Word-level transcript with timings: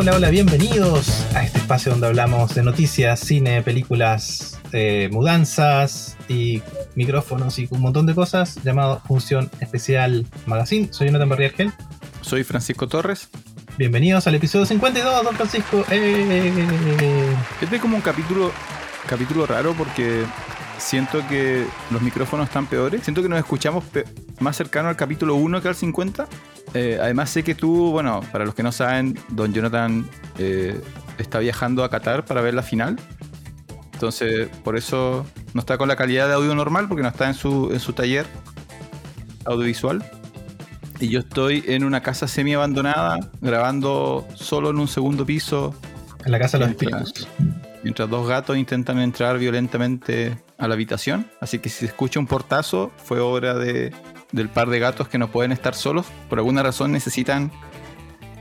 Hola, 0.00 0.12
hola, 0.16 0.30
bienvenidos 0.30 1.26
a 1.34 1.44
este 1.44 1.58
espacio 1.58 1.92
donde 1.92 2.06
hablamos 2.06 2.54
de 2.54 2.62
noticias, 2.62 3.20
cine, 3.20 3.60
películas, 3.60 4.58
eh, 4.72 5.10
mudanzas 5.12 6.16
y 6.26 6.62
micrófonos 6.94 7.58
y 7.58 7.68
un 7.70 7.82
montón 7.82 8.06
de 8.06 8.14
cosas 8.14 8.58
llamado 8.64 9.02
Función 9.06 9.50
Especial 9.60 10.24
Magazine. 10.46 10.88
Soy 10.90 11.08
Jonathan 11.08 11.28
Barriargel. 11.28 11.70
Soy 12.22 12.44
Francisco 12.44 12.88
Torres. 12.88 13.28
Bienvenidos 13.76 14.26
al 14.26 14.36
episodio 14.36 14.64
52, 14.64 15.22
don 15.22 15.36
Francisco. 15.36 15.84
¡Eh! 15.90 17.36
Este 17.60 17.76
es 17.76 17.82
como 17.82 17.94
un 17.94 18.02
capítulo, 18.02 18.52
capítulo 19.06 19.44
raro 19.44 19.74
porque 19.74 20.24
siento 20.80 21.26
que 21.28 21.66
los 21.90 22.02
micrófonos 22.02 22.48
están 22.48 22.66
peores. 22.66 23.02
Siento 23.02 23.22
que 23.22 23.28
nos 23.28 23.38
escuchamos 23.38 23.84
más 24.40 24.56
cercano 24.56 24.88
al 24.88 24.96
capítulo 24.96 25.34
1 25.36 25.62
que 25.62 25.68
al 25.68 25.74
50. 25.74 26.26
Eh, 26.74 26.98
además 27.00 27.30
sé 27.30 27.44
que 27.44 27.54
tú, 27.54 27.90
bueno, 27.90 28.20
para 28.32 28.44
los 28.44 28.54
que 28.54 28.62
no 28.62 28.72
saben, 28.72 29.18
Don 29.28 29.52
Jonathan 29.52 30.08
eh, 30.38 30.80
está 31.18 31.38
viajando 31.38 31.84
a 31.84 31.90
Qatar 31.90 32.24
para 32.24 32.40
ver 32.40 32.54
la 32.54 32.62
final. 32.62 32.98
Entonces, 33.92 34.48
por 34.64 34.76
eso 34.76 35.26
no 35.52 35.60
está 35.60 35.76
con 35.76 35.88
la 35.88 35.96
calidad 35.96 36.26
de 36.26 36.34
audio 36.34 36.54
normal, 36.54 36.88
porque 36.88 37.02
no 37.02 37.08
está 37.08 37.28
en 37.28 37.34
su, 37.34 37.70
en 37.72 37.80
su 37.80 37.92
taller 37.92 38.26
audiovisual. 39.44 40.02
Y 41.00 41.08
yo 41.08 41.20
estoy 41.20 41.64
en 41.66 41.84
una 41.84 42.02
casa 42.02 42.26
semi 42.26 42.54
abandonada, 42.54 43.18
grabando 43.40 44.26
solo 44.34 44.70
en 44.70 44.78
un 44.78 44.88
segundo 44.88 45.26
piso. 45.26 45.74
En 46.24 46.32
la 46.32 46.38
casa 46.38 46.58
de 46.58 46.64
los 46.64 46.70
espíritus. 46.70 47.28
Mientras 47.82 48.10
dos 48.10 48.28
gatos 48.28 48.56
intentan 48.56 48.98
entrar 48.98 49.38
violentamente 49.38 50.36
a 50.58 50.68
la 50.68 50.74
habitación. 50.74 51.26
Así 51.40 51.58
que 51.58 51.68
si 51.68 51.80
se 51.80 51.86
escucha 51.86 52.20
un 52.20 52.26
portazo, 52.26 52.92
fue 53.04 53.20
obra 53.20 53.54
de, 53.54 53.92
del 54.32 54.48
par 54.48 54.68
de 54.68 54.78
gatos 54.78 55.08
que 55.08 55.18
no 55.18 55.30
pueden 55.30 55.52
estar 55.52 55.74
solos. 55.74 56.06
Por 56.28 56.38
alguna 56.38 56.62
razón 56.62 56.92
necesitan. 56.92 57.50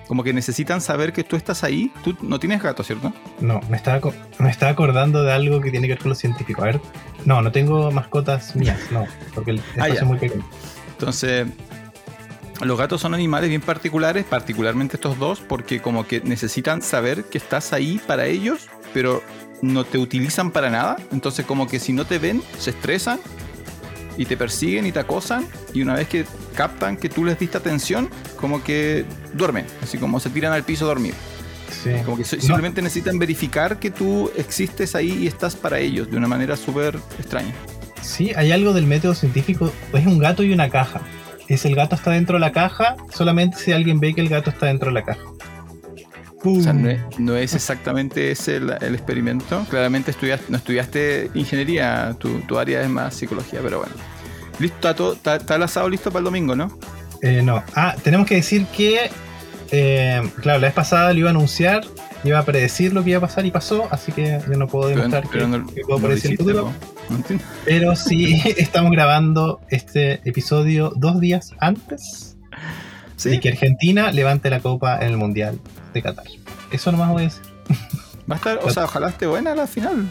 Como 0.07 0.23
que 0.23 0.33
necesitan 0.33 0.81
saber 0.81 1.13
que 1.13 1.23
tú 1.23 1.35
estás 1.35 1.63
ahí. 1.63 1.91
Tú 2.03 2.17
no 2.21 2.39
tienes 2.39 2.63
gatos, 2.63 2.87
¿cierto? 2.87 3.13
No, 3.39 3.61
me 3.69 3.77
estaba, 3.77 4.11
me 4.39 4.49
estaba 4.49 4.71
acordando 4.71 5.21
de 5.21 5.31
algo 5.31 5.61
que 5.61 5.69
tiene 5.69 5.87
que 5.87 5.93
ver 5.93 6.01
con 6.01 6.09
lo 6.09 6.15
científico. 6.15 6.63
A 6.63 6.65
ver, 6.65 6.81
no, 7.25 7.43
no 7.43 7.51
tengo 7.51 7.91
mascotas 7.91 8.55
mías, 8.55 8.79
no, 8.91 9.05
porque 9.35 9.51
el 9.51 9.59
ah, 9.77 9.87
espacio 9.87 9.93
es 9.93 10.03
muy 10.03 10.17
pequeño. 10.17 10.43
Entonces, 10.93 11.45
los 12.61 12.77
gatos 12.77 13.01
son 13.01 13.13
animales 13.13 13.49
bien 13.49 13.61
particulares, 13.61 14.25
particularmente 14.25 14.97
estos 14.97 15.17
dos, 15.17 15.39
porque 15.39 15.79
como 15.81 16.05
que 16.05 16.21
necesitan 16.21 16.81
saber 16.81 17.25
que 17.25 17.37
estás 17.37 17.71
ahí 17.71 18.01
para 18.05 18.25
ellos, 18.25 18.67
pero 18.93 19.21
no 19.61 19.83
te 19.83 19.97
utilizan 19.97 20.51
para 20.51 20.69
nada. 20.69 20.97
Entonces 21.11 21.45
como 21.45 21.67
que 21.67 21.79
si 21.79 21.93
no 21.93 22.05
te 22.05 22.19
ven, 22.19 22.41
se 22.57 22.71
estresan 22.71 23.19
y 24.17 24.25
te 24.25 24.37
persiguen 24.37 24.85
y 24.85 24.91
te 24.91 24.99
acosan. 24.99 25.47
Y 25.73 25.81
una 25.81 25.95
vez 25.95 26.07
que 26.07 26.25
captan 26.55 26.97
que 26.97 27.09
tú 27.09 27.25
les 27.25 27.39
diste 27.39 27.57
atención, 27.57 28.09
como 28.35 28.63
que 28.63 29.05
duermen, 29.33 29.65
así 29.81 29.97
como 29.97 30.19
se 30.19 30.29
tiran 30.29 30.53
al 30.53 30.63
piso 30.63 30.85
a 30.85 30.89
dormir. 30.89 31.13
Como 32.03 32.17
que 32.17 32.25
simplemente 32.25 32.81
necesitan 32.81 33.17
verificar 33.19 33.79
que 33.79 33.89
tú 33.91 34.31
existes 34.35 34.95
ahí 34.95 35.23
y 35.23 35.27
estás 35.27 35.55
para 35.55 35.79
ellos 35.79 36.11
de 36.11 36.17
una 36.17 36.27
manera 36.27 36.57
súper 36.57 36.97
extraña. 37.17 37.53
Sí, 38.01 38.31
hay 38.35 38.51
algo 38.51 38.73
del 38.73 38.85
método 38.85 39.13
científico. 39.13 39.71
Es 39.93 40.05
un 40.05 40.19
gato 40.19 40.43
y 40.43 40.51
una 40.51 40.69
caja. 40.69 41.01
Es 41.47 41.65
el 41.65 41.75
gato 41.75 41.95
está 41.95 42.11
dentro 42.11 42.35
de 42.35 42.41
la 42.41 42.51
caja 42.51 42.95
solamente 43.13 43.57
si 43.57 43.71
alguien 43.71 43.99
ve 43.99 44.13
que 44.13 44.21
el 44.21 44.29
gato 44.29 44.49
está 44.49 44.65
dentro 44.65 44.89
de 44.89 44.93
la 44.93 45.03
caja. 45.03 45.21
O 46.43 46.61
sea, 46.61 46.73
no 46.73 47.35
es, 47.35 47.53
exactamente 47.53 48.31
ese 48.31 48.57
el, 48.57 48.95
experimento. 48.95 49.65
Claramente 49.69 50.11
estudiaste, 50.11 50.45
no 50.49 50.57
estudiaste 50.57 51.31
ingeniería, 51.33 52.15
tu, 52.17 52.57
área 52.57 52.81
es 52.81 52.89
más 52.89 53.15
psicología, 53.15 53.59
pero 53.61 53.79
bueno. 53.79 53.93
Listo, 54.59 55.13
está, 55.13 55.35
está, 55.35 55.55
el 55.55 55.63
asado 55.63 55.89
listo 55.89 56.11
para 56.11 56.19
el 56.19 56.25
domingo, 56.25 56.55
¿no? 56.55 56.77
Eh, 57.21 57.41
no. 57.43 57.63
Ah, 57.75 57.95
tenemos 58.03 58.25
que 58.25 58.35
decir 58.35 58.65
que, 58.67 59.09
eh, 59.71 60.21
claro, 60.41 60.59
la 60.59 60.67
vez 60.67 60.73
pasada 60.73 61.11
lo 61.11 61.19
iba 61.19 61.29
a 61.29 61.31
anunciar, 61.31 61.83
iba 62.23 62.39
a 62.39 62.45
predecir 62.45 62.93
lo 62.93 63.03
que 63.03 63.11
iba 63.11 63.17
a 63.17 63.21
pasar 63.21 63.45
y 63.45 63.51
pasó, 63.51 63.87
así 63.91 64.11
que 64.13 64.39
yo 64.49 64.57
no 64.57 64.67
puedo 64.67 64.89
demostrar 64.89 65.29
que, 65.29 65.39
puedo 65.85 65.99
predecir 65.99 66.31
el 66.31 66.37
futuro. 66.37 66.73
pero 67.65 67.95
sí, 67.95 68.41
estamos 68.57 68.91
grabando 68.91 69.59
este 69.69 70.21
episodio 70.23 70.93
dos 70.95 71.19
días 71.19 71.53
antes 71.59 72.37
de 73.23 73.39
que 73.41 73.49
Argentina 73.49 74.11
levante 74.11 74.49
la 74.49 74.61
copa 74.61 74.99
en 74.99 75.09
el 75.09 75.17
Mundial 75.17 75.59
de 75.93 76.01
Qatar. 76.01 76.25
Eso 76.71 76.91
nomás 76.91 77.09
voy 77.09 77.23
a 77.23 77.25
decir. 77.25 77.43
Va 78.29 78.35
a 78.35 78.37
estar, 78.37 78.59
o 78.61 78.69
sea, 78.69 78.85
ojalá 78.85 79.09
esté 79.09 79.25
buena 79.25 79.55
la 79.55 79.67
final. 79.67 80.09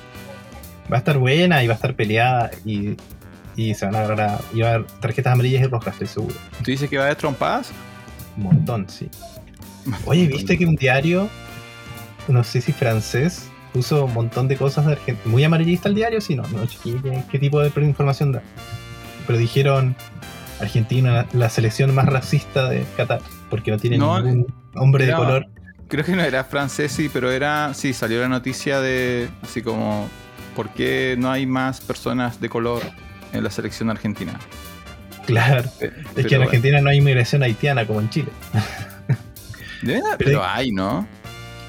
Va 0.91 0.97
a 0.97 0.99
estar 0.99 1.19
buena 1.19 1.63
y 1.63 1.67
va 1.67 1.75
a 1.75 1.77
estar 1.77 1.95
peleada 1.95 2.51
y, 2.65 2.97
y 3.57 3.75
se 3.75 3.87
van 3.87 3.95
a 3.95 4.01
agarrar 4.01 4.41
y 4.53 4.61
va 4.61 4.69
a 4.69 4.75
haber 4.75 4.87
tarjetas 5.01 5.33
amarillas 5.33 5.63
y 5.63 5.67
rojas, 5.67 5.95
estoy 5.95 6.09
seguro. 6.09 6.35
¿Tú 6.59 6.71
dices 6.71 6.89
que 6.89 6.97
va 6.97 7.05
a 7.05 7.07
haber 7.07 7.17
trompadas? 7.17 7.71
Un 8.37 8.45
montón, 8.45 8.89
sí. 8.89 9.09
Oye, 10.05 10.27
¿viste 10.27 10.59
que 10.59 10.67
un 10.67 10.77
diario, 10.77 11.29
no 12.27 12.45
sé 12.45 12.61
si 12.61 12.73
francés, 12.73 13.49
puso 13.73 14.05
un 14.05 14.15
montón 14.15 14.49
de 14.49 14.57
cosas 14.57 14.87
de 14.87 14.93
Argentina? 14.93 15.31
Muy 15.31 15.45
amarillista 15.45 15.89
el 15.89 15.95
diario, 15.95 16.21
sí, 16.21 16.35
no, 16.35 16.43
no, 16.49 16.61
¿qué, 16.83 17.25
qué 17.31 17.39
tipo 17.39 17.61
de 17.61 17.71
información 17.83 18.33
da? 18.33 18.43
Pero 19.27 19.39
dijeron 19.39 19.95
Argentina, 20.61 21.27
la 21.33 21.49
selección 21.49 21.95
más 21.95 22.07
racista 22.07 22.69
de 22.69 22.85
Qatar, 22.97 23.21
porque 23.51 23.71
no 23.71 23.79
tiene 23.79 23.99
ningún 23.99 24.47
hombre 24.75 25.07
de 25.07 25.15
color. 25.15 25.47
Creo 25.89 26.05
que 26.05 26.15
no 26.15 26.23
era 26.23 26.45
francés, 26.45 26.93
sí, 26.93 27.11
pero 27.11 27.31
era. 27.31 27.73
Sí, 27.73 27.95
salió 27.95 28.21
la 28.21 28.29
noticia 28.29 28.81
de. 28.81 29.29
Así 29.43 29.63
como. 29.63 30.09
¿Por 30.55 30.71
qué 30.71 31.17
no 31.19 31.31
hay 31.31 31.47
más 31.47 31.81
personas 31.81 32.41
de 32.41 32.49
color 32.49 32.83
en 33.33 33.45
la 33.45 33.51
selección 33.51 33.91
argentina? 33.91 34.39
Claro. 35.25 35.71
Es 36.17 36.27
que 36.27 36.35
en 36.35 36.43
Argentina 36.43 36.81
no 36.81 36.91
hay 36.91 36.99
inmigración 36.99 37.43
haitiana 37.43 37.87
como 37.87 38.01
en 38.01 38.11
Chile. 38.11 38.29
pero, 40.19 40.45
hay, 40.45 40.73
¿no? 40.73 41.07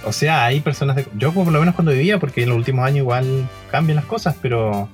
O 0.06 0.12
sea, 0.12 0.46
hay 0.46 0.62
personas 0.62 0.96
de. 0.96 1.06
Yo, 1.16 1.32
por 1.34 1.48
lo 1.52 1.60
menos 1.60 1.76
cuando 1.76 1.92
vivía, 1.92 2.20
porque 2.20 2.44
en 2.44 2.50
los 2.50 2.58
últimos 2.58 2.86
años 2.86 3.00
igual 3.00 3.48
cambian 3.70 3.98
las 3.98 4.06
cosas, 4.06 4.36
pero 4.42 4.90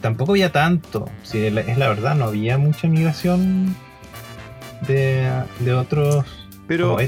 tampoco 0.00 0.32
había 0.32 0.52
tanto. 0.52 1.08
Si 1.22 1.38
es 1.46 1.52
la 1.52 1.88
verdad, 1.88 2.14
no 2.14 2.26
había 2.26 2.58
mucha 2.58 2.86
inmigración 2.86 3.74
de, 4.86 5.30
de 5.60 5.72
otros. 5.72 6.24
Pero, 6.66 6.98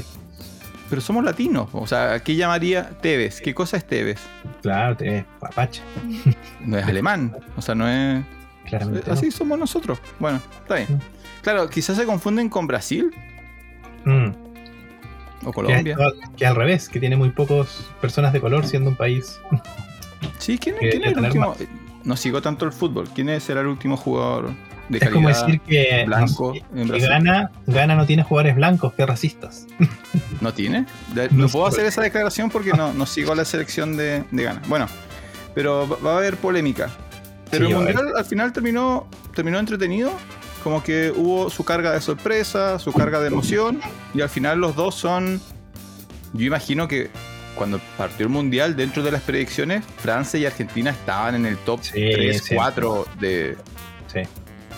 pero 0.91 1.01
somos 1.01 1.23
latinos. 1.23 1.69
O 1.71 1.87
sea, 1.87 2.19
¿qué 2.19 2.35
llamaría 2.35 2.89
Tevez? 2.99 3.39
¿Qué 3.39 3.55
cosa 3.55 3.77
es 3.77 3.87
Tevez? 3.87 4.19
Claro, 4.61 4.97
Tevez, 4.97 5.25
papacha. 5.39 5.81
No 6.65 6.77
es 6.77 6.85
alemán. 6.85 7.33
O 7.55 7.61
sea, 7.61 7.75
no 7.75 7.87
es. 7.87 8.21
Claramente 8.65 9.09
así 9.09 9.31
somos 9.31 9.57
nosotros. 9.57 9.99
Bueno, 10.19 10.41
está 10.61 10.75
bien. 10.75 10.95
Mm. 10.95 11.01
Claro, 11.43 11.69
quizás 11.69 11.95
se 11.95 12.05
confunden 12.05 12.49
con 12.49 12.67
Brasil. 12.67 13.09
Mm. 14.03 14.31
O 15.45 15.53
Colombia. 15.53 15.95
Que, 16.35 16.45
al 16.45 16.57
revés, 16.57 16.89
que 16.89 16.99
tiene 16.99 17.15
muy 17.15 17.29
pocas 17.29 17.89
personas 18.01 18.33
de 18.33 18.41
color 18.41 18.67
siendo 18.67 18.89
un 18.89 18.97
país. 18.97 19.39
Sí, 20.39 20.57
¿quién, 20.57 20.75
es 20.81 20.93
el 20.95 21.17
último? 21.17 21.55
no 22.03 22.17
sigo 22.17 22.41
tanto 22.41 22.65
el 22.65 22.73
fútbol. 22.73 23.07
¿Quién 23.15 23.39
será 23.39 23.61
el 23.61 23.67
último 23.67 23.95
jugador 23.95 24.51
de 24.91 24.99
calidad 24.99 25.29
Es 25.29 25.37
como 25.39 25.47
decir 25.47 25.61
que, 25.61 26.03
blanco 26.05 26.53
Gana, 26.71 27.51
Gana 27.67 27.95
no 27.95 28.05
tiene 28.05 28.23
jugadores 28.23 28.55
blancos, 28.55 28.93
que 28.93 29.05
racistas. 29.05 29.67
¿No 30.41 30.53
tiene? 30.53 30.85
no, 31.31 31.47
puedo 31.47 31.65
hacer 31.65 31.85
esa 31.85 32.01
declaración 32.01 32.49
porque 32.49 32.73
no, 32.73 32.93
no 32.93 33.05
sigo 33.05 33.35
la 33.35 33.45
selección 33.45 33.97
de, 33.97 34.23
de 34.31 34.43
Ghana. 34.43 34.61
Bueno, 34.67 34.87
pero 35.53 35.87
va 36.03 36.13
a 36.13 36.17
haber 36.17 36.37
polémica. 36.37 36.89
Pero 37.49 37.67
el 37.67 37.75
Mundial 37.75 38.13
al 38.15 38.25
final 38.25 38.53
terminó, 38.53 39.07
terminó 39.35 39.59
entretenido. 39.59 40.11
Como 40.63 40.83
que 40.83 41.11
hubo 41.15 41.49
su 41.49 41.65
carga 41.65 41.91
de 41.91 42.01
sorpresa, 42.01 42.77
su 42.77 42.93
carga 42.93 43.19
de 43.19 43.27
emoción. 43.27 43.81
Y 44.13 44.21
al 44.21 44.29
final 44.29 44.59
los 44.59 44.75
dos 44.75 44.95
son... 44.95 45.41
Yo 46.33 46.45
imagino 46.45 46.87
que 46.87 47.09
cuando 47.55 47.79
partió 47.97 48.25
el 48.25 48.31
mundial, 48.31 48.75
dentro 48.75 49.03
de 49.03 49.11
las 49.11 49.21
predicciones, 49.21 49.83
Francia 49.97 50.39
y 50.39 50.45
Argentina 50.45 50.91
estaban 50.91 51.35
en 51.35 51.45
el 51.45 51.57
top 51.57 51.81
3, 51.91 52.43
4 52.55 53.05
de. 53.19 53.57
Sí. 54.07 54.21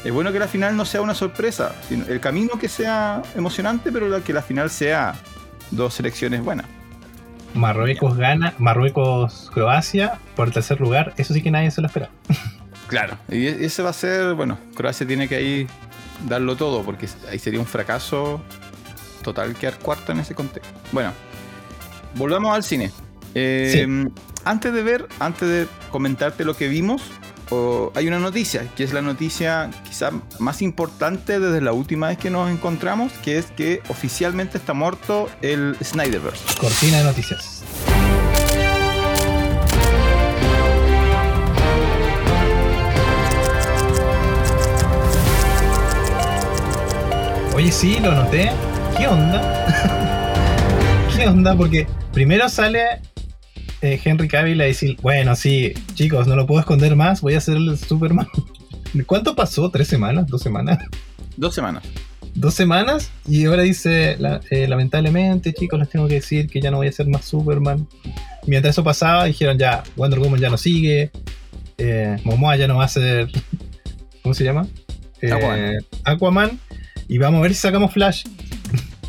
Es 0.03 0.11
bueno 0.11 0.31
que 0.31 0.39
la 0.39 0.47
final 0.47 0.75
no 0.75 0.85
sea 0.85 1.01
una 1.01 1.13
sorpresa, 1.13 1.75
sino 1.87 2.05
el 2.07 2.19
camino 2.19 2.59
que 2.59 2.67
sea 2.67 3.21
emocionante, 3.35 3.91
pero 3.91 4.23
que 4.23 4.33
la 4.33 4.41
final 4.41 4.69
sea 4.69 5.15
dos 5.71 5.93
selecciones 5.93 6.43
buenas. 6.43 6.65
Marruecos 7.53 8.17
gana, 8.17 8.53
Marruecos 8.57 9.49
Croacia 9.53 10.19
por 10.35 10.47
el 10.47 10.53
tercer 10.53 10.81
lugar, 10.81 11.13
eso 11.17 11.33
sí 11.33 11.41
que 11.41 11.51
nadie 11.51 11.71
se 11.71 11.81
lo 11.81 11.87
espera. 11.87 12.09
Claro, 12.87 13.17
y 13.27 13.47
e-, 13.47 13.65
ese 13.65 13.81
va 13.81 13.89
a 13.89 13.93
ser, 13.93 14.35
bueno, 14.35 14.59
Croacia 14.75 15.07
tiene 15.07 15.27
que 15.27 15.35
ahí 15.35 15.67
darlo 16.27 16.55
todo, 16.55 16.83
porque 16.83 17.07
ahí 17.31 17.39
sería 17.39 17.59
un 17.59 17.65
fracaso 17.65 18.39
total 19.23 19.55
quedar 19.55 19.79
cuarto 19.79 20.11
en 20.11 20.19
ese 20.19 20.35
contexto. 20.35 20.71
Bueno, 20.91 21.11
volvamos 22.15 22.53
al 22.53 22.61
cine. 22.61 22.91
Eh, 23.33 24.05
antes 24.45 24.73
de 24.73 24.83
ver, 24.83 25.07
antes 25.19 25.47
de 25.47 25.67
comentarte 25.89 26.45
lo 26.45 26.55
que 26.55 26.67
vimos, 26.67 27.01
hay 27.95 28.07
una 28.07 28.19
noticia, 28.19 28.67
que 28.75 28.83
es 28.83 28.93
la 28.93 29.01
noticia 29.01 29.69
quizá 29.87 30.11
más 30.39 30.61
importante 30.61 31.39
desde 31.39 31.61
la 31.61 31.73
última 31.73 32.07
vez 32.07 32.17
que 32.17 32.29
nos 32.29 32.49
encontramos, 32.49 33.11
que 33.23 33.37
es 33.37 33.47
que 33.47 33.81
oficialmente 33.89 34.57
está 34.57 34.73
muerto 34.73 35.29
el 35.41 35.75
Snyderverse. 35.83 36.57
Cortina 36.59 36.99
de 36.99 37.03
noticias. 37.03 37.63
Oye, 47.55 47.71
sí, 47.71 47.99
lo 47.99 48.11
noté. 48.11 48.51
¿Qué 48.97 49.07
onda? 49.07 49.67
¿Qué 51.15 51.27
onda? 51.27 51.55
Porque 51.55 51.87
primero 52.11 52.49
sale 52.49 53.01
eh, 53.83 53.99
Henry 54.01 54.29
Cavill 54.29 54.61
a 54.61 54.63
decir, 54.63 54.97
bueno, 55.01 55.35
sí, 55.35 55.73
chicos, 55.93 56.25
no 56.25 56.37
lo 56.37 56.47
puedo 56.47 56.61
esconder 56.61 56.95
más, 56.95 57.19
voy 57.19 57.33
a 57.33 57.39
hacer 57.39 57.57
el 57.57 57.77
Superman. 57.77 58.27
¿Cuánto 59.05 59.35
pasó? 59.35 59.69
¿Tres 59.69 59.89
semanas? 59.89 60.25
¿Dos 60.27 60.41
semanas? 60.41 60.79
Dos 61.35 61.53
semanas. 61.53 61.83
Dos 62.33 62.53
semanas 62.53 63.11
y 63.27 63.43
ahora 63.43 63.63
dice, 63.63 64.17
eh, 64.49 64.67
lamentablemente, 64.69 65.53
chicos, 65.53 65.77
les 65.79 65.89
tengo 65.89 66.07
que 66.07 66.15
decir 66.15 66.47
que 66.47 66.61
ya 66.61 66.71
no 66.71 66.77
voy 66.77 66.87
a 66.87 66.91
ser 66.93 67.07
más 67.07 67.25
Superman. 67.25 67.85
Mientras 68.47 68.73
eso 68.73 68.85
pasaba, 68.85 69.25
dijeron 69.25 69.57
ya, 69.57 69.83
Wonder 69.97 70.19
Woman 70.19 70.39
ya 70.39 70.49
no 70.49 70.57
sigue, 70.57 71.11
eh, 71.77 72.17
Momoa 72.23 72.55
ya 72.55 72.67
no 72.69 72.77
va 72.77 72.85
a 72.85 72.87
ser, 72.87 73.29
¿cómo 74.23 74.33
se 74.33 74.45
llama? 74.45 74.65
Eh, 75.21 75.77
Aquaman. 76.05 76.57
Y 77.09 77.17
vamos 77.17 77.39
a 77.39 77.41
ver 77.41 77.53
si 77.53 77.59
sacamos 77.59 77.91
Flash. 77.91 78.23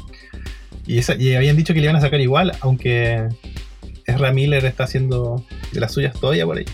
y, 0.86 0.98
y 0.98 1.34
habían 1.34 1.56
dicho 1.56 1.72
que 1.72 1.78
le 1.78 1.84
iban 1.84 1.96
a 1.96 2.00
sacar 2.00 2.20
igual, 2.20 2.52
aunque 2.60 3.28
Ezra 4.06 4.32
Miller 4.32 4.64
está 4.64 4.84
haciendo 4.84 5.44
de 5.72 5.80
las 5.80 5.92
suyas 5.92 6.14
todavía 6.18 6.44
por 6.44 6.58
ahí. 6.58 6.64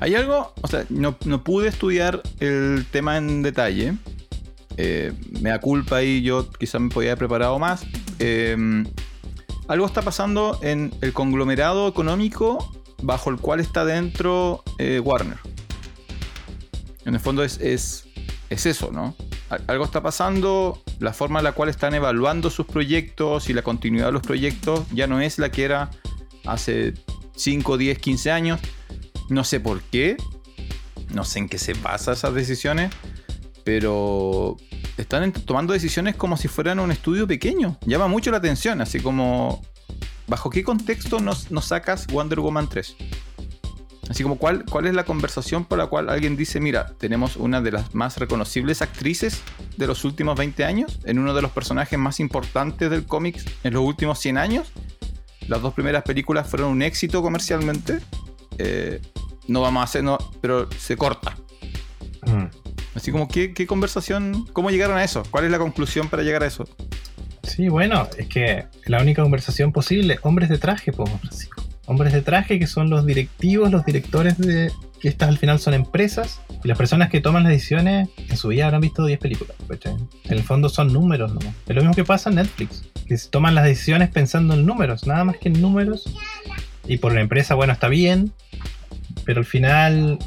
Hay 0.00 0.14
algo, 0.14 0.54
o 0.62 0.66
sea, 0.66 0.86
no, 0.88 1.18
pude 1.18 1.68
estudiar 1.68 2.22
el 2.40 2.86
tema 2.90 3.18
en 3.18 3.42
detalle. 3.42 3.94
Eh, 4.78 5.12
me 5.40 5.50
da 5.50 5.60
culpa 5.60 6.02
y 6.02 6.22
yo 6.22 6.50
quizás 6.50 6.80
me 6.80 6.88
podía 6.88 7.10
haber 7.10 7.18
preparado 7.18 7.58
más. 7.58 7.84
Em, 8.18 8.86
algo 9.68 9.84
está 9.84 10.00
pasando 10.00 10.58
en 10.62 10.92
el 11.02 11.12
conglomerado 11.12 11.86
económico 11.86 12.72
bajo 13.02 13.28
el 13.30 13.36
cual 13.36 13.60
está 13.60 13.84
dentro 13.84 14.64
eh, 14.78 15.00
Warner. 15.00 15.38
En 17.04 17.14
el 17.14 17.20
fondo 17.20 17.44
es, 17.44 17.58
es, 17.60 18.06
es 18.48 18.64
eso, 18.66 18.90
¿no? 18.90 19.14
Algo 19.66 19.84
está 19.84 20.02
pasando, 20.02 20.80
la 21.00 21.12
forma 21.12 21.40
en 21.40 21.44
la 21.44 21.52
cual 21.52 21.68
están 21.68 21.94
evaluando 21.94 22.50
sus 22.50 22.66
proyectos 22.66 23.50
y 23.50 23.52
la 23.52 23.62
continuidad 23.62 24.06
de 24.06 24.12
los 24.12 24.22
proyectos 24.22 24.84
ya 24.92 25.06
no 25.06 25.20
es 25.20 25.38
la 25.38 25.50
que 25.50 25.64
era 25.64 25.90
hace 26.44 26.94
5, 27.34 27.76
10, 27.76 27.98
15 27.98 28.30
años 28.30 28.60
no 29.30 29.44
sé 29.44 29.60
por 29.60 29.80
qué, 29.80 30.16
no 31.14 31.24
sé 31.24 31.38
en 31.38 31.48
qué 31.48 31.58
se 31.58 31.72
basan 31.74 32.14
esas 32.14 32.34
decisiones, 32.34 32.92
pero 33.64 34.56
están 34.98 35.32
tomando 35.32 35.72
decisiones 35.72 36.16
como 36.16 36.36
si 36.36 36.48
fueran 36.48 36.80
un 36.80 36.90
estudio 36.90 37.26
pequeño. 37.26 37.78
Llama 37.86 38.08
mucho 38.08 38.30
la 38.30 38.38
atención, 38.38 38.80
así 38.80 39.00
como, 39.00 39.64
¿bajo 40.26 40.50
qué 40.50 40.64
contexto 40.64 41.20
nos, 41.20 41.46
sacas 41.64 42.06
Wonder 42.08 42.40
Woman 42.40 42.68
3? 42.68 42.96
Así 44.10 44.24
como, 44.24 44.38
¿cuál, 44.38 44.64
¿cuál 44.64 44.88
es 44.88 44.94
la 44.94 45.04
conversación 45.04 45.64
por 45.64 45.78
la 45.78 45.86
cual 45.86 46.08
alguien 46.08 46.36
dice, 46.36 46.58
mira, 46.58 46.94
tenemos 46.98 47.36
una 47.36 47.62
de 47.62 47.70
las 47.70 47.94
más 47.94 48.18
reconocibles 48.18 48.82
actrices 48.82 49.40
de 49.76 49.86
los 49.86 50.04
últimos 50.04 50.36
20 50.36 50.64
años, 50.64 50.98
en 51.04 51.20
uno 51.20 51.32
de 51.32 51.40
los 51.40 51.52
personajes 51.52 51.96
más 51.96 52.18
importantes 52.18 52.90
del 52.90 53.06
cómics 53.06 53.44
en 53.62 53.72
los 53.72 53.84
últimos 53.84 54.18
100 54.18 54.36
años? 54.36 54.72
Las 55.46 55.62
dos 55.62 55.74
primeras 55.74 56.02
películas 56.02 56.48
fueron 56.48 56.72
un 56.72 56.82
éxito 56.82 57.22
comercialmente. 57.22 58.00
Eh, 58.58 59.00
no 59.46 59.60
vamos 59.60 59.80
a 59.80 59.84
hacer, 59.84 60.02
no, 60.02 60.18
pero 60.40 60.68
se 60.72 60.96
corta. 60.96 61.36
Mm. 62.26 62.46
Así 62.96 63.12
como, 63.12 63.28
¿qué, 63.28 63.64
conversación? 63.68 64.44
¿Cómo 64.52 64.72
llegaron 64.72 64.98
a 64.98 65.04
eso? 65.04 65.22
¿Cuál 65.30 65.44
es 65.44 65.52
la 65.52 65.58
conclusión 65.58 66.08
para 66.08 66.24
llegar 66.24 66.42
a 66.42 66.46
eso? 66.46 66.68
Sí, 67.44 67.68
bueno, 67.68 68.08
es 68.18 68.26
que 68.26 68.66
la 68.86 69.00
única 69.00 69.22
conversación 69.22 69.70
posible, 69.70 70.18
hombres 70.22 70.48
de 70.48 70.58
traje, 70.58 70.90
pues, 70.92 71.08
Hombres 71.90 72.12
de 72.12 72.22
traje 72.22 72.60
que 72.60 72.68
son 72.68 72.88
los 72.88 73.04
directivos, 73.04 73.72
los 73.72 73.84
directores 73.84 74.38
de. 74.38 74.70
que 75.00 75.08
estas 75.08 75.28
al 75.28 75.38
final 75.38 75.58
son 75.58 75.74
empresas. 75.74 76.40
Y 76.62 76.68
las 76.68 76.78
personas 76.78 77.10
que 77.10 77.20
toman 77.20 77.42
las 77.42 77.50
decisiones 77.50 78.08
en 78.28 78.36
su 78.36 78.46
vida 78.46 78.66
habrán 78.66 78.80
visto 78.80 79.04
10 79.04 79.18
películas. 79.18 79.56
En 80.24 80.38
el 80.38 80.44
fondo 80.44 80.68
son 80.68 80.92
números, 80.92 81.34
¿no? 81.34 81.40
Es 81.40 81.74
lo 81.74 81.82
mismo 81.82 81.94
que 81.94 82.04
pasa 82.04 82.30
en 82.30 82.36
Netflix. 82.36 82.84
Que 83.08 83.16
toman 83.28 83.56
las 83.56 83.64
decisiones 83.64 84.08
pensando 84.08 84.54
en 84.54 84.64
números, 84.66 85.04
nada 85.04 85.24
más 85.24 85.38
que 85.38 85.48
en 85.48 85.60
números. 85.60 86.04
Y 86.86 86.98
por 86.98 87.12
la 87.12 87.22
empresa, 87.22 87.56
bueno, 87.56 87.72
está 87.72 87.88
bien, 87.88 88.32
pero 89.24 89.40
al 89.40 89.46
final 89.46 90.20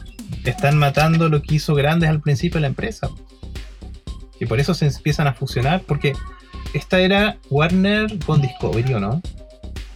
están 0.43 0.77
matando 0.77 1.29
lo 1.29 1.41
que 1.41 1.55
hizo 1.55 1.75
grandes 1.75 2.09
al 2.09 2.19
principio 2.19 2.59
la 2.59 2.67
empresa. 2.67 3.09
Y 4.37 4.47
por 4.47 4.59
eso 4.59 4.73
se 4.73 4.87
empiezan 4.87 5.27
a 5.27 5.33
fusionar, 5.33 5.83
porque 5.87 6.11
esta 6.73 6.99
era 6.99 7.37
Warner 7.49 8.19
con 8.25 8.41
Discovery, 8.41 8.95
¿o 8.95 8.99
no? 8.99 9.21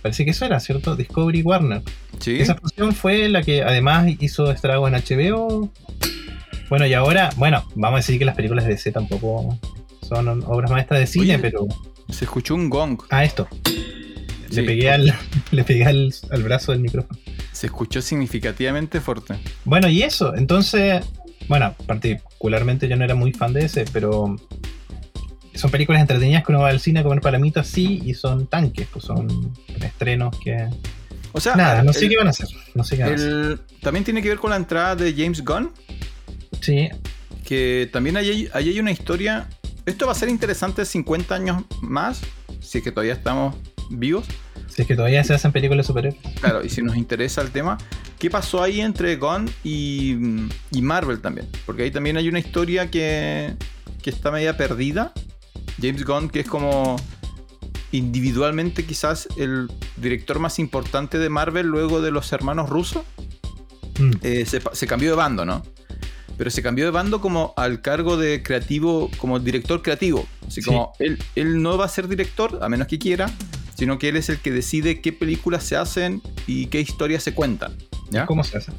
Parece 0.01 0.25
que 0.25 0.31
eso 0.31 0.45
era, 0.45 0.59
¿cierto? 0.59 0.95
Discovery 0.95 1.41
Warner. 1.41 1.81
¿Sí? 2.19 2.39
Esa 2.39 2.55
fusión 2.55 2.94
fue 2.94 3.29
la 3.29 3.44
que 3.44 3.63
además 3.63 4.07
hizo 4.19 4.51
estrago 4.51 4.88
en 4.88 4.95
HBO. 4.95 5.71
Bueno, 6.69 6.85
y 6.85 6.94
ahora, 6.94 7.29
bueno, 7.38 7.63
vamos 7.75 7.97
a 7.97 7.99
decir 7.99 8.19
que 8.19 8.25
las 8.25 8.35
películas 8.35 8.65
de 8.65 8.71
DC 8.71 8.91
tampoco 8.91 9.57
son 10.01 10.44
obras 10.45 10.71
maestras 10.71 10.99
de 10.99 11.07
cine, 11.07 11.39
pero. 11.39 11.65
Se 12.09 12.25
escuchó 12.25 12.55
un 12.55 12.69
gong. 12.69 13.01
Ah, 13.09 13.23
esto. 13.23 13.47
le 14.49 14.63
pegué, 14.63 14.91
al, 14.91 15.13
le 15.51 15.63
pegué 15.63 15.85
al 15.85 16.44
brazo 16.44 16.71
del 16.71 16.81
micrófono. 16.81 17.19
Se 17.51 17.67
escuchó 17.67 18.01
significativamente 18.01 19.01
fuerte. 19.01 19.35
Bueno, 19.65 19.89
y 19.89 20.03
eso, 20.03 20.35
entonces, 20.35 21.03
bueno, 21.47 21.75
particularmente 21.85 22.88
yo 22.88 22.95
no 22.95 23.03
era 23.03 23.15
muy 23.15 23.33
fan 23.33 23.53
de 23.53 23.65
ese, 23.65 23.85
pero 23.91 24.35
son 25.57 25.71
películas 25.71 26.01
entretenidas 26.01 26.44
que 26.44 26.51
uno 26.51 26.62
va 26.62 26.69
al 26.69 26.80
cine 26.80 27.00
a 27.00 27.04
comer 27.04 27.21
palamitas 27.21 27.68
sí 27.68 28.01
y 28.06 28.13
son 28.13 28.48
tanques, 28.48 28.88
pues 28.92 29.06
son 29.06 29.54
estrenos 29.81 30.38
que... 30.39 30.68
O 31.33 31.39
sea, 31.39 31.56
nada, 31.56 31.83
no 31.83 31.94
sé 31.94 32.09
qué 32.09 32.18
van 32.18 32.27
a 32.27 32.30
hacer. 32.31 32.48
No 32.74 32.83
sé 32.83 32.98
También 33.81 34.04
tiene 34.04 34.21
que 34.21 34.30
ver 34.30 34.39
con 34.39 34.50
la 34.50 34.56
entrada 34.56 34.95
de 34.95 35.13
James 35.13 35.44
Gunn. 35.44 35.71
Sí. 36.62 36.89
Que 37.45 37.89
también 37.92 38.18
ahí 38.18 38.50
hay, 38.54 38.69
hay 38.69 38.80
una 38.80 38.92
historia. 38.92 39.48
Esto 39.86 40.06
va 40.07 40.13
a 40.13 40.15
ser 40.15 40.30
interesante 40.30 40.83
50 40.83 41.36
años 41.36 41.63
más, 41.81 42.21
si 42.59 42.80
es 42.80 42.83
que 42.83 42.92
todavía 42.92 43.13
estamos 43.13 43.56
vivos. 43.89 44.25
Si 44.68 44.81
es 44.81 44.88
que 44.88 44.95
todavía 44.95 45.24
se 45.24 45.33
hacen 45.33 45.51
películas 45.51 45.86
superiores. 45.86 46.19
Claro, 46.39 46.63
y 46.63 46.69
si 46.69 46.81
nos 46.81 46.98
interesa 46.98 47.42
el 47.42 47.51
tema, 47.51 47.77
¿qué 48.19 48.30
pasó 48.30 48.62
ahí 48.62 48.81
entre 48.81 49.15
Gunn 49.15 49.50
y, 49.63 50.15
Marvel 50.81 51.19
también? 51.19 51.48
Porque 51.65 51.83
ahí 51.83 51.92
también 51.92 52.18
hay 52.18 52.27
una 52.30 52.39
historia 52.39 52.89
que, 52.89 53.56
que 54.01 54.09
está 54.09 54.31
media 54.31 54.57
perdida. 54.57 55.13
James 55.81 56.06
Gunn, 56.06 56.29
que 56.29 56.41
es 56.41 56.47
como 56.47 56.97
individualmente 57.91 58.85
quizás 58.85 59.27
el 59.38 59.71
director 59.95 60.39
más 60.39 60.59
importante 60.59 61.18
de 61.18 61.30
Marvel 61.30 61.68
luego 61.68 62.01
de 62.01 62.11
los 62.11 62.31
hermanos 62.33 62.69
rusos, 62.69 63.04
mm. 63.99 64.11
eh, 64.21 64.45
se, 64.45 64.87
cambió 64.87 65.09
de 65.11 65.16
bando, 65.16 65.45
¿no? 65.45 65.63
Pero 66.37 66.51
se 66.51 66.61
cambió 66.61 66.85
de 66.85 66.92
bando 66.92 67.21
como 67.21 67.54
al 67.57 67.81
cargo 67.81 68.18
de 68.18 68.44
creativo, 68.44 69.09
como 69.18 69.40
director 69.40 69.81
creativo. 69.81 70.28
Así 70.45 70.61
como 70.61 70.94
él, 70.99 71.18
él 71.35 71.61
no 71.61 71.78
va 71.78 71.85
a 71.85 71.90
ser 71.90 72.07
director, 72.07 72.59
a 72.61 72.69
menos 72.69 72.87
que 72.87 72.99
quiera, 72.99 73.31
sino 73.75 73.97
que 73.97 74.09
él 74.09 74.18
es 74.18 74.30
el 74.30 74.40
que 74.40 74.51
decide 74.51 75.01
qué 75.01 75.13
películas 75.13 75.63
se 75.63 75.75
hacen 75.75 76.21
y 76.45 76.68
qué 76.68 76.80
historias 76.80 77.23
se 77.23 77.33
cuentan. 77.33 77.75
¿ya? 78.11 78.25
¿Cómo 78.25 78.44
se 78.44 78.57
hacen? 78.57 78.75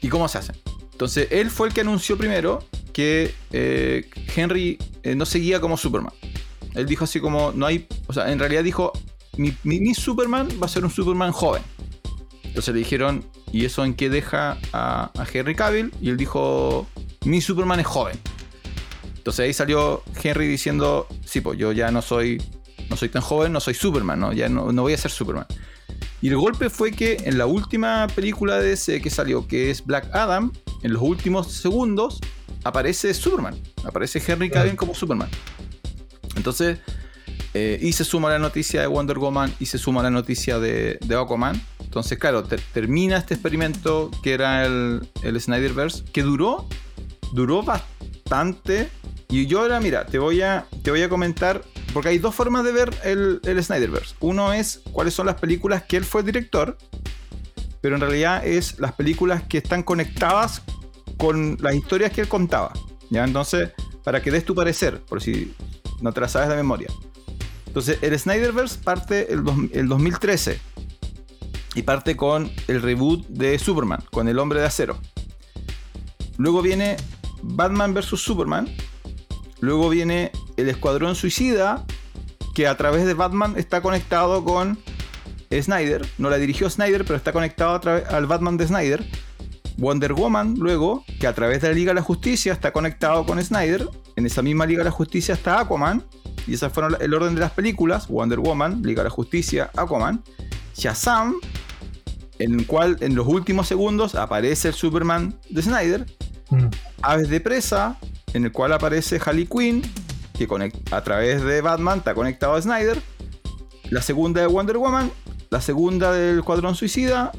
Y 0.00 0.08
cómo 0.08 0.28
se 0.28 0.38
hacen. 0.38 0.56
Entonces, 0.92 1.28
él 1.30 1.50
fue 1.50 1.68
el 1.68 1.74
que 1.74 1.80
anunció 1.80 2.16
primero 2.16 2.64
que 2.92 3.34
eh, 3.52 4.08
Henry 4.34 4.78
eh, 5.02 5.14
no 5.14 5.26
seguía 5.26 5.60
como 5.60 5.76
Superman. 5.76 6.12
Él 6.74 6.86
dijo 6.86 7.04
así 7.04 7.20
como, 7.20 7.52
no 7.52 7.66
hay, 7.66 7.86
o 8.06 8.12
sea, 8.12 8.30
en 8.30 8.38
realidad 8.38 8.64
dijo, 8.64 8.92
mi, 9.36 9.94
Superman 9.94 10.48
va 10.62 10.66
a 10.66 10.68
ser 10.68 10.84
un 10.84 10.90
Superman 10.90 11.32
joven. 11.32 11.62
Entonces 12.42 12.74
le 12.74 12.80
dijeron, 12.80 13.24
¿y 13.52 13.64
eso 13.64 13.84
en 13.84 13.94
qué 13.94 14.10
deja 14.10 14.58
a, 14.72 15.10
a 15.16 15.26
Henry 15.32 15.54
Cavill? 15.54 15.92
Y 16.00 16.10
él 16.10 16.16
dijo, 16.16 16.86
mi 17.24 17.40
Superman 17.40 17.80
es 17.80 17.86
joven. 17.86 18.18
Entonces 19.16 19.44
ahí 19.44 19.52
salió 19.52 20.02
Henry 20.22 20.46
diciendo, 20.46 21.06
sí, 21.24 21.40
pues 21.40 21.58
yo 21.58 21.72
ya 21.72 21.90
no 21.90 22.02
soy 22.02 22.40
no 22.88 22.96
soy 22.96 23.08
tan 23.08 23.22
joven, 23.22 23.52
no 23.52 23.60
soy 23.60 23.74
Superman, 23.74 24.20
¿no? 24.20 24.32
ya 24.32 24.48
no, 24.48 24.70
voy 24.72 24.92
a 24.92 24.98
ser 24.98 25.10
Superman. 25.10 25.46
Y 26.20 26.28
el 26.28 26.36
golpe 26.36 26.70
fue 26.70 26.92
que 26.92 27.18
en 27.24 27.38
la 27.38 27.46
última 27.46 28.06
película 28.14 28.58
de 28.58 28.72
ese 28.72 29.00
que 29.00 29.10
salió, 29.10 29.46
que 29.46 29.70
es 29.70 29.84
Black 29.84 30.08
Adam, 30.14 30.52
en 30.82 30.92
los 30.92 31.02
últimos 31.02 31.52
segundos 31.52 32.20
aparece 32.64 33.12
Superman, 33.12 33.60
aparece 33.84 34.22
Henry 34.26 34.48
Cavill 34.50 34.76
como 34.76 34.94
Superman. 34.94 35.28
Entonces, 36.36 36.78
eh, 37.54 37.78
y 37.80 37.92
se 37.92 38.04
suma 38.04 38.30
la 38.30 38.38
noticia 38.38 38.80
de 38.80 38.86
Wonder 38.86 39.18
Woman 39.18 39.54
y 39.60 39.66
se 39.66 39.78
suma 39.78 40.02
la 40.02 40.10
noticia 40.10 40.58
de, 40.58 40.98
de 41.00 41.14
Aquaman. 41.14 41.60
Entonces, 41.80 42.18
claro, 42.18 42.44
termina 42.44 43.16
este 43.16 43.34
experimento 43.34 44.10
que 44.22 44.32
era 44.32 44.64
el, 44.66 45.08
el 45.22 45.40
Snyderverse, 45.40 46.04
que 46.12 46.22
duró, 46.22 46.68
duró 47.32 47.62
bastante. 47.62 48.90
Y 49.28 49.46
yo 49.46 49.60
ahora, 49.60 49.80
mira, 49.80 50.04
te 50.06 50.18
voy 50.18 50.42
a, 50.42 50.66
te 50.82 50.90
voy 50.90 51.02
a 51.02 51.08
comentar 51.08 51.62
porque 51.94 52.08
hay 52.08 52.18
dos 52.18 52.34
formas 52.34 52.64
de 52.64 52.72
ver 52.72 52.92
el, 53.04 53.40
Snyderverse. 53.62 54.16
Uno 54.18 54.52
es 54.52 54.82
cuáles 54.90 55.14
son 55.14 55.26
las 55.26 55.36
películas 55.36 55.84
que 55.84 55.96
él 55.96 56.04
fue 56.04 56.24
director, 56.24 56.76
pero 57.80 57.94
en 57.94 58.00
realidad 58.00 58.44
es 58.44 58.80
las 58.80 58.92
películas 58.94 59.44
que 59.44 59.58
están 59.58 59.84
conectadas 59.84 60.62
con 61.16 61.56
las 61.60 61.76
historias 61.76 62.10
que 62.10 62.22
él 62.22 62.28
contaba. 62.28 62.72
¿ya? 63.10 63.22
Entonces, 63.22 63.70
para 64.02 64.20
que 64.20 64.32
des 64.32 64.44
tu 64.44 64.56
parecer, 64.56 65.00
por 65.02 65.22
si 65.22 65.54
no 66.04 66.12
te 66.12 66.20
la 66.20 66.28
sabes 66.28 66.54
memoria. 66.54 66.88
Entonces, 67.66 67.98
el 68.02 68.16
Snyderverse 68.16 68.78
parte 68.78 69.32
el, 69.32 69.42
el 69.72 69.88
2013 69.88 70.60
y 71.74 71.82
parte 71.82 72.14
con 72.14 72.52
el 72.68 72.82
reboot 72.82 73.26
de 73.26 73.58
Superman, 73.58 74.04
con 74.12 74.28
el 74.28 74.38
hombre 74.38 74.60
de 74.60 74.66
acero. 74.66 74.98
Luego 76.36 76.62
viene 76.62 76.98
Batman 77.42 77.94
vs. 77.94 78.20
Superman, 78.20 78.68
Luego 79.60 79.88
viene 79.88 80.30
El 80.58 80.68
Escuadrón 80.68 81.14
Suicida. 81.14 81.86
que 82.54 82.68
a 82.68 82.76
través 82.76 83.06
de 83.06 83.14
Batman 83.14 83.54
está 83.56 83.80
conectado 83.80 84.44
con 84.44 84.78
Snyder. 85.50 86.06
No 86.18 86.28
la 86.28 86.36
dirigió 86.36 86.68
Snyder, 86.68 87.04
pero 87.04 87.16
está 87.16 87.32
conectado 87.32 87.80
al 88.10 88.26
Batman 88.26 88.58
de 88.58 88.66
Snyder. 88.66 89.04
Wonder 89.78 90.12
Woman, 90.12 90.56
luego, 90.58 91.02
que 91.18 91.26
a 91.26 91.32
través 91.32 91.62
de 91.62 91.68
la 91.68 91.74
Liga 91.74 91.90
de 91.90 91.94
la 91.94 92.02
Justicia 92.02 92.52
está 92.52 92.72
conectado 92.72 93.24
con 93.24 93.42
Snyder. 93.42 93.88
En 94.16 94.26
esa 94.26 94.42
misma 94.42 94.66
Liga 94.66 94.78
de 94.78 94.84
la 94.84 94.90
Justicia 94.90 95.34
está 95.34 95.60
Aquaman. 95.60 96.04
Y 96.46 96.54
ese 96.54 96.68
fueron 96.70 96.96
el 97.00 97.14
orden 97.14 97.34
de 97.34 97.40
las 97.40 97.52
películas. 97.52 98.08
Wonder 98.08 98.38
Woman, 98.38 98.82
Liga 98.82 99.02
de 99.02 99.08
la 99.08 99.14
Justicia, 99.14 99.70
Aquaman. 99.76 100.22
Shazam, 100.76 101.34
en 102.38 102.60
el 102.60 102.66
cual 102.66 102.96
en 103.00 103.14
los 103.14 103.26
últimos 103.26 103.68
segundos 103.68 104.14
aparece 104.14 104.68
el 104.68 104.74
Superman 104.74 105.38
de 105.50 105.62
Snyder. 105.62 106.06
Mm. 106.50 106.66
Aves 107.02 107.28
de 107.28 107.40
Presa, 107.40 107.98
en 108.32 108.44
el 108.44 108.52
cual 108.52 108.72
aparece 108.72 109.20
Harley 109.24 109.46
Quinn, 109.46 109.82
que 110.36 110.48
a 110.90 111.00
través 111.02 111.42
de 111.42 111.60
Batman 111.60 111.98
está 111.98 112.14
conectado 112.14 112.54
a 112.54 112.62
Snyder. 112.62 113.00
La 113.90 114.02
segunda 114.02 114.40
de 114.40 114.46
Wonder 114.46 114.78
Woman, 114.78 115.10
la 115.50 115.60
segunda 115.60 116.12
del 116.12 116.42
Cuadrón 116.42 116.74
Suicida 116.74 117.32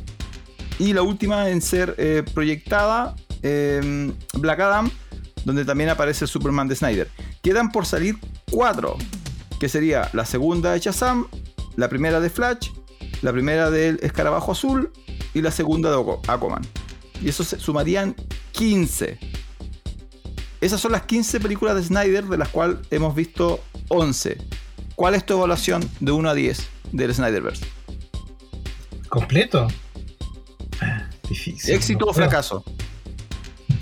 y 0.79 0.93
la 0.93 1.01
última 1.01 1.49
en 1.49 1.61
ser 1.61 1.95
eh, 1.97 2.23
proyectada, 2.33 3.15
em, 3.41 4.13
Black 4.33 4.59
Adam, 4.59 4.89
donde 5.45 5.63
también 5.63 5.89
aparece 5.89 6.25
el 6.25 6.29
Superman 6.29 6.67
de 6.67 6.75
Snyder. 6.75 7.09
Quedan 7.41 7.71
por 7.71 7.85
salir 7.85 8.17
cuatro, 8.51 8.97
que 9.59 9.69
sería 9.69 10.09
la 10.13 10.25
segunda 10.25 10.73
de 10.73 10.79
Shazam, 10.79 11.27
la 11.75 11.87
primera 11.87 12.19
de 12.19 12.29
Flash, 12.29 12.71
la 13.21 13.31
primera 13.31 13.71
del 13.71 13.99
Escarabajo 14.01 14.51
Azul 14.51 14.91
y 15.33 15.41
la 15.41 15.51
segunda 15.51 15.89
de 15.89 16.03
Aquaman. 16.27 16.63
Y 17.21 17.29
eso 17.29 17.43
se 17.43 17.59
sumarían 17.59 18.15
15. 18.51 19.17
Esas 20.61 20.81
son 20.81 20.91
las 20.91 21.03
15 21.03 21.39
películas 21.39 21.75
de 21.75 21.83
Snyder, 21.83 22.25
de 22.25 22.37
las 22.37 22.49
cuales 22.49 22.77
hemos 22.89 23.15
visto 23.15 23.61
11. 23.89 24.37
¿Cuál 24.95 25.15
es 25.15 25.25
tu 25.25 25.33
evaluación 25.33 25.87
de 25.99 26.11
1 26.11 26.29
a 26.29 26.33
10 26.33 26.67
del 26.91 27.13
Snyderverse? 27.13 27.65
¿Completo? 29.09 29.67
Difícil. 31.29 31.75
¿Éxito 31.75 32.05
o 32.05 32.13
fracaso? 32.13 32.63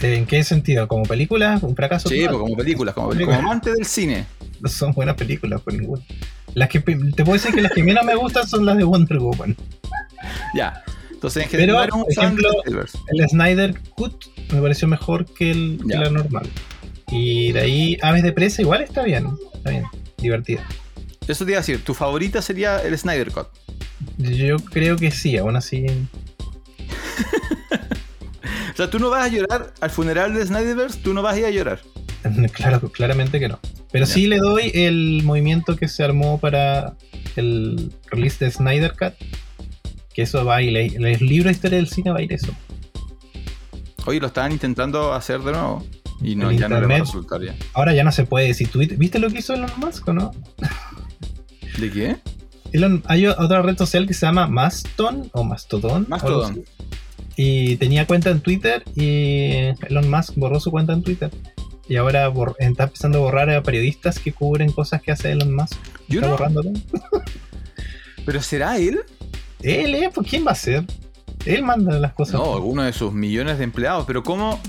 ¿En 0.03 0.25
qué 0.25 0.43
sentido? 0.43 0.87
¿Como 0.87 1.03
película? 1.03 1.59
¿Un 1.61 1.75
fracaso? 1.75 2.09
Sí, 2.09 2.25
pues, 2.25 2.37
como 2.37 2.55
películas, 2.57 2.93
como, 2.93 3.11
amante 3.11 3.71
del 3.71 3.85
cine. 3.85 4.25
No 4.59 4.67
son 4.69 4.91
buenas 4.91 5.15
películas, 5.15 5.61
por 5.61 5.73
ninguna. 5.73 6.01
Las 6.53 6.69
que 6.69 6.81
te 6.81 7.23
puedo 7.23 7.33
decir 7.33 7.55
que 7.55 7.61
las 7.61 7.71
que 7.71 7.83
menos 7.83 8.03
me 8.03 8.15
gustan 8.15 8.47
son 8.47 8.65
las 8.65 8.77
de 8.77 8.83
Wonder 8.83 9.19
Woman. 9.19 9.55
Ya. 10.55 10.83
Entonces, 11.11 11.43
en 11.43 11.49
general, 11.49 11.89
Pero, 11.91 12.03
por 12.03 12.11
ejemplo, 12.11 12.49
el 12.65 13.29
Snyder 13.29 13.77
Cut 13.95 14.25
me 14.51 14.61
pareció 14.61 14.87
mejor 14.87 15.25
que, 15.25 15.51
el, 15.51 15.79
la 15.85 16.09
normal. 16.09 16.49
Y 17.11 17.51
de 17.51 17.59
ahí 17.59 17.97
Aves 18.01 18.23
de 18.23 18.31
Presa 18.31 18.61
igual 18.61 18.81
está 18.81 19.03
bien. 19.03 19.27
Está 19.53 19.71
bien. 19.71 19.83
Divertida. 20.17 20.65
Eso 21.27 21.45
te 21.45 21.51
iba 21.51 21.59
a 21.59 21.61
decir, 21.61 21.83
¿tu 21.83 21.93
favorita 21.93 22.41
sería 22.41 22.81
el 22.81 22.97
Snyder 22.97 23.31
Cut? 23.31 23.47
Yo 24.17 24.57
creo 24.57 24.95
que 24.95 25.11
sí, 25.11 25.37
aún 25.37 25.55
así. 25.55 25.85
o 28.73 28.75
sea, 28.75 28.89
tú 28.89 28.99
no 28.99 29.09
vas 29.09 29.25
a 29.25 29.27
llorar 29.27 29.73
al 29.79 29.89
funeral 29.89 30.33
de 30.33 30.45
Snyderverse, 30.45 30.99
tú 30.99 31.13
no 31.13 31.21
vas 31.21 31.35
a 31.35 31.39
ir 31.39 31.45
a 31.45 31.51
llorar. 31.51 31.79
claro, 32.53 32.79
claramente 32.91 33.39
que 33.39 33.47
no. 33.47 33.59
Pero 33.91 34.05
sí 34.07 34.25
le 34.25 34.37
doy 34.37 34.71
el 34.73 35.21
movimiento 35.23 35.75
que 35.75 35.87
se 35.87 36.03
armó 36.03 36.39
para 36.39 36.95
el 37.35 37.93
release 38.09 38.43
de 38.43 38.49
Snyder 38.49 38.93
Cut. 38.97 39.13
Que 40.13 40.23
eso 40.23 40.43
va 40.45 40.57
a 40.57 40.61
ir, 40.61 40.75
el 40.75 41.19
libro 41.19 41.49
de 41.49 41.51
historia 41.51 41.77
del 41.77 41.87
cine 41.87 42.11
va 42.11 42.19
a 42.19 42.21
ir 42.21 42.33
eso. 42.33 42.51
Oye, 44.05 44.19
lo 44.19 44.27
estaban 44.27 44.51
intentando 44.51 45.13
hacer 45.13 45.41
de 45.41 45.51
nuevo. 45.51 45.85
Y 46.21 46.35
no, 46.35 46.51
ya 46.51 46.69
no 46.69 46.79
le 46.79 46.87
va 46.87 46.95
a 46.95 46.99
resultar 46.99 47.41
ya. 47.41 47.55
Ahora 47.73 47.93
ya 47.93 48.03
no 48.03 48.11
se 48.11 48.25
puede. 48.25 48.53
Si 48.53 48.67
¿Viste 48.97 49.19
lo 49.19 49.29
que 49.29 49.39
hizo 49.39 49.53
Elon 49.53 49.71
Musk 49.77 50.07
o 50.07 50.13
no? 50.13 50.31
¿De 51.77 51.91
qué? 51.91 52.17
hay 53.05 53.27
otra 53.27 53.61
red 53.61 53.77
social 53.77 54.07
que 54.07 54.13
se 54.13 54.25
llama 54.25 54.47
Maston 54.47 55.29
o 55.33 55.43
Mastodon. 55.43 56.05
Mastodon. 56.07 56.63
Y 57.35 57.77
tenía 57.77 58.05
cuenta 58.05 58.29
en 58.29 58.41
Twitter 58.41 58.83
y 58.95 59.73
Elon 59.87 60.09
Musk 60.09 60.35
borró 60.35 60.59
su 60.59 60.71
cuenta 60.71 60.93
en 60.93 61.03
Twitter. 61.03 61.31
Y 61.87 61.97
ahora 61.97 62.31
está 62.59 62.83
empezando 62.83 63.17
a 63.17 63.21
borrar 63.21 63.49
a 63.49 63.63
periodistas 63.63 64.19
que 64.19 64.31
cubren 64.31 64.71
cosas 64.71 65.01
que 65.01 65.11
hace 65.11 65.31
Elon 65.31 65.53
Musk. 65.55 65.77
¿Yo 66.07 66.21
está 66.21 66.31
borrándolo. 66.31 66.71
¿Pero 68.25 68.41
será 68.41 68.77
él? 68.77 69.01
Él, 69.61 69.95
¿eh? 69.95 70.09
¿Pues 70.13 70.27
quién 70.29 70.45
va 70.45 70.51
a 70.51 70.55
ser? 70.55 70.85
Él 71.45 71.63
manda 71.63 71.99
las 71.99 72.13
cosas. 72.13 72.35
No, 72.35 72.53
alguno 72.53 72.83
de 72.83 72.93
sus 72.93 73.11
millones 73.11 73.57
de 73.57 73.65
empleados, 73.65 74.05
pero 74.05 74.23
¿cómo? 74.23 74.61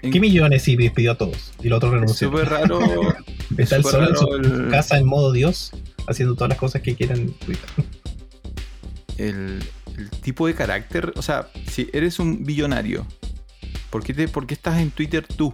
¿Qué 0.00 0.20
millones? 0.20 0.62
Sí, 0.62 0.76
despidió 0.76 1.12
a 1.12 1.14
todos. 1.16 1.52
Y 1.62 1.68
el 1.68 1.72
otro 1.72 1.90
renunció. 1.90 2.28
Es 2.28 2.32
súper 2.32 2.48
raro. 2.48 2.80
Está 3.56 3.76
el 3.76 3.84
solo 3.84 4.08
en 4.08 4.16
su 4.16 4.70
casa 4.70 4.98
en 4.98 5.06
modo 5.06 5.32
Dios, 5.32 5.72
haciendo 6.06 6.34
todas 6.34 6.50
las 6.50 6.58
cosas 6.58 6.82
que 6.82 6.94
quieren 6.94 7.32
Twitter. 7.34 7.68
El, 9.16 9.60
el, 9.98 10.10
tipo 10.10 10.46
de 10.46 10.54
carácter, 10.54 11.12
o 11.16 11.22
sea, 11.22 11.48
si 11.70 11.88
eres 11.92 12.18
un 12.18 12.44
billonario, 12.44 13.06
¿por 13.90 14.02
qué, 14.02 14.14
te, 14.14 14.28
¿por 14.28 14.46
qué 14.46 14.54
estás 14.54 14.80
en 14.80 14.90
Twitter 14.90 15.26
tú? 15.26 15.52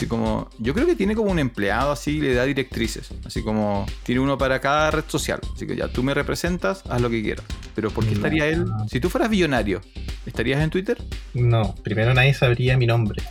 Así 0.00 0.06
como, 0.06 0.48
yo 0.58 0.72
creo 0.72 0.86
que 0.86 0.96
tiene 0.96 1.14
como 1.14 1.30
un 1.30 1.38
empleado 1.38 1.92
así, 1.92 2.22
le 2.22 2.32
da 2.32 2.46
directrices. 2.46 3.10
Así 3.26 3.42
como, 3.42 3.84
tiene 4.02 4.22
uno 4.22 4.38
para 4.38 4.58
cada 4.58 4.90
red 4.90 5.04
social. 5.06 5.40
Así 5.54 5.66
que 5.66 5.76
ya, 5.76 5.88
tú 5.88 6.02
me 6.02 6.14
representas, 6.14 6.82
haz 6.88 7.02
lo 7.02 7.10
que 7.10 7.22
quieras. 7.22 7.44
Pero 7.74 7.90
¿por 7.90 8.06
qué 8.06 8.14
estaría 8.14 8.46
él? 8.46 8.64
Si 8.90 8.98
tú 8.98 9.10
fueras 9.10 9.28
billonario, 9.28 9.82
¿estarías 10.24 10.62
en 10.62 10.70
Twitter? 10.70 10.96
No, 11.34 11.74
primero 11.82 12.14
nadie 12.14 12.32
sabría 12.32 12.78
mi 12.78 12.86
nombre. 12.86 13.22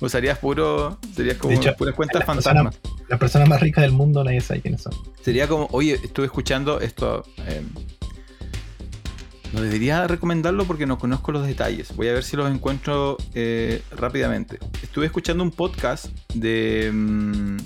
usarías 0.00 0.36
puro, 0.36 0.98
serías 1.16 1.38
como 1.38 1.58
puras 1.78 1.94
cuentas 1.94 2.22
fantasmas. 2.26 2.78
la 3.08 3.18
persona 3.18 3.46
más 3.46 3.60
rica 3.62 3.80
del 3.80 3.92
mundo 3.92 4.22
nadie 4.22 4.42
sabe 4.42 4.60
quiénes 4.60 4.82
son. 4.82 4.92
Sería 5.22 5.48
como, 5.48 5.66
oye, 5.72 5.94
estuve 5.94 6.26
escuchando 6.26 6.78
esto. 6.78 7.24
Eh, 7.46 7.62
no 9.52 9.60
debería 9.62 10.06
recomendarlo 10.06 10.64
porque 10.64 10.86
no 10.86 10.98
conozco 10.98 11.32
los 11.32 11.46
detalles. 11.46 11.94
Voy 11.96 12.08
a 12.08 12.12
ver 12.12 12.22
si 12.22 12.36
los 12.36 12.50
encuentro 12.50 13.16
eh, 13.34 13.82
rápidamente. 13.90 14.58
Estuve 14.82 15.06
escuchando 15.06 15.42
un 15.42 15.50
podcast 15.50 16.06
de. 16.34 16.90
Mm, 16.92 17.56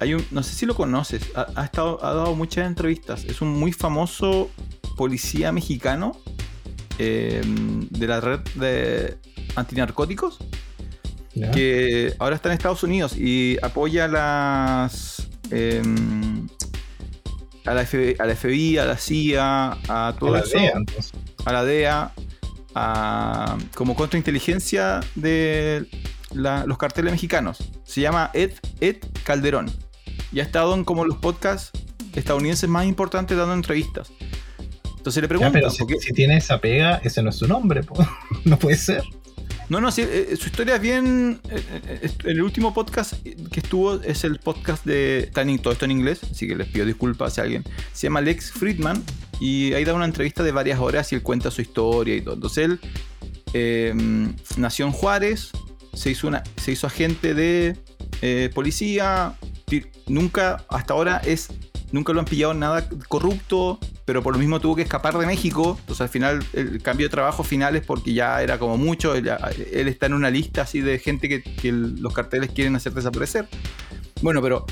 hay 0.00 0.14
un, 0.14 0.24
no 0.30 0.42
sé 0.42 0.54
si 0.54 0.64
lo 0.64 0.74
conoces. 0.74 1.22
Ha, 1.34 1.64
estado, 1.64 2.02
ha 2.04 2.14
dado 2.14 2.34
muchas 2.34 2.66
entrevistas. 2.66 3.24
Es 3.24 3.42
un 3.42 3.48
muy 3.48 3.72
famoso 3.72 4.50
policía 4.96 5.52
mexicano 5.52 6.16
eh, 6.98 7.42
de 7.44 8.06
la 8.06 8.20
red 8.20 8.40
de 8.54 9.18
antinarcóticos. 9.56 10.38
Que 11.54 12.14
ahora 12.18 12.36
está 12.36 12.48
en 12.48 12.54
Estados 12.54 12.82
Unidos 12.82 13.16
y 13.16 13.56
apoya 13.62 14.08
las. 14.08 15.28
Em, 15.50 16.48
a 17.70 17.74
la, 17.74 17.84
FBI, 17.84 18.78
a 18.78 18.84
la 18.84 18.98
CIA, 18.98 19.78
a 19.88 20.14
todo 20.18 20.34
a 20.34 20.38
la 20.38 20.44
DEA, 20.44 20.72
a 21.44 21.52
la 21.52 21.64
DEA, 21.64 22.12
a, 22.74 23.58
como 23.74 23.94
contrainteligencia 23.94 25.00
de 25.14 25.86
los 26.32 26.78
carteles 26.78 27.12
mexicanos. 27.12 27.58
Se 27.84 28.00
llama 28.00 28.30
Ed, 28.34 28.52
Ed 28.80 28.96
Calderón. 29.22 29.70
Y 30.32 30.40
ha 30.40 30.42
estado 30.42 30.74
en 30.74 30.84
como 30.84 31.04
los 31.04 31.18
podcasts 31.18 31.70
estadounidenses 32.14 32.68
más 32.68 32.86
importantes 32.86 33.36
dando 33.36 33.54
entrevistas. 33.54 34.10
Entonces 34.96 35.22
le 35.22 35.28
pregunto. 35.28 35.52
pero 35.52 35.70
si, 35.70 35.84
si, 36.00 36.12
tiene 36.12 36.38
esa 36.38 36.60
pega, 36.60 37.00
ese 37.04 37.22
no 37.22 37.30
es 37.30 37.36
su 37.36 37.46
nombre, 37.46 37.82
no 38.44 38.58
puede 38.58 38.76
ser. 38.76 39.04
No, 39.70 39.80
no, 39.80 39.88
eh, 39.96 40.36
su 40.36 40.48
historia 40.48 40.74
es 40.74 40.80
bien. 40.82 41.40
Eh, 41.48 41.62
eh, 41.86 42.10
el 42.24 42.42
último 42.42 42.74
podcast 42.74 43.14
que 43.22 43.60
estuvo 43.60 43.94
es 44.02 44.24
el 44.24 44.40
podcast 44.40 44.84
de. 44.84 45.30
todo 45.62 45.72
esto 45.72 45.84
en 45.84 45.92
inglés, 45.92 46.20
así 46.28 46.48
que 46.48 46.56
les 46.56 46.66
pido 46.66 46.84
disculpas 46.84 47.38
a 47.38 47.42
alguien. 47.42 47.62
Se 47.92 48.08
llama 48.08 48.20
Lex 48.20 48.50
Friedman 48.50 49.00
y 49.40 49.72
ahí 49.74 49.84
da 49.84 49.94
una 49.94 50.06
entrevista 50.06 50.42
de 50.42 50.50
varias 50.50 50.80
horas 50.80 51.12
y 51.12 51.14
él 51.14 51.22
cuenta 51.22 51.52
su 51.52 51.62
historia 51.62 52.16
y 52.16 52.20
todo. 52.20 52.34
Entonces 52.34 52.80
él 53.54 54.34
nació 54.56 54.86
en 54.86 54.92
Juárez, 54.92 55.52
se 55.94 56.10
hizo, 56.10 56.26
una, 56.26 56.42
se 56.56 56.72
hizo 56.72 56.88
agente 56.88 57.32
de 57.32 57.76
policía, 58.52 59.34
nunca, 60.08 60.64
hasta 60.68 60.94
ahora 60.94 61.22
es 61.24 61.48
nunca 61.92 62.12
lo 62.12 62.20
han 62.20 62.26
pillado 62.26 62.54
nada 62.54 62.88
corrupto, 63.08 63.78
pero 64.04 64.22
por 64.22 64.34
lo 64.34 64.38
mismo 64.38 64.60
tuvo 64.60 64.76
que 64.76 64.82
escapar 64.82 65.16
de 65.18 65.26
México. 65.26 65.76
Entonces 65.80 66.00
al 66.02 66.08
final 66.08 66.44
el 66.52 66.82
cambio 66.82 67.06
de 67.06 67.10
trabajo 67.10 67.42
final 67.42 67.76
es 67.76 67.84
porque 67.84 68.12
ya 68.12 68.42
era 68.42 68.58
como 68.58 68.76
mucho. 68.76 69.14
Él, 69.14 69.28
está 69.72 70.06
en 70.06 70.14
una 70.14 70.30
lista 70.30 70.62
así 70.62 70.80
de 70.80 70.98
gente 70.98 71.28
que, 71.28 71.72
los 71.72 72.12
carteles 72.12 72.50
quieren 72.50 72.76
hacer 72.76 72.92
desaparecer. 72.92 73.48
Bueno, 74.22 74.42
pero 74.42 74.66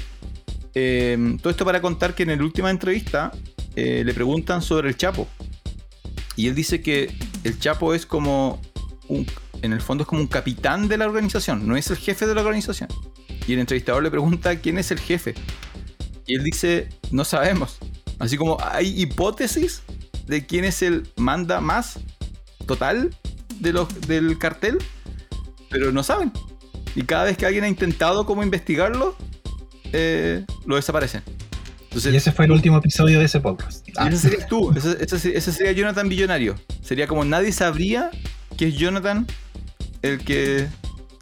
em, 0.75 1.39
todo 1.39 1.51
esto 1.51 1.65
para 1.65 1.81
contar 1.81 2.15
que 2.15 2.25
en 2.25 2.37
la 2.37 2.45
última 2.45 2.71
entrevista 2.71 3.33
eh, 3.77 4.03
le 4.05 4.15
preguntan 4.15 4.63
sobre 4.63 4.89
el 4.89 4.97
Chapo. 4.97 5.27
Y 6.37 6.49
él 6.49 6.55
dice 6.55 6.83
que 6.83 7.13
el 7.45 7.59
Chapo 7.59 7.95
es 7.95 8.07
como 8.07 8.61
en 9.63 9.73
el 9.73 9.81
fondo 9.81 10.03
es 10.03 10.09
como 10.09 10.21
un 10.21 10.27
capitán 10.27 10.89
de 10.89 10.97
la 10.97 11.07
organización, 11.07 11.67
no 11.67 11.77
es 11.77 11.91
el 11.91 11.97
jefe 11.97 12.27
de 12.27 12.35
la 12.35 12.43
organización. 12.43 12.89
Y 13.47 13.55
el 13.55 13.61
entrevistador 13.61 14.03
le 14.03 14.11
pregunta 14.11 14.57
quién 14.57 14.79
es 14.79 14.91
el 14.91 14.99
jefe. 14.99 15.35
Y 16.29 16.35
él 16.35 16.45
dice, 16.45 16.89
no 17.11 17.25
sabemos. 17.25 17.79
Así 18.19 18.37
como 18.37 18.59
hay 18.61 19.01
hipótesis 19.01 19.83
de 20.27 20.47
quién 20.47 20.65
es 20.65 20.83
el 20.83 21.09
manda 21.17 21.61
más 21.61 21.99
total 22.67 23.11
de 23.59 23.73
los, 23.73 23.89
del 24.03 24.39
cartel, 24.39 24.79
pero 25.71 25.91
no 25.91 26.03
saben. 26.03 26.31
Y 26.95 27.03
cada 27.03 27.25
vez 27.25 27.37
que 27.37 27.47
alguien 27.47 27.65
ha 27.65 27.69
intentado 27.69 28.27
como 28.27 28.43
investigarlo, 28.43 29.17
eh, 29.93 30.45
lo 30.67 30.77
desaparecen. 30.77 31.23
y 31.93 32.17
ese 32.17 32.31
fue 32.31 32.45
el 32.45 32.53
último 32.53 32.77
episodio 32.77 33.19
de 33.19 33.25
ese 33.25 33.41
podcast. 33.41 33.89
ese 33.89 34.19
serías 34.19 34.47
tú, 34.49 34.73
ese, 34.77 35.41
sería 35.41 35.73
Jonathan 35.73 36.09
Billonario. 36.09 36.57
Sería 36.83 37.07
como 37.07 37.25
nadie 37.25 37.53
sabría 37.53 38.11
que 38.59 38.69
es 38.69 38.75
Jonathan 38.77 39.27
el 40.03 40.19
que, 40.19 40.69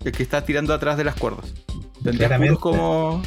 el 0.05 0.13
que 0.13 0.23
está 0.23 0.45
tirando 0.45 0.75
atrás 0.75 0.97
de 0.97 1.05
las 1.05 1.15
cuerdas. 1.15 1.55
Claramente. 2.03 2.57
como. 2.57 3.23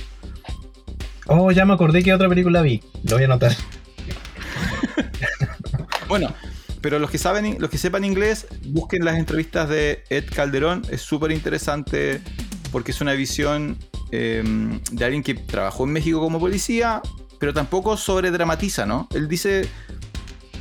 Oh, 1.31 1.51
ya 1.51 1.63
me 1.63 1.73
acordé 1.73 2.01
que 2.01 2.11
otra 2.11 2.27
película 2.27 2.63
vi. 2.63 2.81
Lo 3.03 3.15
voy 3.15 3.21
a 3.21 3.25
anotar. 3.25 3.55
bueno, 6.07 6.33
pero 6.81 6.97
los 6.97 7.11
que 7.11 7.19
saben, 7.19 7.57
los 7.59 7.69
que 7.69 7.77
sepan 7.77 8.03
inglés, 8.03 8.47
busquen 8.65 9.05
las 9.05 9.15
entrevistas 9.15 9.69
de 9.69 10.03
Ed 10.09 10.25
Calderón. 10.33 10.81
Es 10.89 11.01
súper 11.01 11.31
interesante 11.31 12.21
porque 12.71 12.89
es 12.89 13.01
una 13.01 13.13
visión 13.13 13.77
em, 14.09 14.81
de 14.91 15.05
alguien 15.05 15.21
que 15.21 15.35
trabajó 15.35 15.83
en 15.83 15.91
México 15.91 16.19
como 16.19 16.39
policía, 16.39 17.03
pero 17.39 17.53
tampoco 17.53 17.95
sobredramatiza, 17.95 18.87
¿no? 18.87 19.07
Él 19.13 19.27
dice, 19.27 19.69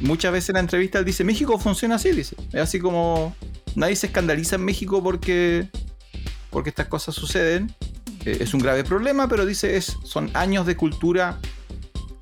muchas 0.03 0.33
veces 0.33 0.51
en 0.51 0.55
la 0.57 0.61
entrevista, 0.61 0.99
él 0.99 1.07
dice, 1.07 1.25
México 1.25 1.59
funciona 1.59 1.95
así, 1.95 2.13
dice. 2.13 2.37
Es 2.53 2.61
así 2.61 2.79
como, 2.79 3.35
nadie 3.75 3.97
se 3.97 4.09
escandaliza 4.09 4.57
en 4.57 4.67
México 4.67 5.03
porque, 5.03 5.71
porque 6.51 6.69
estas 6.69 6.89
cosas 6.89 7.15
suceden. 7.15 7.75
Eh, 8.29 8.37
es 8.41 8.53
un 8.53 8.61
grave 8.61 8.85
problema, 8.85 9.27
pero 9.27 9.47
dice, 9.47 9.77
es, 9.77 9.97
son 10.05 10.31
años 10.35 10.67
de 10.67 10.77
cultura 10.77 11.39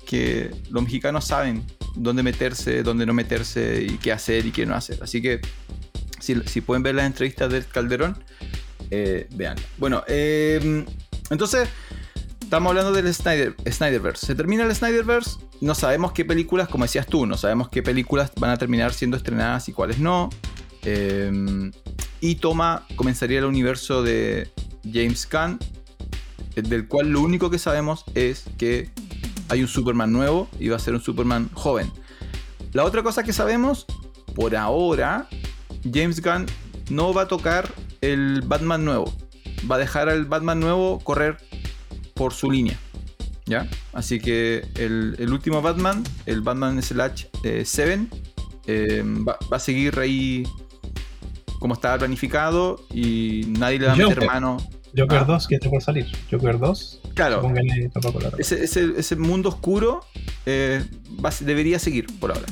que 0.05 0.51
los 0.69 0.81
mexicanos 0.83 1.25
saben 1.25 1.63
dónde 1.95 2.23
meterse, 2.23 2.81
dónde 2.81 3.05
no 3.05 3.13
meterse 3.13 3.83
y 3.83 3.97
qué 3.97 4.13
hacer 4.13 4.45
y 4.45 4.51
qué 4.51 4.65
no 4.65 4.73
hacer. 4.73 4.99
Así 5.03 5.21
que 5.21 5.41
si, 6.19 6.61
pueden 6.61 6.81
ver 6.83 6.95
las 6.95 7.05
entrevistas 7.05 7.51
del 7.51 7.65
Calderón, 7.67 8.17
eh, 8.89 9.27
vean. 9.31 9.57
Bueno, 9.77 10.03
eh, 10.07 10.85
entonces 11.29 11.67
estamos 12.41 12.69
hablando 12.69 12.93
del 12.93 13.13
Snyder, 13.13 13.55
Snyderverse. 13.69 14.27
Se 14.27 14.35
termina 14.35 14.63
el 14.63 14.73
Snyderverse, 14.73 15.39
no 15.59 15.75
sabemos 15.75 16.13
qué 16.13 16.23
películas, 16.23 16.69
como 16.69 16.85
decías 16.85 17.05
tú, 17.05 17.25
no 17.25 17.35
sabemos 17.35 17.67
qué 17.67 17.83
películas 17.83 18.31
van 18.39 18.51
a 18.51 18.57
terminar 18.57 18.93
siendo 18.93 19.17
estrenadas 19.17 19.67
y 19.67 19.73
cuáles 19.73 19.99
no. 19.99 20.29
Eh, 20.83 21.69
y 22.21 22.35
toma, 22.35 22.85
comenzaría 22.95 23.39
el 23.39 23.45
universo 23.45 24.03
de 24.03 24.49
James 24.89 25.27
Gunn, 25.29 25.59
del 26.63 26.87
cual 26.87 27.09
lo 27.09 27.21
único 27.21 27.49
que 27.49 27.59
sabemos 27.59 28.03
es 28.15 28.45
que 28.57 28.89
hay 29.49 29.61
un 29.61 29.67
Superman 29.67 30.11
nuevo 30.11 30.47
y 30.59 30.69
va 30.69 30.75
a 30.75 30.79
ser 30.79 30.93
un 30.93 31.01
Superman 31.01 31.49
joven. 31.53 31.91
La 32.73 32.83
otra 32.83 33.03
cosa 33.03 33.23
que 33.23 33.33
sabemos, 33.33 33.85
por 34.35 34.55
ahora, 34.55 35.27
James 35.91 36.21
Gunn 36.21 36.45
no 36.89 37.13
va 37.13 37.23
a 37.23 37.27
tocar 37.27 37.73
el 38.01 38.41
Batman 38.41 38.85
nuevo. 38.85 39.13
Va 39.69 39.75
a 39.75 39.79
dejar 39.79 40.09
al 40.09 40.25
Batman 40.25 40.59
nuevo 40.59 40.99
correr 40.99 41.37
por 42.13 42.33
su 42.33 42.51
línea. 42.51 42.77
¿Ya? 43.45 43.67
Así 43.93 44.19
que 44.19 44.67
el, 44.75 45.31
último 45.31 45.61
Batman, 45.61 46.03
el 46.25 46.41
Batman 46.41 46.81
Slash 46.81 47.27
7, 47.63 47.93
eh, 47.93 48.07
eh, 48.67 49.03
va, 49.05 49.37
a 49.49 49.59
seguir 49.59 49.97
ahí 49.99 50.43
como 51.59 51.73
estaba 51.73 51.97
planificado 51.97 52.85
y 52.93 53.45
nadie 53.47 53.79
le 53.79 53.87
va 53.87 53.93
a 53.93 53.95
meter 53.95 54.25
mano. 54.25 54.57
Joker 54.95 55.25
2 55.25 55.29
ah. 55.29 55.47
que 55.47 55.55
está 55.55 55.69
por 55.69 55.81
salir. 55.81 56.05
Joker 56.31 56.59
2. 56.59 56.99
Claro. 57.13 57.51
Ese, 58.37 58.63
ese, 58.63 59.15
mundo 59.15 59.49
oscuro 59.49 60.01
eh, 60.45 60.83
debería 61.41 61.79
seguir 61.79 62.07
por 62.19 62.31
ahora. 62.31 62.45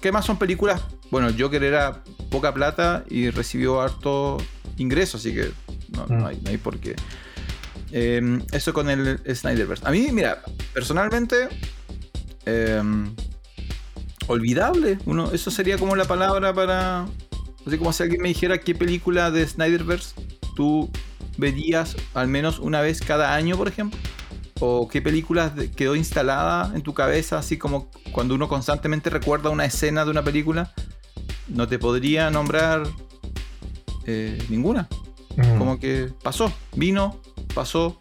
¿Qué 0.00 0.12
más 0.12 0.24
son 0.24 0.38
películas? 0.38 0.82
Bueno, 1.10 1.28
Joker 1.36 1.62
era 1.62 2.02
poca 2.30 2.52
plata 2.52 3.04
y 3.08 3.30
recibió 3.30 3.80
harto 3.80 4.38
ingreso, 4.76 5.16
así 5.16 5.32
que 5.32 5.50
no, 5.90 6.06
mm. 6.06 6.46
hay, 6.46 6.56
por 6.58 6.78
qué. 6.78 6.96
Em, 7.92 8.42
eso 8.52 8.72
con 8.72 8.90
el 8.90 9.20
Snyderverse. 9.34 9.86
A 9.86 9.90
mí, 9.90 10.08
mira, 10.12 10.42
personalmente, 10.72 11.48
em, 12.44 13.14
olvidable. 14.26 14.98
Uno, 15.06 15.30
eso 15.32 15.50
sería 15.50 15.78
como 15.78 15.96
la 15.96 16.04
palabra 16.04 16.52
para. 16.52 17.06
Así 17.66 17.78
como 17.78 17.92
si 17.94 18.02
alguien 18.02 18.20
me 18.20 18.28
dijera 18.28 18.58
qué 18.58 18.74
película 18.74 19.30
de 19.30 19.46
Snyderverse 19.46 20.14
tú 20.54 20.90
verías 21.36 21.96
al 22.14 22.28
menos 22.28 22.58
una 22.58 22.80
vez 22.80 23.00
cada 23.00 23.34
año, 23.34 23.56
por 23.56 23.68
ejemplo? 23.68 23.98
¿O 24.60 24.88
qué 24.88 25.02
película 25.02 25.52
quedó 25.76 25.96
instalada 25.96 26.72
en 26.74 26.82
tu 26.82 26.94
cabeza, 26.94 27.38
así 27.38 27.58
como 27.58 27.90
cuando 28.12 28.34
uno 28.34 28.48
constantemente 28.48 29.10
recuerda 29.10 29.50
una 29.50 29.64
escena 29.64 30.04
de 30.04 30.10
una 30.10 30.22
película? 30.22 30.72
No 31.48 31.66
te 31.66 31.78
podría 31.78 32.30
nombrar 32.30 32.84
eh, 34.06 34.42
ninguna. 34.48 34.88
Mm. 35.36 35.58
Como 35.58 35.78
que 35.78 36.10
pasó, 36.22 36.52
vino, 36.76 37.20
pasó, 37.54 37.98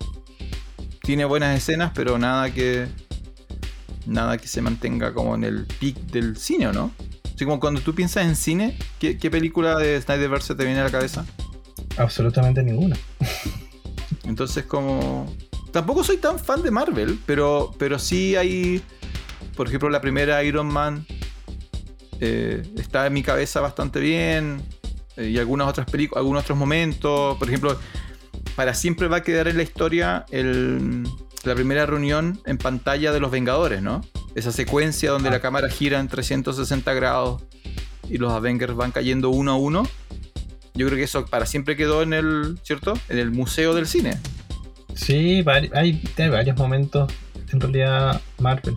tiene 1.01 1.25
buenas 1.25 1.57
escenas, 1.57 1.91
pero 1.93 2.17
nada 2.17 2.53
que 2.53 2.87
nada 4.05 4.37
que 4.37 4.47
se 4.47 4.61
mantenga 4.61 5.13
como 5.13 5.35
en 5.35 5.43
el 5.43 5.65
peak 5.79 5.95
del 6.11 6.37
cine, 6.37 6.71
¿no? 6.71 6.91
Así 7.33 7.45
como 7.45 7.59
cuando 7.59 7.81
tú 7.81 7.95
piensas 7.95 8.25
en 8.25 8.35
cine, 8.35 8.77
¿qué, 8.99 9.17
qué 9.17 9.31
película 9.31 9.77
de 9.77 9.99
Snyderverse 9.99 10.55
te 10.55 10.65
viene 10.65 10.81
a 10.81 10.83
la 10.83 10.91
cabeza? 10.91 11.25
Absolutamente 11.97 12.63
ninguna. 12.63 12.97
Entonces 14.25 14.65
como... 14.65 15.33
Tampoco 15.71 16.03
soy 16.03 16.17
tan 16.17 16.37
fan 16.37 16.61
de 16.61 16.69
Marvel, 16.69 17.19
pero, 17.25 17.71
pero 17.77 17.97
sí 17.97 18.35
hay... 18.35 18.81
Por 19.55 19.67
ejemplo, 19.67 19.89
la 19.89 20.01
primera 20.01 20.43
Iron 20.43 20.67
Man 20.67 21.05
eh, 22.19 22.63
está 22.77 23.07
en 23.07 23.13
mi 23.13 23.23
cabeza 23.23 23.59
bastante 23.59 23.99
bien. 23.99 24.61
Eh, 25.17 25.29
y 25.29 25.37
algunas 25.37 25.67
otras 25.67 25.89
películas, 25.89 26.21
algunos 26.21 26.43
otros 26.43 26.57
momentos. 26.57 27.37
Por 27.37 27.47
ejemplo, 27.47 27.77
para 28.55 28.73
siempre 28.73 29.07
va 29.07 29.17
a 29.17 29.23
quedar 29.23 29.47
en 29.47 29.57
la 29.57 29.63
historia 29.63 30.25
la 30.31 31.55
primera 31.55 31.85
reunión 31.85 32.39
en 32.45 32.57
pantalla 32.57 33.11
de 33.11 33.19
los 33.19 33.31
Vengadores, 33.31 33.81
¿no? 33.81 34.01
Esa 34.35 34.51
secuencia 34.51 35.11
donde 35.11 35.29
la 35.29 35.37
ah. 35.37 35.41
cámara 35.41 35.69
gira 35.69 35.99
en 35.99 36.07
360 36.07 36.93
grados 36.93 37.43
y 38.09 38.17
los 38.17 38.31
Avengers 38.31 38.75
van 38.75 38.91
cayendo 38.91 39.29
uno 39.29 39.51
a 39.51 39.55
uno. 39.55 39.83
Yo 40.75 40.87
creo 40.87 40.97
que 40.97 41.03
eso 41.03 41.25
para 41.25 41.45
siempre 41.45 41.75
quedó 41.75 42.01
en 42.01 42.13
el, 42.13 42.59
¿cierto? 42.63 42.93
En 43.09 43.19
el 43.19 43.31
museo 43.31 43.73
del 43.73 43.87
cine. 43.87 44.17
Sí, 44.95 45.43
hay, 45.73 46.01
varios 46.17 46.57
momentos 46.57 47.11
en 47.51 47.59
realidad 47.59 48.21
Marvel. 48.39 48.75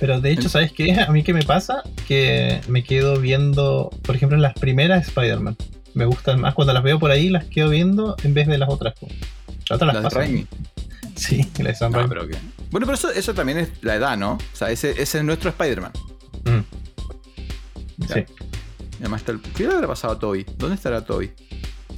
Pero 0.00 0.20
de 0.20 0.30
hecho, 0.30 0.48
¿sabes 0.48 0.72
qué? 0.72 0.92
A 1.08 1.10
mí 1.10 1.22
qué 1.22 1.32
me 1.32 1.42
pasa? 1.42 1.82
Que 2.06 2.60
me 2.68 2.84
quedo 2.84 3.18
viendo, 3.18 3.90
por 4.02 4.14
ejemplo, 4.14 4.36
en 4.36 4.42
las 4.42 4.54
primeras 4.54 5.08
Spider-Man. 5.08 5.56
Me 5.94 6.04
gustan 6.04 6.40
más 6.40 6.54
cuando 6.54 6.72
las 6.72 6.82
veo 6.82 6.98
por 6.98 7.10
ahí, 7.10 7.30
las 7.30 7.44
quedo 7.44 7.70
viendo 7.70 8.14
en 8.22 8.34
vez 8.34 8.46
de 8.46 8.58
las 8.58 8.68
otras. 8.68 8.94
Las 9.68 9.82
otras 9.82 9.94
las, 9.94 10.02
paso. 10.02 10.20
Sí, 11.16 11.44
las 11.58 11.66
de 11.66 11.74
Sam 11.74 11.94
ah, 11.96 12.06
pero 12.08 12.28
Bueno, 12.70 12.86
pero 12.86 12.94
eso, 12.94 13.10
eso 13.10 13.34
también 13.34 13.58
es 13.58 13.70
la 13.82 13.96
edad, 13.96 14.16
¿no? 14.16 14.34
O 14.34 14.56
sea, 14.56 14.70
ese, 14.70 14.90
ese 14.90 15.18
es 15.18 15.24
nuestro 15.24 15.50
Spider-Man. 15.50 15.90
Mm. 16.44 18.06
Sí. 18.06 18.24
Además 19.00 19.22
está 19.22 19.32
el... 19.32 19.40
¿Qué 19.40 19.66
le 19.66 19.74
habrá 19.74 19.88
pasado 19.88 20.14
a 20.14 20.18
Toby? 20.18 20.44
¿Dónde 20.56 20.74
estará 20.74 21.04
Toby? 21.04 21.30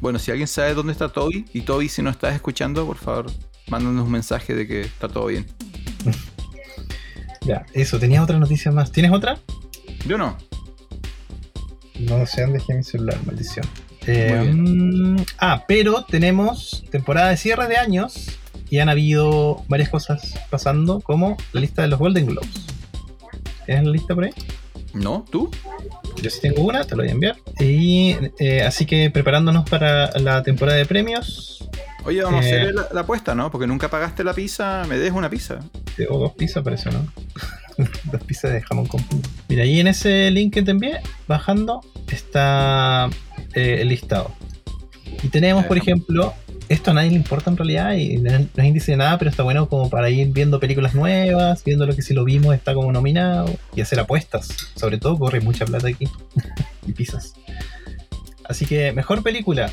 Bueno, 0.01 0.19
si 0.19 0.31
alguien 0.31 0.49
sabe 0.49 0.75
dónde 0.75 0.93
está 0.93 1.09
Toby, 1.09 1.45
y 1.53 1.63
Toby, 1.63 1.89
si 1.89 2.03
no 2.03 2.11
estás 2.11 2.35
escuchando, 2.35 2.87
por 2.87 2.97
favor, 2.97 3.31
mándanos 3.69 4.05
un 4.05 4.13
mensaje 4.13 4.55
de 4.55 4.67
que 4.67 4.81
está 4.83 5.09
todo 5.09 5.27
bien. 5.27 5.47
ya, 7.43 7.67
eso, 7.73 7.99
tenías 7.99 8.23
otra 8.23 8.39
noticia 8.39 8.73
más. 8.73 8.93
¿Tienes 8.93 9.13
otra? 9.13 9.39
Yo 10.07 10.17
no. 10.17 10.37
No 11.99 12.27
sé 12.27 12.43
dónde 12.43 12.59
dejé 12.59 12.75
mi 12.75 12.83
celular, 12.83 13.19
maldición. 13.27 13.67
Eh, 14.07 15.17
ah, 15.39 15.65
pero 15.69 16.05
tenemos 16.05 16.85
temporada 16.91 17.29
de 17.29 17.37
cierre 17.37 17.69
de 17.69 17.77
años 17.77 18.39
y 18.71 18.79
han 18.79 18.89
habido 18.89 19.65
varias 19.69 19.91
cosas 19.91 20.35
pasando, 20.49 21.01
como 21.01 21.37
la 21.53 21.61
lista 21.61 21.83
de 21.83 21.89
los 21.89 21.99
Golden 21.99 22.27
Globes. 22.27 22.67
¿Tienes 23.67 23.85
la 23.85 23.91
lista 23.91 24.15
por 24.15 24.25
ahí? 24.25 24.33
No, 24.93 25.25
¿tú? 25.31 25.51
Yo 26.21 26.31
sí 26.31 26.41
tengo 26.41 26.63
una, 26.63 26.85
te 26.85 26.97
lo 26.97 27.03
voy 27.03 27.09
a 27.09 27.13
enviar. 27.13 27.37
Y 27.59 28.17
eh, 28.39 28.63
así 28.63 28.87
que 28.87 29.11
preparándonos 29.11 29.69
para 29.69 30.11
la 30.19 30.43
temporada 30.43 30.79
de 30.79 30.87
premios. 30.87 31.69
Oye, 32.05 32.23
vamos 32.23 32.45
a 32.45 32.47
hacer 32.47 32.71
eh, 32.71 32.75
la, 32.93 33.01
apuesta, 33.01 33.35
¿no? 33.35 33.51
Porque 33.51 33.67
nunca 33.67 33.89
pagaste 33.89 34.25
la 34.25 34.35
pizza, 34.35 34.85
me 34.89 34.99
dejo 34.99 35.19
una 35.19 35.31
pizza. 35.31 35.61
Tengo 35.97 36.19
dos 36.19 36.33
pizzas, 36.33 36.65
parece, 36.65 36.91
¿no? 36.91 37.07
dos 38.05 38.23
pizzas 38.25 38.53
de 38.53 38.63
jamón 38.63 38.87
con 38.87 39.05
Mira, 39.49 39.63
ahí 39.63 39.81
en 39.81 39.87
ese 39.87 40.31
link 40.31 40.55
que 40.55 40.63
te 40.63 40.73
envié, 40.73 41.01
bajando, 41.29 41.81
está 42.11 43.09
eh, 43.55 43.79
el 43.81 43.89
listado. 43.89 44.33
Y 45.23 45.29
tenemos, 45.29 45.67
por 45.67 45.77
ejemplo, 45.77 46.35
esto 46.71 46.93
a 46.93 46.95
nadie 46.95 47.11
le 47.11 47.17
importa 47.17 47.51
en 47.51 47.57
realidad 47.57 47.95
y 47.95 48.17
no 48.19 48.31
es 48.31 48.65
índice 48.65 48.93
de 48.93 48.99
nada, 48.99 49.19
pero 49.19 49.29
está 49.29 49.43
bueno 49.43 49.69
como 49.69 49.91
para 49.91 50.09
ir 50.09 50.29
viendo 50.29 50.61
películas 50.61 50.95
nuevas, 50.95 51.65
viendo 51.65 51.85
lo 51.85 51.97
que 51.97 52.03
si 52.03 52.15
lo 52.15 52.25
vimos 52.25 52.55
está 52.55 52.75
como 52.75 52.93
nominado 52.93 53.53
y 53.75 53.81
hacer 53.81 53.99
apuestas. 53.99 54.71
Sobre 54.77 54.99
todo 54.99 55.19
corre 55.19 55.41
mucha 55.41 55.65
plata 55.65 55.89
aquí 55.89 56.07
y 56.87 56.93
pisas. 56.93 57.35
Así 58.45 58.67
que 58.67 58.93
mejor 58.93 59.25
película. 59.25 59.69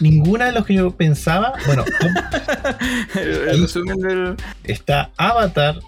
Ninguna 0.00 0.46
de 0.46 0.52
los 0.52 0.64
que 0.64 0.74
yo 0.74 0.90
pensaba. 0.92 1.52
Bueno, 1.66 1.84
está 4.64 5.10
Avatar, 5.18 5.78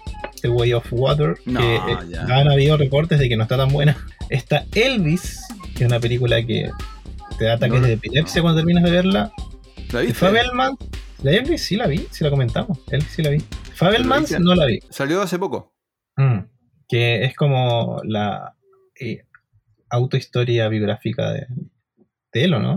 The 0.43 0.49
Way 0.49 0.73
of 0.73 0.85
Water, 0.91 1.35
que 1.43 1.75
eh, 1.75 1.97
han 2.29 2.49
habido 2.49 2.77
reportes 2.77 3.17
de 3.17 3.27
que 3.27 3.35
no 3.35 3.43
está 3.43 3.57
tan 3.57 3.69
buena. 3.69 3.97
Está 4.29 4.65
Elvis, 4.75 5.41
que 5.75 5.83
es 5.83 5.89
una 5.89 5.99
película 5.99 6.45
que 6.45 6.69
te 7.39 7.45
da 7.45 7.55
ataques 7.55 7.81
de 7.81 7.93
epilepsia 7.93 8.43
cuando 8.43 8.59
terminas 8.59 8.83
de 8.83 8.91
verla. 8.91 9.31
¿La 9.91 10.01
viste? 10.01 10.15
Fabelman, 10.15 10.75
la 11.23 11.31
Elvis 11.31 11.63
sí 11.63 11.77
la 11.77 11.87
vi, 11.87 12.07
sí 12.11 12.23
la 12.23 12.29
comentamos. 12.29 12.79
Elvis 12.91 13.09
sí 13.09 13.23
la 13.23 13.29
vi. 13.29 13.39
Fabelman 13.73 14.25
no 14.39 14.53
la 14.53 14.65
vi. 14.65 14.79
Salió 14.89 15.21
hace 15.21 15.39
poco. 15.39 15.73
Mm, 16.17 16.39
que 16.87 17.23
es 17.23 17.35
como 17.35 18.01
la 18.03 18.55
eh, 18.99 19.25
autohistoria 19.89 20.67
biográfica 20.67 21.31
de, 21.31 21.47
de 22.33 22.43
él, 22.43 22.53
¿o 22.53 22.59
no? 22.59 22.75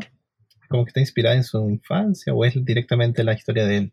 Como 0.68 0.84
que 0.84 0.90
está 0.90 1.00
inspirada 1.00 1.34
en 1.34 1.42
su 1.44 1.68
infancia 1.68 2.32
o 2.32 2.44
es 2.44 2.54
directamente 2.64 3.24
la 3.24 3.32
historia 3.32 3.66
de 3.66 3.76
él. 3.76 3.92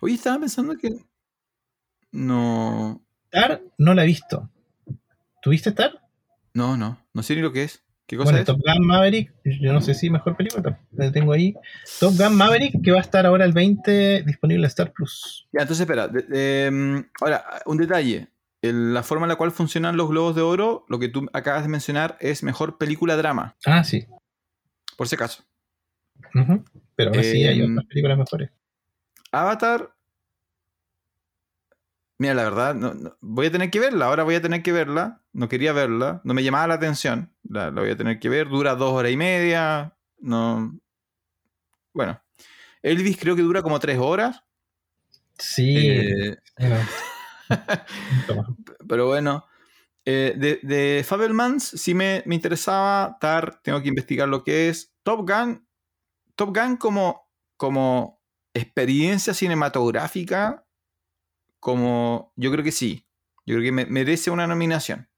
Oye, 0.00 0.14
estaba 0.14 0.40
pensando 0.40 0.76
que. 0.76 0.90
No. 2.12 3.04
Tar 3.30 3.60
no 3.76 3.92
la 3.92 4.04
he 4.04 4.06
visto. 4.06 4.50
¿Tuviste 5.42 5.72
Tar? 5.72 6.00
No, 6.54 6.76
no. 6.76 6.98
No 7.12 7.22
sé 7.22 7.34
ni 7.34 7.42
lo 7.42 7.52
que 7.52 7.64
es. 7.64 7.84
¿Qué 8.08 8.16
cosa 8.16 8.30
bueno, 8.30 8.38
es? 8.38 8.46
Top 8.46 8.58
Gun 8.64 8.86
Maverick, 8.86 9.34
yo 9.44 9.70
no 9.70 9.82
sé 9.82 9.92
si 9.92 10.08
mejor 10.08 10.34
película, 10.34 10.80
la 10.92 11.12
tengo 11.12 11.30
ahí. 11.34 11.54
Top 12.00 12.14
Gun 12.16 12.36
Maverick, 12.36 12.82
que 12.82 12.90
va 12.90 12.96
a 12.96 13.02
estar 13.02 13.26
ahora 13.26 13.44
el 13.44 13.52
20 13.52 14.22
disponible 14.22 14.64
en 14.64 14.68
Star 14.68 14.92
Plus. 14.94 15.46
Ya, 15.52 15.60
entonces 15.60 15.82
espera. 15.82 16.10
Em, 16.32 17.04
ahora, 17.20 17.44
un 17.66 17.76
detalle. 17.76 18.28
la 18.62 19.02
forma 19.02 19.26
en 19.26 19.28
la 19.28 19.36
cual 19.36 19.50
funcionan 19.50 19.98
los 19.98 20.08
globos 20.08 20.34
de 20.34 20.40
oro, 20.40 20.86
lo 20.88 20.98
que 20.98 21.08
tú 21.08 21.28
acabas 21.34 21.64
de 21.64 21.68
mencionar, 21.68 22.16
es 22.18 22.42
mejor 22.42 22.78
película 22.78 23.14
drama. 23.14 23.56
Ah, 23.66 23.84
sí. 23.84 24.06
Por 24.96 25.06
si 25.06 25.14
acaso. 25.14 25.44
Pero 26.96 27.12
sí 27.22 27.44
hay 27.44 27.60
em, 27.60 27.72
otras 27.72 27.88
películas 27.88 28.16
mejores. 28.16 28.50
Avatar. 29.32 29.94
Mira, 32.18 32.34
la 32.34 32.42
verdad, 32.44 32.76
voy 33.20 33.46
a 33.46 33.52
tener 33.52 33.70
que 33.70 33.78
verla. 33.78 34.06
Ahora 34.06 34.24
voy 34.24 34.34
a 34.34 34.42
tener 34.42 34.62
que 34.62 34.72
verla. 34.72 35.22
No 35.32 35.48
quería 35.48 35.72
verla. 35.72 36.20
No 36.24 36.34
me 36.34 36.42
llamaba 36.42 36.66
la 36.66 36.74
atención. 36.74 37.32
La, 37.48 37.70
voy 37.70 37.90
a 37.90 37.96
tener 37.96 38.18
que 38.18 38.28
ver. 38.28 38.48
Dura 38.48 38.74
dos 38.74 38.92
horas 38.92 39.12
y 39.12 39.16
media. 39.16 39.96
No. 40.18 40.76
Bueno. 41.94 42.20
Elvis 42.82 43.18
creo 43.18 43.36
que 43.36 43.42
dura 43.42 43.62
como 43.62 43.78
tres 43.78 43.98
horas. 43.98 44.42
Sí. 45.38 45.76
Eh, 45.78 46.36
pero 48.88 49.06
bueno. 49.06 49.44
Eh, 50.04 50.34
de, 50.36 50.58
de 50.62 51.04
Fabelmans 51.04 51.64
sí 51.68 51.94
me, 51.94 52.24
me, 52.26 52.34
interesaba. 52.34 53.16
Tar, 53.20 53.60
tengo 53.62 53.80
que 53.80 53.88
investigar 53.88 54.28
lo 54.28 54.42
que 54.42 54.68
es. 54.68 54.92
Top 55.04 55.20
Gun. 55.20 55.64
Top 56.34 56.56
Gun 56.56 56.76
como, 56.78 57.28
como 57.56 58.20
experiencia 58.54 59.34
cinematográfica, 59.34 60.64
como 61.60 62.32
yo 62.36 62.50
creo 62.50 62.64
que 62.64 62.72
sí. 62.72 63.06
Yo 63.46 63.56
creo 63.56 63.74
que 63.74 63.86
merece 63.86 64.30
una 64.30 64.46
nominación. 64.46 65.08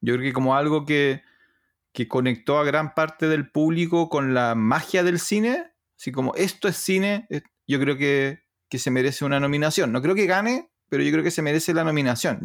Yo 0.00 0.14
creo 0.14 0.24
que 0.24 0.32
como 0.32 0.54
algo 0.54 0.84
que, 0.84 1.22
que 1.92 2.08
conectó 2.08 2.58
a 2.58 2.64
gran 2.64 2.94
parte 2.94 3.28
del 3.28 3.50
público 3.50 4.08
con 4.08 4.34
la 4.34 4.54
magia 4.54 5.02
del 5.02 5.18
cine, 5.18 5.72
así 5.98 6.12
como 6.12 6.34
esto 6.36 6.68
es 6.68 6.76
cine, 6.76 7.26
yo 7.66 7.80
creo 7.80 7.96
que, 7.96 8.44
que 8.68 8.78
se 8.78 8.90
merece 8.90 9.24
una 9.24 9.40
nominación. 9.40 9.92
No 9.92 10.00
creo 10.00 10.14
que 10.14 10.26
gane, 10.26 10.69
pero 10.90 11.04
yo 11.04 11.10
creo 11.12 11.24
que 11.24 11.30
se 11.30 11.40
merece 11.40 11.72
la 11.72 11.84
nominación. 11.84 12.40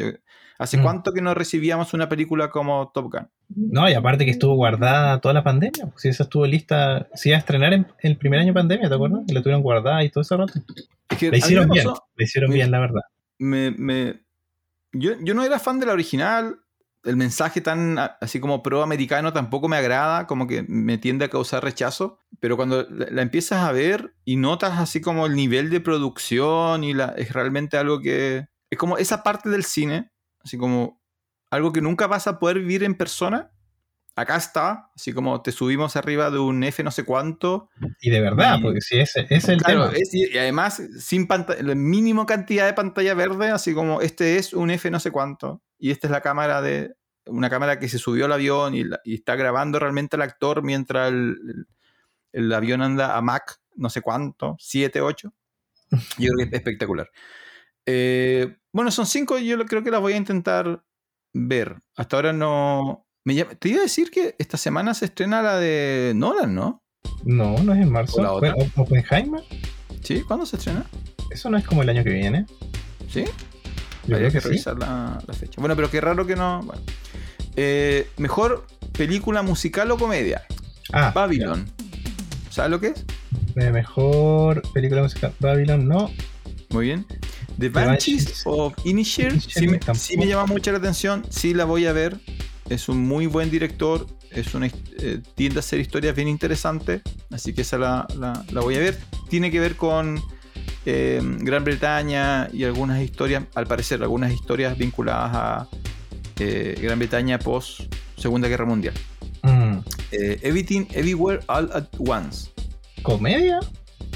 ¿Hace 0.58 0.78
mm. 0.78 0.84
cuánto 0.84 1.12
que 1.12 1.22
no 1.22 1.34
recibíamos 1.34 1.94
una 1.94 2.08
película 2.08 2.50
como 2.50 2.92
Top 2.94 3.12
Gun? 3.12 3.28
No, 3.50 3.90
y 3.90 3.94
aparte 3.94 4.24
que 4.24 4.32
estuvo 4.32 4.56
guardada 4.56 5.20
toda 5.20 5.34
la 5.34 5.44
pandemia. 5.44 5.92
Si 5.98 6.08
esa 6.08 6.24
estuvo 6.24 6.46
lista, 6.46 7.10
si 7.16 7.30
iba 7.30 7.38
a 7.38 7.40
estrenar 7.40 7.74
en, 7.74 7.88
el 8.00 8.18
primer 8.18 8.40
año 8.40 8.50
de 8.50 8.54
pandemia, 8.54 8.88
¿te 8.88 8.96
acuerdas? 8.96 9.22
Y 9.28 9.34
la 9.34 9.42
tuvieron 9.42 9.64
guardada 9.64 10.04
y 10.04 10.12
todo 10.12 10.22
ese 10.22 10.38
rato. 10.38 10.54
la 11.20 11.38
hicieron 11.38 11.70
bien, 11.70 11.88
la 11.88 12.24
hicieron 12.24 12.52
bien, 12.52 12.72
la 12.72 12.80
verdad. 12.80 13.02
Me, 13.40 13.72
me, 13.72 14.22
yo, 14.94 15.14
yo 15.22 15.34
no 15.34 15.44
era 15.44 15.60
fan 15.60 15.80
de 15.80 15.88
la 15.88 15.94
original. 15.94 16.56
El 17.06 17.16
mensaje 17.18 17.62
tan 17.62 17.98
así 17.98 18.40
como 18.40 18.64
pro-americano 18.64 19.32
tampoco 19.32 19.68
me 19.68 19.78
agrada, 19.78 20.28
como 20.28 20.48
que 20.48 20.64
me 20.68 20.98
tiende 20.98 21.26
a 21.26 21.30
causar 21.30 21.64
rechazo. 21.64 22.20
Pero 22.40 22.58
cuando 22.58 22.88
la, 22.90 23.22
empiezas 23.22 23.60
a 23.60 23.72
ver 23.72 24.16
y 24.26 24.36
notas 24.36 24.80
así 24.80 25.02
como 25.02 25.26
el 25.26 25.36
nivel 25.36 25.70
de 25.70 25.80
producción 25.80 26.84
y 26.84 26.94
la, 26.94 27.14
es 27.18 27.32
realmente 27.32 27.78
algo 27.78 28.02
que. 28.02 28.48
Es 28.70 28.80
como 28.80 28.98
esa 28.98 29.24
parte 29.24 29.50
del 29.50 29.64
cine, 29.64 30.12
así 30.44 30.58
como 30.58 31.02
algo 31.52 31.72
que 31.72 31.82
nunca 31.82 32.08
vas 32.08 32.28
a 32.28 32.40
poder 32.40 32.60
vivir 32.60 32.84
en 32.84 32.96
persona. 32.96 33.52
Acá 34.18 34.38
está, 34.38 34.92
así 34.96 35.12
como 35.12 35.42
te 35.42 35.52
subimos 35.52 35.98
arriba 35.98 36.32
de 36.32 36.40
un 36.40 36.64
F 36.64 36.82
no 36.84 36.92
sé 36.92 37.04
cuánto. 37.04 37.70
Y 38.00 38.10
de 38.10 38.22
verdad, 38.22 38.60
porque 38.62 38.80
si 38.80 38.98
ese 38.98 39.28
es 39.30 39.50
el 39.50 39.62
tema. 39.62 39.92
y 39.94 40.38
además, 40.38 40.82
sin 41.00 41.28
pantalla, 41.28 41.62
la 41.62 41.76
mínima 41.76 42.26
cantidad 42.26 42.66
de 42.66 42.74
pantalla 42.74 43.14
verde, 43.14 43.50
así 43.50 43.74
como 43.74 44.00
este 44.00 44.38
es 44.38 44.54
un 44.54 44.72
F 44.72 44.90
no 44.90 45.02
sé 45.02 45.12
cuánto. 45.12 45.62
Y 45.78 45.92
esta 45.92 46.08
es 46.08 46.12
la 46.12 46.22
cámara 46.22 46.62
de. 46.62 46.96
Una 47.28 47.50
cámara 47.50 47.80
que 47.80 47.90
se 47.90 47.98
subió 47.98 48.26
al 48.26 48.34
avión 48.34 48.76
y, 48.76 48.86
está 49.06 49.36
grabando 49.36 49.80
realmente 49.80 50.16
al 50.16 50.22
actor 50.22 50.62
mientras 50.62 51.12
el, 51.12 52.54
avión 52.54 52.84
anda 52.84 53.18
a 53.18 53.22
Mach 53.22 53.56
no 53.76 53.90
sé 53.90 54.02
cuánto, 54.02 54.56
7, 54.60 55.02
8. 55.02 55.34
Yo 56.18 56.32
creo 56.32 56.38
que 56.38 56.44
es 56.44 56.54
espectacular. 56.54 57.10
Eh, 57.86 58.56
bueno, 58.72 58.92
son 58.92 59.06
cinco, 59.06 59.38
yo 59.38 59.64
creo 59.66 59.84
que 59.84 59.92
las 59.92 60.02
voy 60.02 60.14
a 60.14 60.18
intentar 60.18 60.84
ver. 61.34 61.82
Hasta 61.96 62.16
ahora 62.16 62.34
no. 62.34 63.06
Me 63.24 63.44
Te 63.44 63.70
iba 63.70 63.80
a 63.80 63.84
decir 63.84 64.10
que 64.10 64.36
esta 64.40 64.58
semana 64.58 64.94
se 64.94 65.06
estrena 65.06 65.42
la 65.42 65.58
de 65.58 66.14
Nolan, 66.16 66.56
¿no? 66.56 66.84
No, 67.24 67.58
no 67.60 67.74
es 67.74 67.82
en 67.82 67.92
marzo. 67.92 68.22
¿O 68.22 68.82
¿Oppenheimer? 68.82 69.44
¿Sí? 70.02 70.22
¿Cuándo 70.24 70.46
se 70.46 70.58
estrena? 70.58 70.86
Eso 71.30 71.50
no 71.50 71.58
es 71.58 71.66
como 71.66 71.84
el 71.84 71.90
año 71.90 72.04
que 72.04 72.12
viene. 72.12 72.46
¿Sí? 73.08 73.26
Habría 74.12 74.30
que, 74.30 74.40
revisar 74.40 74.78
la, 74.78 75.20
fecha. 75.38 75.60
Bueno, 75.60 75.76
pero 75.76 75.90
qué 75.90 76.02
raro 76.02 76.26
que 76.26 76.36
no. 76.36 76.66
Eh, 77.56 78.10
mejor 78.18 78.68
película 78.92 79.42
musical 79.42 79.90
o 79.92 79.98
comedia. 79.98 80.44
Ah, 80.94 81.12
Babylon. 81.14 81.66
¿Sabes 82.50 82.72
lo 82.72 82.80
que 82.80 82.88
es? 82.88 83.06
Mejor 83.56 84.62
película 84.74 85.02
musical. 85.02 85.34
Babylon, 85.40 85.88
no. 85.88 86.12
Muy 86.70 86.86
bien. 86.86 87.06
The 87.60 87.70
Banshees 87.70 88.44
of 88.46 88.74
Inisherin 88.84 89.40
sí, 89.40 90.18
me, 90.18 90.28
llama 90.28 90.46
mucho 90.46 90.72
la 90.72 90.78
atención, 90.78 91.26
sí 91.30 91.54
la 91.54 91.66
voy 91.66 91.86
a 91.86 91.94
ver. 91.94 92.20
Es 92.70 92.90
un 92.90 93.00
muy 93.00 93.28
buen 93.28 93.50
director, 93.50 94.08
es 94.32 94.56
una 94.56 94.68
eh, 94.68 95.22
tiende 95.36 95.60
a 95.60 95.62
hacer 95.62 95.80
historias 95.80 96.16
bien 96.16 96.28
interesantes, 96.28 97.02
así 97.32 97.54
que 97.54 97.62
esa 97.62 97.78
la, 97.78 98.46
voy 98.52 98.76
a 98.76 98.80
ver. 98.80 98.98
Tiene 99.30 99.52
que 99.52 99.60
ver 99.60 99.76
con 99.76 100.22
eh, 100.86 101.22
Gran 101.40 101.64
Bretaña 101.64 102.50
y 102.52 102.64
algunas 102.64 103.02
historias, 103.02 103.44
al 103.56 103.68
parecer, 103.68 104.02
algunas 104.02 104.32
historias 104.32 104.78
vinculadas 104.78 105.32
a 105.34 105.68
eh, 106.40 106.78
Gran 106.82 107.00
Bretaña 107.00 107.40
post 107.40 107.82
Segunda 108.18 108.48
Guerra 108.48 108.66
Mundial. 108.66 108.94
Mm. 109.44 109.80
Everything, 110.12 110.86
Everywhere, 110.94 111.42
All 111.48 111.70
at 111.74 111.88
Once. 112.00 112.50
¿Comedia? 113.04 113.60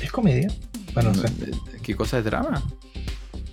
¿Es 0.02 0.12
comedia? 0.12 0.48
Bueno, 0.94 1.12
no 1.14 1.22
sé. 1.22 1.52
¿Qué 1.84 1.96
cosa 1.96 2.20
es 2.20 2.26
drama? 2.26 2.64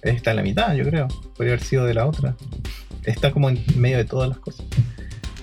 está 0.03 0.31
en 0.31 0.37
la 0.37 0.43
mitad, 0.43 0.75
yo 0.75 0.85
creo. 0.85 1.09
Podría 1.37 1.55
haber 1.55 1.65
sido 1.65 1.85
de 1.85 1.95
la 1.95 2.07
otra. 2.07 2.37
Está 3.05 3.31
como 3.31 3.49
en 3.49 3.65
medio 3.77 3.99
de 3.99 4.05
todas 4.05 4.29
las 4.29 4.39
cosas. 4.39 4.67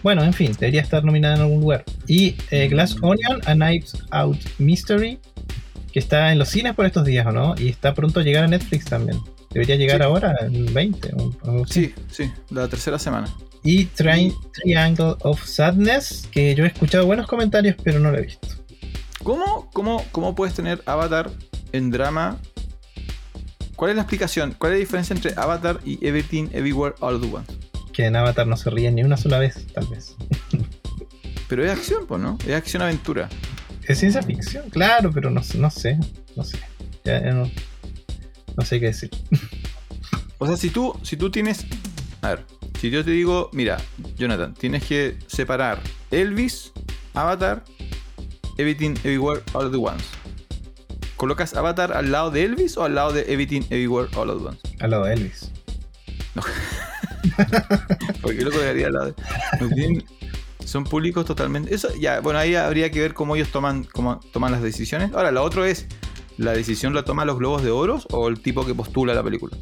Bueno, 0.01 0.23
en 0.23 0.33
fin, 0.33 0.51
debería 0.59 0.81
estar 0.81 1.03
nominada 1.03 1.35
en 1.35 1.41
algún 1.41 1.61
lugar. 1.61 1.85
Y 2.07 2.35
eh, 2.51 2.67
Glass 2.67 2.97
Onion, 3.01 3.41
A 3.45 3.53
Knives 3.53 3.97
Out 4.11 4.37
Mystery, 4.57 5.19
que 5.93 5.99
está 5.99 6.31
en 6.31 6.39
los 6.39 6.49
cines 6.49 6.73
por 6.73 6.85
estos 6.85 7.05
días, 7.05 7.25
¿o 7.25 7.31
no? 7.31 7.55
Y 7.57 7.69
está 7.69 7.93
pronto 7.93 8.19
a 8.19 8.23
llegar 8.23 8.43
a 8.43 8.47
Netflix 8.47 8.85
también. 8.85 9.19
Debería 9.51 9.75
llegar 9.75 10.01
ahora, 10.01 10.35
en 10.41 10.73
20. 10.73 11.13
sí, 11.69 11.93
sí, 12.11 12.31
la 12.49 12.67
tercera 12.67 12.97
semana. 12.99 13.33
Y 13.63 13.85
Triangle 13.85 15.15
of 15.21 15.45
Sadness, 15.45 16.27
que 16.31 16.53
yo 16.55 16.65
he 16.65 16.67
escuchado 16.67 17.05
buenos 17.05 17.27
comentarios, 17.27 17.75
pero 17.81 17.99
no 17.99 18.11
lo 18.11 18.17
he 18.17 18.23
visto. 18.23 18.47
¿Cómo, 19.23 19.69
cómo, 19.71 20.03
cómo 20.11 20.35
puedes 20.35 20.53
tener 20.53 20.81
Avatar 20.85 21.29
en 21.71 21.91
drama 21.91 22.39
¿Cuál 23.75 23.91
es 23.91 23.95
la 23.95 24.03
explicación? 24.03 24.55
¿Cuál 24.57 24.73
es 24.73 24.77
la 24.77 24.79
diferencia 24.79 25.15
entre 25.15 25.33
Avatar 25.35 25.79
y 25.83 26.05
Everything 26.05 26.47
Everywhere 26.53 26.95
All 26.99 27.15
at 27.15 27.33
Once? 27.33 27.53
Que 27.91 28.05
en 28.05 28.15
Avatar 28.15 28.47
no 28.47 28.55
se 28.55 28.69
ríen 28.69 28.95
ni 28.95 29.03
una 29.03 29.17
sola 29.17 29.39
vez, 29.39 29.67
tal 29.73 29.87
vez. 29.87 30.15
pero 31.49 31.65
es 31.65 31.71
acción, 31.71 32.05
pues, 32.07 32.21
¿no? 32.21 32.37
Es 32.47 32.53
acción-aventura. 32.53 33.29
Es 33.87 33.99
ciencia 33.99 34.21
ficción, 34.21 34.69
claro, 34.69 35.11
pero 35.11 35.29
no, 35.29 35.41
no 35.55 35.69
sé. 35.69 35.99
No 36.35 36.43
sé. 36.43 36.57
Ya, 37.03 37.19
no, 37.19 37.49
no 38.55 38.65
sé 38.65 38.79
qué 38.79 38.87
decir. 38.87 39.09
o 40.37 40.47
sea, 40.47 40.57
si 40.57 40.69
tú, 40.69 40.97
si 41.03 41.17
tú 41.17 41.29
tienes. 41.29 41.65
A 42.21 42.29
ver, 42.29 42.45
si 42.79 42.89
yo 42.89 43.03
te 43.03 43.11
digo, 43.11 43.49
mira, 43.51 43.77
Jonathan, 44.17 44.53
tienes 44.53 44.85
que 44.85 45.17
separar 45.27 45.79
Elvis, 46.11 46.71
Avatar, 47.13 47.63
Everything 48.57 48.91
Everywhere 49.03 49.41
All 49.53 49.67
at 49.67 49.73
Once 49.73 50.05
¿Colocas 51.17 51.53
Avatar 51.55 51.93
al 51.93 52.11
lado 52.11 52.31
de 52.31 52.43
Elvis 52.43 52.77
o 52.77 52.83
al 52.83 52.95
lado 52.95 53.13
de 53.13 53.21
Everything 53.21 53.61
Everywhere 53.69 54.09
All 54.15 54.29
at 54.29 54.37
Once? 54.37 54.59
Al 54.79 54.91
lado 54.91 55.05
de 55.05 55.13
Elvis. 55.13 55.51
No. 56.35 56.41
¿Por 58.21 58.35
qué 58.35 58.43
lo 58.43 58.51
colocaría 58.51 58.87
al 58.87 58.93
lado 58.93 59.05
de... 59.05 60.03
Son 60.65 60.83
públicos 60.83 61.25
totalmente. 61.25 61.73
Eso 61.73 61.89
ya, 61.99 62.19
bueno, 62.19 62.39
ahí 62.39 62.55
habría 62.55 62.89
que 62.89 62.99
ver 62.99 63.13
cómo 63.13 63.35
ellos 63.35 63.49
toman, 63.49 63.83
cómo 63.83 64.19
toman 64.31 64.51
las 64.51 64.61
decisiones. 64.61 65.13
Ahora, 65.13 65.31
lo 65.31 65.43
otro 65.43 65.65
es, 65.65 65.87
¿la 66.37 66.53
decisión 66.53 66.93
la 66.93 67.03
toma 67.03 67.25
los 67.25 67.37
globos 67.37 67.63
de 67.63 67.71
oros 67.71 68.07
o 68.11 68.27
el 68.27 68.39
tipo 68.39 68.65
que 68.65 68.73
postula 68.73 69.13
la 69.13 69.23
película? 69.23 69.57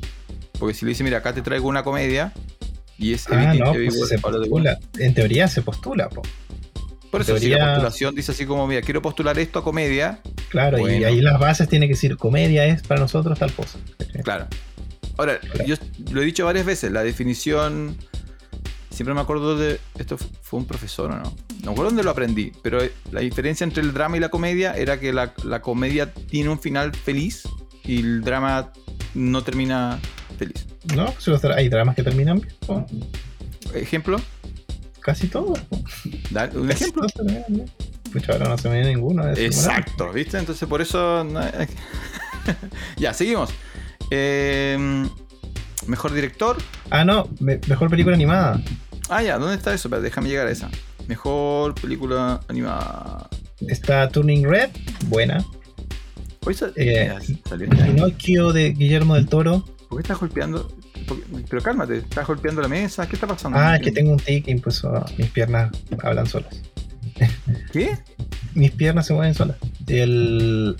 Porque 0.59 0.73
si 0.73 0.85
le 0.85 0.89
dice, 0.89 1.03
mira, 1.03 1.17
acá 1.17 1.33
te 1.33 1.41
traigo 1.41 1.67
una 1.67 1.83
comedia 1.83 2.33
y 2.97 3.13
es 3.13 3.27
ah, 3.29 3.53
no, 3.55 3.73
pues 3.73 4.07
se 4.07 4.19
postula. 4.19 4.77
En 4.99 5.13
teoría 5.13 5.47
se 5.47 5.61
postula, 5.61 6.07
po. 6.09 6.21
Por 7.09 7.21
eso, 7.21 7.37
si 7.37 7.49
la 7.49 7.73
postulación 7.73 8.15
dice 8.15 8.31
así 8.31 8.45
como, 8.45 8.65
mira, 8.67 8.81
quiero 8.81 9.01
postular 9.01 9.37
esto 9.37 9.59
a 9.59 9.63
comedia. 9.63 10.21
Claro, 10.49 10.87
y 10.87 11.03
ahí 11.03 11.19
las 11.19 11.39
bases 11.39 11.67
tienen 11.67 11.89
que 11.89 11.95
decir, 11.95 12.15
comedia 12.15 12.65
es 12.65 12.83
para 12.83 13.01
nosotros 13.01 13.37
tal 13.37 13.51
cosa. 13.51 13.79
Claro. 14.23 14.47
Ahora, 15.17 15.39
yo 15.65 15.75
lo 16.11 16.21
he 16.21 16.25
dicho 16.25 16.45
varias 16.45 16.65
veces, 16.65 16.91
la 16.91 17.03
definición. 17.03 17.97
Siempre 18.91 19.15
me 19.15 19.21
acuerdo 19.21 19.57
de. 19.57 19.79
Esto 19.97 20.17
fue 20.17 20.59
un 20.59 20.65
profesor 20.65 21.11
o 21.11 21.15
no. 21.15 21.23
No 21.23 21.33
me 21.63 21.71
acuerdo 21.71 21.85
dónde 21.85 22.03
lo 22.03 22.11
aprendí, 22.11 22.51
pero 22.61 22.79
la 23.11 23.21
diferencia 23.21 23.63
entre 23.63 23.81
el 23.81 23.93
drama 23.93 24.17
y 24.17 24.19
la 24.19 24.29
comedia 24.29 24.75
era 24.75 24.99
que 24.99 25.13
la, 25.13 25.33
comedia 25.61 26.13
tiene 26.13 26.49
un 26.49 26.59
final 26.59 26.93
feliz 26.93 27.43
y 27.83 28.01
el 28.01 28.21
drama 28.21 28.71
no 29.15 29.43
termina 29.43 29.99
feliz. 30.37 30.67
No, 30.95 31.13
hay 31.55 31.69
dramas 31.69 31.95
que 31.95 32.03
terminan 32.03 32.41
bien. 32.41 32.85
¿Ejemplo? 33.73 34.19
Casi 34.99 35.27
todo. 35.27 35.53
un 36.53 36.71
ejemplo. 36.71 37.07
Pues 38.11 38.29
ahora 38.29 38.49
no 38.49 38.57
se 38.57 38.67
me 38.67 38.75
viene 38.75 38.89
ninguno. 38.89 39.27
Exacto, 39.31 40.11
¿viste? 40.11 40.37
Entonces 40.37 40.67
por 40.67 40.81
eso. 40.81 41.25
ya, 42.97 43.13
seguimos. 43.13 43.51
Em, 44.09 45.09
mejor 45.87 46.13
director. 46.13 46.57
Ah, 46.89 47.03
no, 47.03 47.29
mejor 47.39 47.89
película 47.89 48.15
animada. 48.15 48.61
Ah, 49.09 49.23
ya, 49.23 49.37
¿dónde 49.37 49.55
está 49.55 49.73
eso? 49.73 49.89
déjame 49.89 50.29
llegar 50.29 50.47
a 50.47 50.51
esa. 50.51 50.69
Mejor 51.07 51.75
película 51.75 52.39
animada. 52.47 53.29
Está 53.67 54.09
Turning 54.09 54.47
Red, 54.47 54.69
buena. 55.07 55.43
Hoy 56.45 56.55
eh, 56.75 57.13
Pinocchio 57.85 58.51
de 58.51 58.71
Guillermo 58.71 59.15
del 59.15 59.27
Toro. 59.27 59.63
¿Por 59.89 59.99
qué 59.99 60.01
estás 60.01 60.19
golpeando? 60.19 60.71
Pero 61.49 61.61
cálmate, 61.61 61.97
estás 61.97 62.25
golpeando 62.25 62.61
la 62.61 62.67
mesa. 62.67 63.07
¿Qué 63.07 63.15
está 63.15 63.27
pasando? 63.27 63.59
Ah, 63.59 63.75
es 63.75 63.81
que 63.81 63.91
tengo 63.91 64.11
un 64.11 64.17
tic 64.17 64.47
y 64.47 64.51
incluso 64.51 65.05
mis 65.17 65.29
piernas 65.29 65.71
hablan 66.01 66.25
solas. 66.25 66.61
¿Qué? 67.71 67.97
Mis 68.53 68.71
piernas 68.71 69.07
se 69.07 69.13
mueven 69.13 69.33
solas. 69.33 69.57
El... 69.87 70.75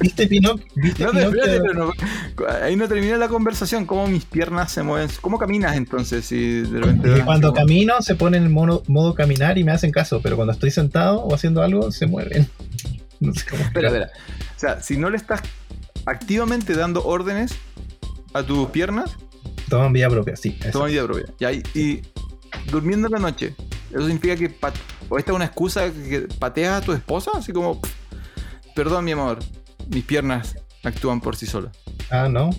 ¿Viste 0.00 0.26
Pinocchio? 0.26 0.66
no, 1.74 1.92
ahí 2.62 2.76
no 2.76 2.88
termina 2.88 3.16
la 3.16 3.28
conversación. 3.28 3.86
¿Cómo 3.86 4.06
mis 4.06 4.24
piernas 4.24 4.72
se 4.72 4.82
mueven? 4.82 5.08
¿Cómo 5.20 5.38
caminas 5.38 5.76
entonces? 5.76 6.26
Si 6.26 6.62
cuando 7.24 7.52
camino 7.52 8.00
se 8.02 8.14
pone 8.14 8.36
en 8.36 8.52
modo, 8.52 8.82
modo 8.86 9.14
caminar 9.14 9.58
y 9.58 9.64
me 9.64 9.72
hacen 9.72 9.92
caso, 9.92 10.20
pero 10.22 10.36
cuando 10.36 10.52
estoy 10.52 10.70
sentado 10.70 11.20
o 11.20 11.34
haciendo 11.34 11.62
algo 11.62 11.90
se 11.92 12.06
mueven. 12.06 12.48
No 13.20 13.34
sé 13.34 13.44
cómo 13.50 13.62
espera, 13.62 13.88
espera. 13.88 14.10
O 14.56 14.58
sea, 14.58 14.80
si 14.80 14.96
no 14.96 15.10
le 15.10 15.18
estás 15.18 15.42
activamente 16.06 16.74
dando 16.74 17.04
órdenes 17.04 17.54
a 18.32 18.42
tus 18.42 18.70
piernas. 18.70 19.16
Toman 19.68 19.92
vida 19.92 20.08
propia, 20.08 20.36
sí. 20.36 20.58
Toman 20.72 20.90
vida 20.90 21.04
propia. 21.04 21.52
Y, 21.52 21.78
y 21.78 22.02
durmiendo 22.70 23.08
en 23.08 23.12
la 23.12 23.18
noche, 23.18 23.54
eso 23.90 24.06
significa 24.06 24.36
que. 24.36 24.54
¿O 25.08 25.18
esta 25.18 25.32
es 25.32 25.36
una 25.36 25.44
excusa 25.44 25.90
que 25.92 26.28
pateas 26.38 26.82
a 26.82 26.84
tu 26.84 26.92
esposa? 26.92 27.32
Así 27.34 27.52
como. 27.52 27.80
Perdón, 28.74 29.04
mi 29.04 29.12
amor. 29.12 29.38
Mis 29.88 30.04
piernas 30.04 30.56
actúan 30.84 31.20
por 31.20 31.36
sí 31.36 31.46
solas. 31.46 31.76
Ah, 32.10 32.28
no. 32.28 32.50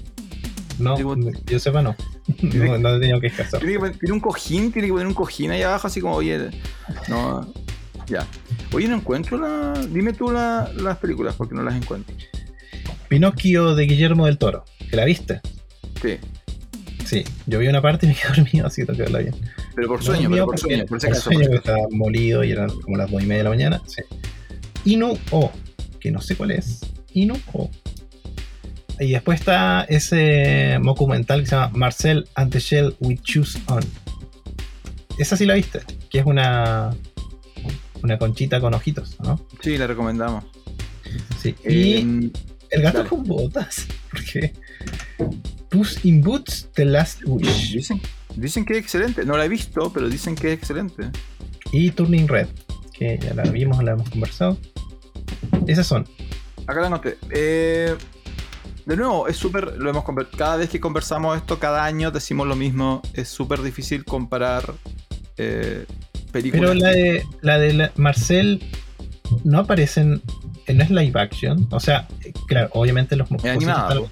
No, 0.79 0.97
yo 1.45 1.59
sepa 1.59 1.81
no. 1.81 1.95
no, 2.41 2.77
no 2.77 2.95
he 2.95 2.99
tenido 2.99 3.19
que 3.19 3.27
escasar. 3.27 3.59
Tiene, 3.59 3.91
tiene 3.91 4.13
un 4.13 4.19
cojín, 4.19 4.71
tiene 4.71 4.87
que 4.87 4.93
poner 4.93 5.07
un 5.07 5.13
cojín 5.13 5.51
ahí 5.51 5.61
abajo, 5.61 5.87
así 5.87 6.01
como, 6.01 6.15
oye. 6.15 6.49
No. 7.07 7.51
Ya. 8.07 8.25
Oye, 8.73 8.87
no 8.87 8.95
encuentro 8.95 9.37
la. 9.37 9.73
Dime 9.87 10.13
tú 10.13 10.31
las 10.31 10.97
películas, 10.97 11.35
porque 11.35 11.55
no 11.55 11.63
las 11.63 11.75
encuentro. 11.75 12.15
Pinocchio 13.07 13.75
de 13.75 13.85
Guillermo 13.85 14.25
del 14.25 14.37
Toro. 14.37 14.65
¿Que 14.89 14.95
la 14.95 15.05
viste? 15.05 15.41
Sí. 16.01 16.17
Sí, 17.05 17.23
yo 17.45 17.59
vi 17.59 17.67
una 17.67 17.81
parte 17.81 18.05
y 18.05 18.09
me 18.09 18.15
quedé 18.15 18.33
dormido, 18.35 18.67
así 18.67 18.85
que 18.85 18.91
verla 18.93 19.19
bien. 19.19 19.35
Pero 19.75 19.87
por 19.87 20.03
sueño, 20.03 20.29
pero 20.29 20.45
por 20.45 20.59
sueño, 20.59 20.85
por, 20.85 20.99
por 20.99 21.15
sueño 21.15 21.49
que 21.49 21.55
estaba 21.55 21.87
molido 21.91 22.43
y 22.43 22.51
eran 22.51 22.69
como 22.69 22.97
las 22.97 23.09
2 23.09 23.23
y 23.23 23.25
media 23.25 23.37
de 23.39 23.43
la 23.43 23.49
mañana. 23.49 23.81
Sí. 23.85 24.01
Inu 24.85 25.17
O, 25.31 25.51
que 25.99 26.11
no 26.11 26.21
sé 26.21 26.35
cuál 26.35 26.51
es. 26.51 26.79
Inu 27.13 27.37
O. 27.53 27.69
Y 28.99 29.11
después 29.11 29.39
está 29.39 29.83
ese 29.89 30.77
documental 30.83 31.41
que 31.41 31.47
se 31.47 31.55
llama 31.55 31.71
Marcel 31.75 32.27
and 32.35 32.51
the 32.51 32.59
Shell 32.59 32.95
We 32.99 33.17
Choose 33.23 33.59
On. 33.67 33.83
Esa 35.17 35.37
sí 35.37 35.45
la 35.45 35.55
viste, 35.55 35.81
que 36.09 36.19
es 36.19 36.25
una 36.25 36.95
una 38.03 38.17
conchita 38.17 38.59
con 38.59 38.73
ojitos, 38.73 39.19
¿no? 39.21 39.39
Sí, 39.61 39.77
la 39.77 39.87
recomendamos. 39.87 40.45
Sí. 41.39 41.55
Y 41.67 41.97
em, 41.97 42.31
el 42.69 42.81
gato 42.81 43.07
con 43.07 43.23
botas. 43.23 43.87
Porque 44.11 44.53
Puss 45.69 46.03
in 46.03 46.21
Boots 46.21 46.69
The 46.73 46.85
Last 46.85 47.21
Wish. 47.25 47.73
Dicen, 47.73 48.01
que 48.65 48.73
es 48.73 48.79
excelente. 48.79 49.25
No 49.25 49.37
la 49.37 49.45
he 49.45 49.49
visto, 49.49 49.91
pero 49.93 50.09
dicen 50.09 50.35
que 50.35 50.53
es 50.53 50.59
excelente. 50.59 51.09
Y 51.71 51.91
Turning 51.91 52.27
Red, 52.27 52.47
que 52.93 53.17
ya 53.17 53.33
la 53.33 53.43
vimos, 53.43 53.83
la 53.83 53.91
hemos 53.91 54.09
conversado. 54.09 54.57
Esas 55.67 55.87
son. 55.87 56.07
Acá 56.67 56.81
la 56.81 56.89
noté. 56.89 57.17
Eh, 57.29 57.95
de 58.85 58.97
nuevo, 58.97 59.27
es 59.27 59.37
súper. 59.37 59.77
Lo 59.77 59.89
hemos 59.89 60.03
Cada 60.37 60.57
vez 60.57 60.69
que 60.69 60.79
conversamos 60.79 61.37
esto, 61.37 61.59
cada 61.59 61.85
año 61.85 62.11
decimos 62.11 62.47
lo 62.47 62.55
mismo. 62.55 63.01
Es 63.13 63.29
súper 63.29 63.61
difícil 63.61 64.05
comparar 64.05 64.73
eh, 65.37 65.85
pero 66.31 66.73
la 66.73 66.89
de, 66.89 67.25
la 67.41 67.57
de 67.57 67.91
Marcel 67.95 68.61
no 69.43 69.59
aparecen. 69.59 70.21
No 70.67 70.83
es 70.83 70.89
live 70.89 71.19
action. 71.19 71.67
O 71.71 71.79
sea, 71.79 72.07
claro, 72.47 72.69
obviamente 72.73 73.15
los 73.15 73.29
animados 73.43 74.09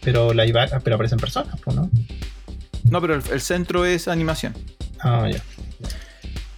pero 0.00 0.32
live 0.32 0.68
pero 0.82 0.96
aparecen 0.96 1.18
personas, 1.18 1.54
¿no? 1.74 1.88
No, 2.92 3.00
pero 3.00 3.14
el, 3.14 3.40
centro 3.40 3.86
es 3.86 4.06
animación. 4.06 4.52
Ah, 5.00 5.26
ya. 5.26 5.42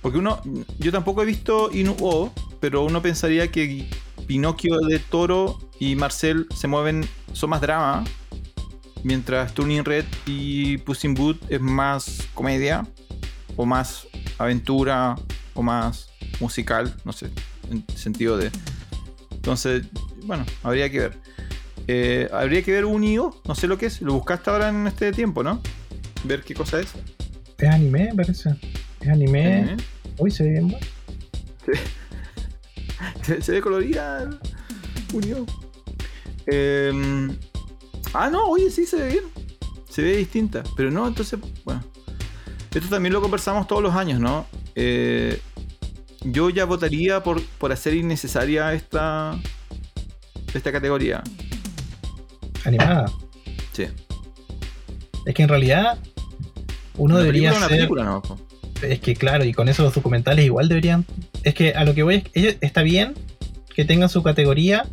Porque 0.02 0.18
uno. 0.18 0.42
Yo 0.80 0.90
tampoco 0.90 1.22
he 1.22 1.24
visto 1.24 1.70
Inuo, 1.72 2.32
pero 2.58 2.84
uno 2.84 3.00
pensaría 3.00 3.52
que 3.52 3.88
Pinocchio 4.26 4.80
de 4.80 4.98
Toro 4.98 5.60
y 5.78 5.94
Marcel 5.94 6.48
se 6.52 6.66
mueven. 6.66 7.08
son 7.32 7.50
más 7.50 7.60
drama. 7.60 8.02
Mientras 9.04 9.54
Turning 9.54 9.84
Red 9.84 10.06
y 10.26 10.78
Puss 10.78 11.04
in 11.04 11.14
Boot 11.14 11.40
es 11.50 11.60
más 11.60 12.26
comedia. 12.34 12.84
O 13.54 13.64
más 13.64 14.08
aventura 14.36 15.14
o 15.54 15.62
más 15.62 16.08
musical, 16.40 16.96
no 17.04 17.12
sé, 17.12 17.30
en 17.70 17.86
sentido 17.94 18.36
de... 18.36 18.50
Entonces, 19.30 19.86
bueno, 20.24 20.44
habría 20.64 20.90
que 20.90 20.98
ver. 20.98 21.18
Eh, 21.86 22.28
habría 22.32 22.62
que 22.62 22.72
ver 22.72 22.84
Unido, 22.86 23.40
no 23.46 23.54
sé 23.54 23.68
lo 23.68 23.78
que 23.78 23.86
es, 23.86 24.02
lo 24.02 24.14
buscaste 24.14 24.50
ahora 24.50 24.70
en 24.70 24.88
este 24.88 25.12
tiempo, 25.12 25.44
¿no? 25.44 25.62
Ver 26.24 26.42
qué 26.42 26.54
cosa 26.54 26.80
es. 26.80 26.88
Es 27.58 27.68
anime, 27.68 28.10
parece. 28.16 28.54
Es 29.00 29.08
anime. 29.08 29.76
Uy, 30.18 30.30
se 30.30 30.44
ve 30.44 30.50
bien. 30.50 30.76
Se, 33.22 33.40
se, 33.42 33.52
ve 33.52 33.60
colorida 33.60 34.30
Unido. 35.12 35.46
Em, 36.46 37.36
ah, 38.12 38.28
no, 38.30 38.46
oye, 38.46 38.70
sí 38.70 38.86
se 38.86 38.96
ve 38.96 39.08
bien. 39.08 39.24
Se 39.88 40.02
ve 40.02 40.16
distinta. 40.16 40.62
Pero 40.76 40.90
no, 40.90 41.06
entonces, 41.06 41.38
bueno. 41.64 41.82
Esto 42.74 42.88
también 42.88 43.12
lo 43.12 43.22
conversamos 43.22 43.68
todos 43.68 43.82
los 43.82 43.94
años, 43.94 44.18
¿no? 44.18 44.46
Eh, 44.74 45.40
yo 46.24 46.50
ya 46.50 46.64
votaría 46.64 47.22
por, 47.22 47.40
por 47.58 47.70
hacer 47.70 47.94
innecesaria 47.94 48.72
esta, 48.72 49.38
esta 50.52 50.72
categoría. 50.72 51.22
Animada. 52.64 53.12
Sí. 53.72 53.86
Es 55.26 55.34
que 55.34 55.42
en 55.42 55.48
realidad 55.48 55.98
uno 56.96 57.18
debería 57.18 57.52
una 57.52 57.68
película, 57.68 58.04
¿no? 58.04 58.22
Es 58.82 59.00
que 59.00 59.14
claro, 59.14 59.44
y 59.44 59.52
con 59.52 59.68
eso 59.68 59.82
los 59.82 59.94
documentales 59.94 60.44
igual 60.44 60.68
deberían... 60.68 61.04
Es 61.42 61.54
que 61.54 61.72
a 61.72 61.84
lo 61.84 61.94
que 61.94 62.02
voy 62.02 62.16
es 62.16 62.24
que 62.24 62.58
está 62.60 62.82
bien 62.82 63.14
que 63.74 63.84
tengan 63.84 64.08
su 64.08 64.22
categoría, 64.22 64.86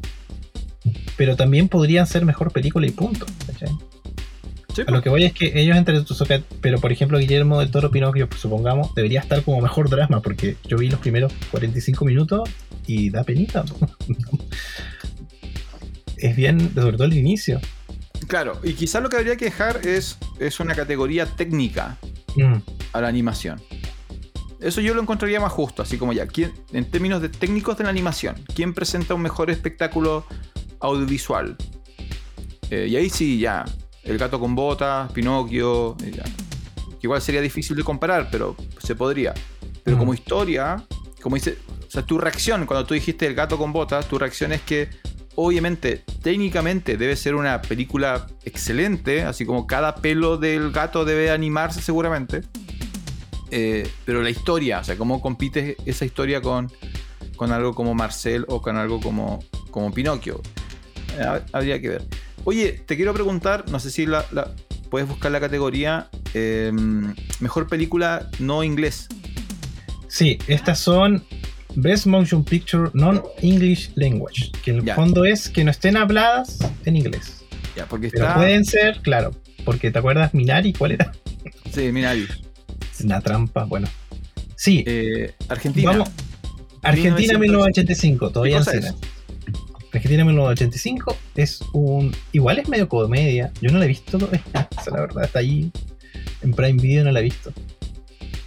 pero 1.15 1.35
también 1.35 1.67
podrían 1.67 2.07
ser 2.07 2.25
mejor 2.25 2.51
película 2.51 2.87
y 2.87 2.91
punto. 2.91 3.25
¿cachai? 3.45 3.69
a 4.87 4.91
lo 4.91 5.01
que 5.01 5.09
voy 5.09 5.25
es 5.25 5.33
que 5.33 5.59
ellos 5.59 5.77
entre 5.77 6.01
tus 6.01 6.23
pero 6.61 6.79
por 6.79 6.91
ejemplo 6.91 7.19
Guillermo 7.19 7.59
del 7.59 7.71
Toro 7.71 7.91
Pinocchio, 7.91 8.29
pues, 8.29 8.41
supongamos, 8.41 8.93
debería 8.95 9.19
estar 9.19 9.43
como 9.43 9.61
mejor 9.61 9.89
drama, 9.89 10.21
porque 10.21 10.55
yo 10.67 10.77
vi 10.77 10.89
los 10.89 10.99
primeros 10.99 11.33
45 11.51 12.05
minutos 12.05 12.49
y 12.87 13.09
da 13.09 13.23
penita. 13.23 13.65
es 16.17 16.35
bien, 16.35 16.73
sobre 16.73 16.97
todo 16.97 17.05
el 17.05 17.17
inicio. 17.17 17.59
Claro, 18.27 18.59
y 18.63 18.73
quizás 18.73 19.01
lo 19.01 19.09
que 19.09 19.17
habría 19.17 19.35
que 19.35 19.45
dejar 19.45 19.85
es, 19.85 20.17
es 20.39 20.59
una 20.59 20.75
categoría 20.75 21.25
técnica 21.25 21.97
mm. 22.35 22.55
a 22.93 23.01
la 23.01 23.07
animación. 23.07 23.61
Eso 24.59 24.79
yo 24.79 24.93
lo 24.93 25.01
encontraría 25.01 25.39
más 25.39 25.51
justo, 25.51 25.81
así 25.81 25.97
como 25.97 26.13
ya, 26.13 26.27
¿quién, 26.27 26.53
en 26.71 26.89
términos 26.89 27.21
de 27.21 27.29
técnicos 27.29 27.77
de 27.77 27.83
la 27.83 27.89
animación, 27.89 28.35
¿quién 28.53 28.73
presenta 28.73 29.15
un 29.15 29.21
mejor 29.21 29.49
espectáculo 29.49 30.25
audiovisual? 30.79 31.57
Eh, 32.69 32.87
y 32.89 32.95
ahí 32.95 33.09
sí, 33.09 33.39
ya, 33.39 33.65
el 34.03 34.17
gato 34.17 34.39
con 34.39 34.53
botas, 34.53 35.11
Pinocchio. 35.11 35.97
igual 37.01 37.21
sería 37.21 37.41
difícil 37.41 37.75
de 37.75 37.83
comparar, 37.83 38.29
pero 38.31 38.55
se 38.79 38.95
podría. 38.95 39.33
Pero 39.83 39.97
como 39.97 40.13
historia, 40.13 40.85
como 41.21 41.35
dice, 41.35 41.57
o 41.87 41.91
sea, 41.91 42.05
tu 42.05 42.17
reacción 42.17 42.65
cuando 42.65 42.85
tú 42.85 42.93
dijiste 42.93 43.25
el 43.25 43.33
gato 43.33 43.57
con 43.57 43.73
botas, 43.73 44.07
tu 44.07 44.17
reacción 44.17 44.51
es 44.51 44.61
que 44.61 44.89
obviamente 45.43 46.03
técnicamente 46.21 46.97
debe 46.97 47.15
ser 47.15 47.35
una 47.35 47.61
película 47.61 48.27
excelente, 48.43 49.23
así 49.23 49.45
como 49.45 49.67
cada 49.67 49.95
pelo 49.95 50.37
del 50.37 50.71
gato 50.71 51.05
debe 51.05 51.31
animarse 51.31 51.81
seguramente. 51.81 52.41
Eh, 53.49 53.89
pero 54.05 54.21
la 54.21 54.29
historia, 54.29 54.79
o 54.79 54.83
sea, 54.83 54.97
cómo 54.97 55.21
compite 55.21 55.75
esa 55.85 56.05
historia 56.05 56.41
con, 56.41 56.71
con 57.35 57.51
algo 57.51 57.75
como 57.75 57.93
Marcel 57.93 58.45
o 58.47 58.61
con 58.61 58.77
algo 58.77 59.01
como, 59.01 59.43
como 59.71 59.91
Pinocchio. 59.91 60.41
Eh, 61.19 61.41
habría 61.51 61.81
que 61.81 61.89
ver. 61.89 62.05
Oye, 62.45 62.83
te 62.85 62.95
quiero 62.95 63.13
preguntar, 63.13 63.65
no 63.69 63.79
sé 63.79 63.91
si 63.91 64.05
la, 64.05 64.25
puedes 64.89 65.07
buscar 65.07 65.31
la 65.31 65.39
categoría 65.39 66.09
em, 66.33 67.13
mejor 67.39 67.67
película 67.67 68.29
no 68.39 68.63
inglés. 68.63 69.07
Sí, 70.07 70.37
estas 70.47 70.79
son 70.79 71.23
Best 71.75 72.05
Motion 72.05 72.43
Picture 72.43 72.89
Non-English 72.93 73.91
Language, 73.95 74.51
que 74.63 74.71
en 74.71 74.87
el 74.87 74.93
fondo 74.93 75.25
es 75.25 75.49
que 75.49 75.63
no 75.63 75.71
estén 75.71 75.97
habladas 75.97 76.59
en 76.85 76.97
inglés. 76.97 77.43
Ya, 77.75 77.85
porque 77.85 78.09
Pero 78.09 78.33
pueden 78.35 78.65
ser, 78.65 78.99
claro, 79.01 79.31
porque 79.63 79.91
te 79.91 79.99
acuerdas 79.99 80.33
Minari, 80.33 80.73
¿cuál 80.73 80.93
era? 80.93 81.11
Sí, 81.73 81.91
Minari. 81.91 82.27
Una 83.03 83.21
trampa, 83.21 83.63
bueno. 83.65 83.87
Sí. 84.55 84.83
Eh, 84.85 85.33
Argentina. 85.47 85.91
Vamos. 85.91 86.09
Argentina 86.83 87.37
1985, 87.37 88.31
todavía 88.31 88.57
en 88.57 88.65
cine. 88.65 88.93
Argentina 89.93 90.23
1985 90.23 91.17
es 91.35 91.63
un. 91.73 92.15
Igual 92.31 92.59
es 92.59 92.69
medio 92.69 92.87
comedia. 92.87 93.51
Yo 93.61 93.71
no 93.71 93.79
la 93.79 93.85
he 93.85 93.87
visto 93.87 94.17
todavía. 94.19 94.43
la 94.53 95.01
verdad, 95.01 95.23
está 95.23 95.39
ahí 95.39 95.71
en 96.41 96.51
Prime 96.53 96.81
Video, 96.81 97.03
no 97.03 97.11
la 97.11 97.19
he 97.19 97.23
visto. 97.23 97.51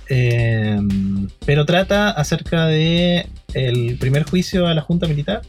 Em, 0.08 1.28
pero 1.46 1.64
trata 1.64 2.10
acerca 2.10 2.66
de 2.66 3.26
el 3.54 3.96
primer 3.98 4.24
juicio 4.24 4.66
a 4.66 4.74
la 4.74 4.82
Junta 4.82 5.06
Militar. 5.06 5.42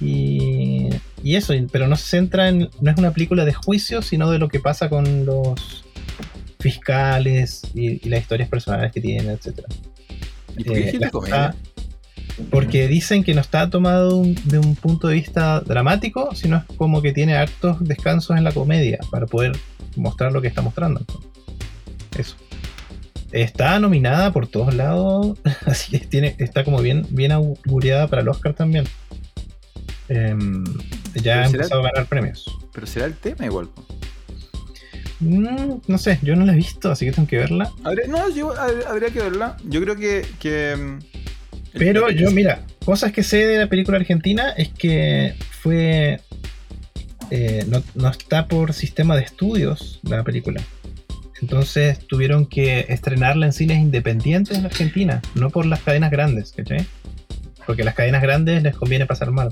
Y, 0.00 0.88
y 1.22 1.36
eso, 1.36 1.54
pero 1.70 1.86
no 1.86 1.96
se 1.96 2.08
centra 2.08 2.48
en. 2.48 2.70
No 2.80 2.90
es 2.90 2.98
una 2.98 3.12
película 3.12 3.44
de 3.44 3.54
juicio, 3.54 4.02
sino 4.02 4.30
de 4.30 4.38
lo 4.38 4.48
que 4.48 4.60
pasa 4.60 4.88
con 4.88 5.24
los 5.24 5.84
fiscales 6.58 7.62
y, 7.74 8.08
las 8.08 8.20
historias 8.20 8.48
personales 8.48 8.90
que 8.92 9.00
tienen, 9.00 9.30
etc. 9.30 9.60
¿Y 10.56 10.64
por 10.64 10.74
qué 10.74 10.88
eh, 10.90 11.50
porque 12.50 12.88
dicen 12.88 13.22
que 13.22 13.34
no 13.34 13.40
está 13.40 13.70
tomado 13.70 14.22
de 14.44 14.58
un 14.58 14.74
punto 14.74 15.08
de 15.08 15.14
vista 15.14 15.60
dramático, 15.60 16.34
sino 16.34 16.56
es 16.56 16.64
como 16.76 17.00
que 17.00 17.12
tiene 17.12 17.36
hartos 17.36 17.82
descansos 17.84 18.36
en 18.36 18.44
la 18.44 18.52
comedia 18.52 18.98
para 19.10 19.26
poder 19.26 19.56
mostrar 19.96 20.32
lo 20.32 20.40
que 20.40 20.48
está 20.48 20.62
mostrando. 20.62 21.04
Eso. 22.18 22.36
Está 23.34 23.80
nominada 23.80 24.32
por 24.32 24.46
todos 24.46 24.72
lados, 24.74 25.38
así 25.66 25.98
que 25.98 26.06
tiene, 26.06 26.36
está 26.38 26.64
como 26.64 26.80
bien, 26.80 27.04
bien 27.10 27.32
auguriada 27.32 28.06
para 28.08 28.22
el 28.22 28.28
Oscar 28.28 28.54
también. 28.54 28.84
Em, 30.08 30.64
ya 31.14 31.42
ha 31.42 31.46
empezado 31.46 31.80
a 31.80 31.90
ganar 31.90 32.06
premios. 32.06 32.46
Pero 32.72 32.86
será 32.86 33.06
el 33.06 33.14
tema 33.14 33.46
igual. 33.46 33.68
Mm, 35.18 35.80
no 35.86 35.98
sé, 35.98 36.18
yo 36.22 36.36
no 36.36 36.44
la 36.44 36.52
he 36.52 36.56
visto, 36.56 36.90
así 36.90 37.06
que 37.06 37.12
tengo 37.12 37.26
que 37.26 37.38
verla. 37.38 37.72
no, 38.08 38.28
yo, 38.28 38.54
habría 38.88 39.10
que 39.10 39.20
verla. 39.20 39.56
Yo 39.64 39.80
creo 39.80 39.96
que, 39.96 40.24
que 40.38 40.72
em, 40.72 41.00
pero 41.72 42.08
yo, 42.10 42.30
mira, 42.30 42.62
cosas 42.84 43.12
que 43.12 43.22
sé 43.22 43.46
de 43.46 43.58
la 43.58 43.68
película 43.68 43.98
argentina 43.98 44.50
es 44.50 44.68
que 44.68 45.34
fue. 45.60 46.20
Eh, 47.30 47.66
no, 47.94 48.08
está 48.08 48.46
por 48.46 48.72
sistema 48.74 49.16
de 49.16 49.22
estudios 49.22 50.00
la 50.04 50.22
película. 50.22 50.62
Entonces 51.40 51.98
tuvieron 52.06 52.46
que 52.46 52.86
estrenarla 52.88 53.46
en 53.46 53.52
cines 53.52 53.78
independientes 53.78 54.56
en 54.56 54.64
Argentina, 54.64 55.20
no 55.34 55.50
por 55.50 55.66
las 55.66 55.80
cadenas 55.80 56.10
grandes, 56.10 56.52
¿cachai? 56.52 56.86
Porque 57.66 57.84
las 57.84 57.94
cadenas 57.94 58.22
grandes 58.22 58.62
les 58.62 58.76
conviene 58.76 59.06
pasar 59.06 59.30
mal. 59.30 59.50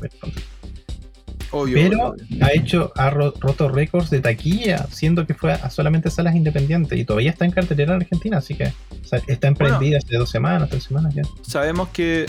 pero 1.75 2.14
ha 2.40 2.53
hecho, 2.53 2.92
ha 2.97 3.11
roto 3.11 3.68
récords 3.68 4.11
de 4.11 4.21
taquilla, 4.21 4.87
siendo 4.90 5.27
que 5.27 5.35
fue 5.35 5.53
a 5.53 5.71
solamente 5.71 6.11
salas 6.11 6.35
independientes 6.35 6.99
y 6.99 7.05
todavía 7.05 7.31
está 7.31 7.45
en 7.45 7.51
cartelera 7.51 7.95
en 7.95 8.03
Argentina, 8.03 8.38
así 8.38 8.55
que 8.55 8.73
está 9.27 9.49
emprendida 9.49 9.99
hace 9.99 10.16
dos 10.16 10.31
semanas, 10.31 10.71
tres 10.71 10.85
semanas 10.85 11.14
ya. 11.14 11.23
Sabemos 11.42 11.88
que 11.88 12.27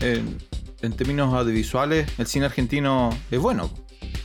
en 0.00 0.92
términos 0.92 1.32
audiovisuales 1.32 2.06
el 2.18 2.26
cine 2.26 2.46
argentino 2.46 3.10
es 3.30 3.38
bueno. 3.38 3.70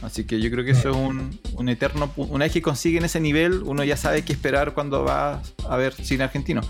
Así 0.01 0.25
que 0.25 0.39
yo 0.39 0.49
creo 0.51 0.63
que 0.63 0.71
eso 0.71 0.89
es 0.89 0.95
un, 0.95 1.39
un, 1.53 1.69
eterno. 1.69 2.11
Una 2.15 2.45
vez 2.45 2.53
que 2.53 2.61
consiguen 2.61 3.05
ese 3.05 3.19
nivel, 3.19 3.63
uno 3.63 3.83
ya 3.83 3.97
sabe 3.97 4.23
qué 4.23 4.33
esperar 4.33 4.73
cuando 4.73 5.03
va 5.03 5.41
a 5.67 5.77
ver 5.77 5.93
cine 5.93 6.23
argentino. 6.23 6.61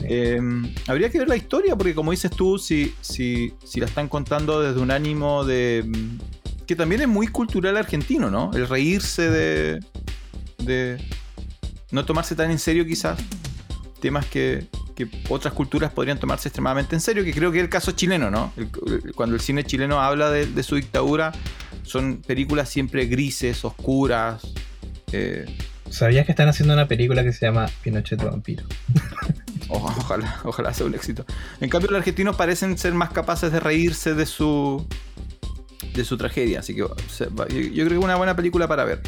Em, 0.00 0.74
habría 0.86 1.10
que 1.10 1.18
ver 1.18 1.28
la 1.28 1.36
historia, 1.36 1.76
porque 1.76 1.94
como 1.94 2.10
dices 2.10 2.30
tú, 2.30 2.58
si, 2.58 2.94
si, 3.00 3.54
si 3.64 3.80
la 3.80 3.86
están 3.86 4.08
contando 4.08 4.60
desde 4.60 4.80
un 4.80 4.90
ánimo 4.90 5.44
de. 5.44 5.84
que 6.66 6.76
también 6.76 7.02
es 7.02 7.08
muy 7.08 7.28
cultural 7.28 7.76
argentino, 7.76 8.30
¿no? 8.30 8.50
El 8.54 8.68
reírse 8.68 9.30
de. 9.30 9.80
de. 10.58 10.98
no 11.90 12.04
tomarse 12.04 12.34
tan 12.34 12.50
en 12.50 12.58
serio, 12.58 12.86
quizás 12.86 13.18
temas 14.00 14.26
que, 14.26 14.66
otras 15.28 15.54
culturas 15.54 15.92
podrían 15.92 16.18
tomarse 16.18 16.48
extremadamente 16.48 16.94
en 16.96 17.00
serio, 17.00 17.24
que 17.24 17.32
creo 17.32 17.52
que 17.52 17.58
es 17.58 17.64
el 17.64 17.70
caso 17.70 17.92
chileno, 17.92 18.30
¿no? 18.30 18.52
cuando 19.14 19.36
el 19.36 19.40
cine 19.40 19.64
chileno 19.64 20.00
habla 20.00 20.30
de, 20.30 20.62
su 20.62 20.74
dictadura, 20.74 21.32
son 21.88 22.22
películas 22.26 22.68
siempre 22.68 23.06
grises, 23.06 23.64
oscuras. 23.64 24.42
Eh, 25.12 25.46
¿Sabías 25.90 26.26
que 26.26 26.32
están 26.32 26.48
haciendo 26.48 26.74
una 26.74 26.86
película 26.86 27.24
que 27.24 27.32
se 27.32 27.46
llama 27.46 27.68
Pinochet 27.82 28.22
Vampiro? 28.22 28.64
ojalá, 29.68 30.40
ojalá 30.44 30.74
sea 30.74 30.86
un 30.86 30.94
éxito. 30.94 31.24
En 31.60 31.70
cambio, 31.70 31.90
los 31.90 31.98
argentinos 31.98 32.36
parecen 32.36 32.76
ser 32.76 32.92
más 32.94 33.10
capaces 33.10 33.50
de 33.52 33.60
reírse 33.60 34.14
de 34.14 34.26
su 34.26 34.86
de 35.94 36.04
su 36.04 36.16
tragedia. 36.16 36.60
Así 36.60 36.74
que 36.74 36.80
yo, 36.80 36.94
creo 36.94 37.88
que 37.88 37.94
es 37.94 38.04
una 38.04 38.16
buena 38.16 38.34
película 38.34 38.66
para 38.66 38.84
ver. 38.84 39.02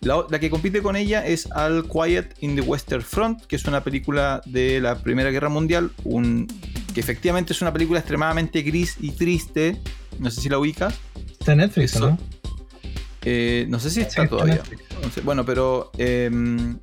La, 0.00 0.26
que 0.38 0.50
compite 0.50 0.82
con 0.82 0.96
ella 0.96 1.26
es 1.26 1.48
All 1.52 1.88
Quiet 1.88 2.34
in 2.40 2.54
the 2.56 2.60
Western 2.60 3.02
Front, 3.02 3.46
que 3.46 3.56
es 3.56 3.64
una 3.64 3.82
película 3.82 4.42
de 4.44 4.80
la 4.80 4.96
Primera 4.96 5.30
Guerra 5.30 5.48
Mundial, 5.48 5.90
un, 6.04 6.46
que 6.94 7.00
efectivamente 7.00 7.52
es 7.52 7.60
una 7.60 7.72
película 7.72 7.98
extremadamente 7.98 8.62
gris 8.62 8.96
y 9.00 9.10
triste. 9.10 9.80
No 10.18 10.30
sé 10.30 10.40
si 10.40 10.48
la 10.48 10.58
ubicas. 10.58 10.94
Está 11.38 11.52
en 11.52 11.58
Netflix, 11.58 11.98
¿no? 12.00 12.16
Eh, 13.24 13.66
no 13.68 13.80
sé 13.80 13.90
si 13.90 14.00
está 14.00 14.26
todavía. 14.28 14.62
bueno, 15.24 15.44
pero 15.44 15.90
em, 15.98 16.78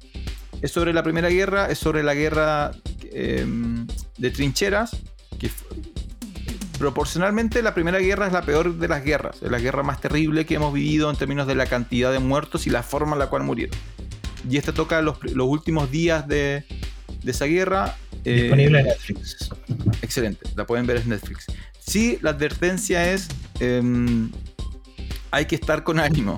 es 0.62 0.72
sobre 0.72 0.94
la 0.94 1.04
Primera 1.04 1.30
Guerra, 1.30 1.68
es 1.68 1.78
sobre 1.78 2.04
la 2.04 2.14
guerra 2.14 2.72
em, 3.12 3.88
de 4.18 4.32
trincheras, 4.32 4.98
que 5.40 5.50
proporcionalmente 6.80 7.62
la 7.62 7.74
Primera 7.76 8.00
Guerra 8.00 8.28
es 8.28 8.34
la 8.34 8.42
peor 8.42 8.76
de 8.76 8.88
las 8.88 9.04
guerras, 9.04 9.38
es 9.42 9.52
la 9.52 9.60
guerra 9.60 9.84
más 9.84 10.02
terrible 10.02 10.46
que 10.46 10.56
hemos 10.56 10.74
vivido 10.74 11.12
en 11.12 11.16
términos 11.16 11.46
de 11.46 11.54
la 11.54 11.68
cantidad 11.68 12.12
de 12.12 12.20
muertos 12.20 12.66
y 12.66 12.72
la 12.72 12.82
forma 12.82 13.14
en 13.14 13.20
la 13.20 13.28
cual 13.28 13.44
murieron. 13.44 13.78
Y 14.50 14.58
esta 14.58 14.74
toca 14.74 15.02
los, 15.02 15.18
últimos 15.36 15.92
días 15.92 16.28
de, 16.28 16.66
esa 17.24 17.46
guerra. 17.46 17.96
Eh, 18.26 18.42
Disponible 18.42 18.80
en 18.80 18.86
Netflix. 18.88 19.50
Excelente, 20.12 20.46
la 20.58 20.66
pueden 20.66 20.86
ver 20.86 20.98
en 20.98 21.08
Netflix. 21.08 21.46
Sí, 21.80 22.20
la 22.22 22.32
advertencia 22.32 23.14
es, 23.14 23.30
em, 23.62 24.30
hay 25.32 25.46
que 25.46 25.56
estar 25.56 25.86
con 25.86 26.02
ánimo. 26.02 26.38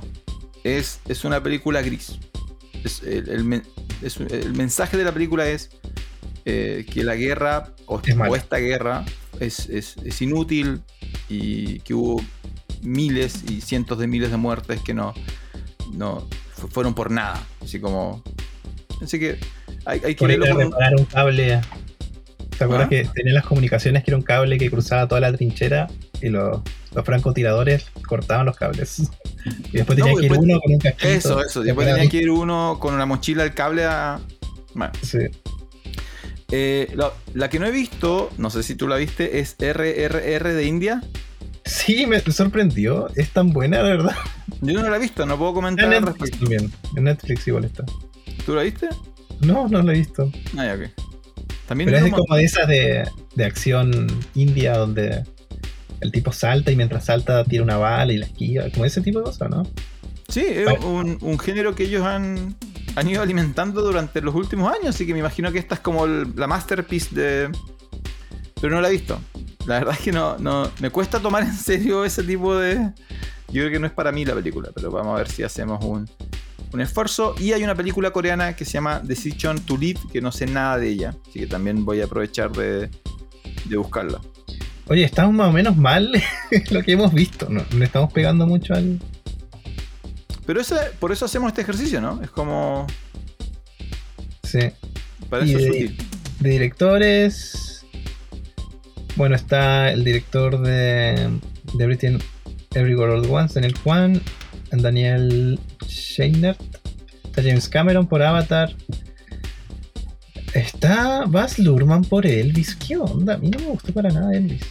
Es, 0.63 0.99
es 1.07 1.25
una 1.25 1.41
película 1.41 1.81
gris. 1.81 2.19
el, 3.01 3.43
mensaje 4.53 4.95
de 4.95 5.03
la 5.03 5.11
película 5.11 5.49
es 5.49 5.71
eh, 6.45 6.85
que 6.87 7.03
la 7.03 7.15
guerra, 7.15 7.73
o 7.87 7.99
esta 8.35 8.57
guerra, 8.57 9.05
es, 9.39 10.21
inútil 10.21 10.83
y 11.27 11.79
que 11.79 11.95
hubo 11.95 12.23
miles 12.83 13.43
y 13.49 13.61
cientos 13.61 13.97
de 13.97 14.05
miles 14.05 14.29
de 14.29 14.37
muertes 14.37 14.81
que 14.81 14.93
no, 14.93 15.15
no 15.93 16.27
fueron 16.69 16.93
por 16.93 17.09
nada. 17.09 17.43
Así 17.59 17.79
como. 17.79 18.21
Así 19.01 19.17
que 19.17 19.39
hay, 19.85 19.99
hay 20.05 20.13
que 20.13 20.27
verlo. 20.27 20.45
reparar 20.45 20.93
un 20.95 21.05
cable. 21.05 21.59
¿Te 22.63 22.65
acuerdas 22.65 22.87
¿Ah? 22.87 22.89
que 22.89 23.09
tenía 23.13 23.33
las 23.33 23.45
comunicaciones 23.45 24.05
que 24.05 24.11
era 24.11 24.17
un 24.17 24.23
cable 24.23 24.57
que 24.57 24.69
cruzaba 24.69 25.05
toda 25.05 25.19
la 25.19 25.33
trinchera 25.33 25.89
y 26.21 26.29
los, 26.29 26.61
los 26.93 27.05
francotiradores 27.05 27.87
cortaban 28.07 28.45
los 28.45 28.55
cables? 28.55 29.11
Y 29.73 29.77
después 29.77 29.99
tenía 29.99 30.13
que 30.13 30.27
ir 30.27 30.31
uno 30.31 30.61
con 30.61 30.71
un 30.71 30.79
casquito. 30.79 31.09
Eso, 31.09 31.43
eso. 31.43 31.61
Después 31.61 31.85
tenía 31.85 32.09
que 32.09 32.17
ir 32.17 32.29
uno 32.29 32.77
con 32.79 32.93
una 32.93 33.05
mochila 33.05 33.43
el 33.43 33.53
cable 33.53 33.83
a. 33.83 34.21
Bueno. 34.73 34.93
Sí. 35.01 35.19
Eh, 36.51 36.95
la, 37.33 37.49
que 37.49 37.59
no 37.59 37.65
he 37.65 37.71
visto, 37.71 38.29
no 38.37 38.49
sé 38.49 38.63
si 38.63 38.75
tú 38.75 38.87
la 38.87 38.95
viste, 38.95 39.39
es 39.39 39.57
RRR 39.59 40.53
de 40.53 40.63
India. 40.63 41.03
Sí, 41.65 42.05
me 42.05 42.21
sorprendió. 42.21 43.09
Es 43.15 43.31
tan 43.31 43.51
buena, 43.51 43.81
la 43.81 43.89
verdad. 43.89 44.15
Yo 44.61 44.81
no 44.81 44.89
la 44.89 44.95
he 44.95 44.99
visto, 44.99 45.25
no 45.25 45.37
puedo 45.37 45.53
comentar. 45.53 45.91
En 45.91 46.05
Netflix 46.05 46.39
también. 46.39 46.71
En 46.95 47.03
Netflix 47.03 47.45
igual 47.45 47.65
está. 47.65 47.83
¿Tú 48.45 48.55
la 48.55 48.61
viste? 48.61 48.87
No, 49.41 49.67
no 49.67 49.81
la 49.81 49.91
he 49.91 49.97
visto. 49.97 50.31
Ah, 50.55 50.65
ya, 50.65 50.75
ok. 50.75 51.12
También 51.67 51.89
Pero 51.89 52.05
es 52.05 52.11
como 52.11 52.35
de 52.35 52.43
esas 52.43 52.67
de, 52.67 53.07
de 53.35 53.45
acción 53.45 54.07
india 54.35 54.77
donde 54.77 55.23
el 56.03 56.11
tipo 56.11 56.31
salta 56.31 56.71
y 56.71 56.75
mientras 56.75 57.05
salta 57.05 57.43
tira 57.45 57.63
una 57.63 57.77
bala 57.77 58.11
y 58.11 58.17
la 58.17 58.25
esquiva. 58.25 58.69
Como 58.69 58.85
ese 58.85 59.01
tipo 59.01 59.19
de 59.19 59.25
cosas, 59.25 59.49
¿no? 59.49 59.63
Sí, 60.27 60.45
es 60.47 60.67
un, 60.83 61.39
género 61.39 61.75
que 61.75 61.83
ellos 61.83 62.03
han, 62.03 62.55
han 62.95 63.09
ido 63.09 63.21
alimentando 63.21 63.81
durante 63.81 64.21
los 64.21 64.35
últimos 64.35 64.71
años, 64.73 64.95
así 64.95 65.05
que 65.05 65.13
me 65.13 65.19
imagino 65.19 65.51
que 65.51 65.59
esta 65.59 65.75
es 65.75 65.81
como 65.81 66.07
la 66.07 66.47
masterpiece 66.47 67.15
de... 67.15 67.49
Pero 68.59 68.75
no 68.75 68.81
la 68.81 68.89
he 68.89 68.91
visto. 68.91 69.19
La 69.65 69.79
verdad 69.79 69.93
es 69.93 69.99
que 69.99 70.11
no, 70.11 70.37
no, 70.39 70.71
me 70.79 70.89
cuesta 70.89 71.19
tomar 71.19 71.43
en 71.43 71.53
serio 71.53 72.03
ese 72.03 72.23
tipo 72.23 72.55
de... 72.55 72.77
Yo 73.49 73.61
creo 73.61 73.71
que 73.71 73.79
no 73.79 73.85
es 73.85 73.93
para 73.93 74.11
mí 74.11 74.25
la 74.25 74.33
película, 74.33 74.71
pero 74.73 74.89
vamos 74.89 75.13
a 75.13 75.17
ver 75.19 75.29
si 75.29 75.43
hacemos 75.43 75.83
un, 75.85 76.09
un 76.73 76.81
esfuerzo. 76.81 77.35
Y 77.39 77.53
hay 77.53 77.63
una 77.63 77.75
película 77.75 78.11
coreana 78.11 78.55
que 78.55 78.65
se 78.65 78.73
llama 78.73 78.99
Decision 78.99 79.59
to 79.61 79.77
Live, 79.77 79.99
que 80.11 80.21
no 80.21 80.31
sé 80.31 80.45
nada 80.45 80.77
de 80.77 80.89
ella, 80.89 81.15
así 81.27 81.39
que 81.39 81.47
también 81.47 81.85
voy 81.85 82.01
a 82.01 82.05
aprovechar 82.05 82.51
de, 82.51 82.89
de 83.65 83.77
buscarla. 83.77 84.19
Oye, 84.87 85.03
estamos 85.03 85.33
más 85.33 85.49
o 85.49 85.53
menos 85.53 85.77
mal 85.77 86.11
lo 86.71 86.83
que 86.83 86.91
hemos 86.91 87.13
visto, 87.13 87.47
¿no? 87.49 87.63
Le 87.77 87.85
estamos 87.85 88.11
pegando 88.11 88.45
mucho 88.45 88.73
al, 88.73 88.99
Pero 90.45 90.61
por 90.99 91.11
eso 91.11 91.25
hacemos 91.25 91.49
este 91.49 91.61
ejercicio, 91.61 92.01
¿no? 92.01 92.21
Es 92.21 92.29
como. 92.29 92.85
Sí. 94.43 94.59
Parece 95.29 95.57
de, 95.57 95.97
de 96.39 96.49
directores. 96.49 97.85
Bueno, 99.15 99.35
está 99.35 99.91
el 99.91 100.03
director 100.03 100.59
de, 100.59 101.39
de 101.75 101.83
Everything 101.83 102.17
Everywhere 102.71 103.13
All 103.13 103.29
Once, 103.29 103.53
Daniel 103.53 103.75
Juan, 103.83 104.21
Daniel 104.71 105.59
Scheinert, 105.93 106.59
está 107.23 107.41
James 107.41 107.69
Cameron 107.69 108.07
por 108.07 108.21
Avatar, 108.21 108.75
está 110.53 111.25
Baz 111.25 111.59
Luhrmann 111.59 112.03
por 112.03 112.25
Elvis. 112.25 112.75
¿Qué 112.75 112.97
onda? 112.97 113.35
A 113.35 113.37
mí 113.37 113.49
no 113.49 113.59
me 113.59 113.65
gustó 113.67 113.93
para 113.93 114.09
nada 114.09 114.35
Elvis. 114.35 114.63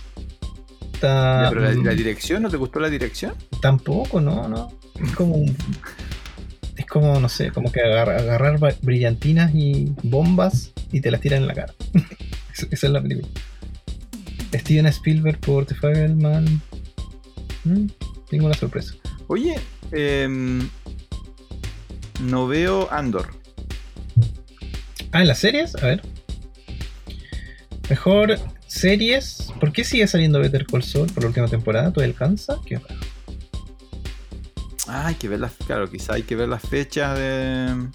¿Pero 1.02 1.60
la, 1.60 1.72
mm, 1.72 1.96
dirección? 1.96 2.42
¿No 2.42 2.48
te 2.48 2.56
gustó 2.56 2.78
la 2.78 2.88
dirección? 2.88 3.34
Tampoco, 3.60 4.20
no, 4.20 4.48
no. 4.48 4.72
Es 5.02 5.10
como 5.12 5.44
Es 6.76 6.86
como, 6.86 7.18
no 7.18 7.28
sé, 7.28 7.50
como 7.50 7.72
que 7.72 7.80
agarrar, 7.80 8.58
brillantinas 8.82 9.52
y 9.52 9.92
bombas 10.04 10.72
y 10.92 11.00
te 11.00 11.10
las 11.10 11.20
tiran 11.20 11.42
en 11.42 11.48
la 11.48 11.54
cara. 11.54 11.74
Esa 12.70 12.86
es 12.86 12.92
la 12.92 13.02
película. 13.02 13.28
Steven 14.54 14.86
Spielberg 14.86 15.40
por 15.40 15.66
The 15.66 15.74
Fireman. 15.74 16.60
Mm, 17.64 17.86
tengo 18.28 18.46
una 18.46 18.54
sorpresa. 18.54 18.94
Oye, 19.26 19.56
em, 19.90 20.68
no 22.22 22.46
veo 22.46 22.90
Andor. 22.92 23.34
Ah, 25.12 25.20
en 25.20 25.28
las 25.28 25.38
series, 25.38 25.74
a 25.76 25.86
ver. 25.86 26.02
Mejor 27.90 28.38
series. 28.66 29.52
¿Por 29.60 29.72
qué 29.72 29.84
sigue 29.84 30.06
saliendo 30.06 30.40
Better 30.40 30.66
Call 30.66 30.82
Saul 30.82 31.12
por 31.12 31.24
la 31.24 31.28
última 31.28 31.48
temporada? 31.48 31.92
¿Todo 31.92 32.04
alcanza? 32.04 32.58
Qué. 32.64 32.80
Ah, 34.88 35.08
hay 35.08 35.14
que 35.16 35.28
ver 35.28 35.40
las. 35.40 35.52
Claro, 35.66 35.90
quizá 35.90 36.14
hay 36.14 36.22
que 36.22 36.34
ver 36.36 36.48
las 36.48 36.62
fechas 36.62 37.18
de. 37.18 37.88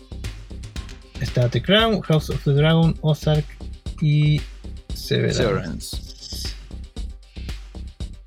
Está 1.20 1.50
The 1.50 1.62
Crown, 1.62 2.02
House 2.02 2.30
of 2.30 2.44
the 2.44 2.52
Dragon, 2.52 2.96
Ozark 3.02 3.46
y 4.02 4.40
Severance. 4.94 5.98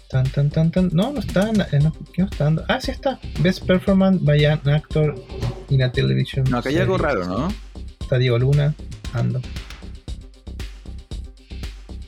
Tan, 0.09 0.29
tan, 0.31 0.51
tan, 0.51 0.73
tan. 0.73 0.91
No, 0.93 1.13
no 1.13 1.21
está. 1.21 1.53
No, 1.53 1.65
¿Qué 2.13 2.23
no 2.23 2.29
está 2.29 2.53
Ah, 2.69 2.81
sí 2.81 2.91
está. 2.91 3.21
Best 3.41 3.65
Performance 3.65 4.25
by 4.25 4.45
an 4.45 4.61
Actor 4.69 5.15
in 5.71 5.83
a 5.83 5.91
Television. 5.93 6.45
No, 6.51 6.59
acá 6.59 6.69
hay 6.69 6.79
algo 6.79 6.99
raro, 6.99 7.25
¿no? 7.25 7.49
Está 8.01 8.19
Diego 8.19 8.39
Luna. 8.39 8.75
Ando. 9.13 9.41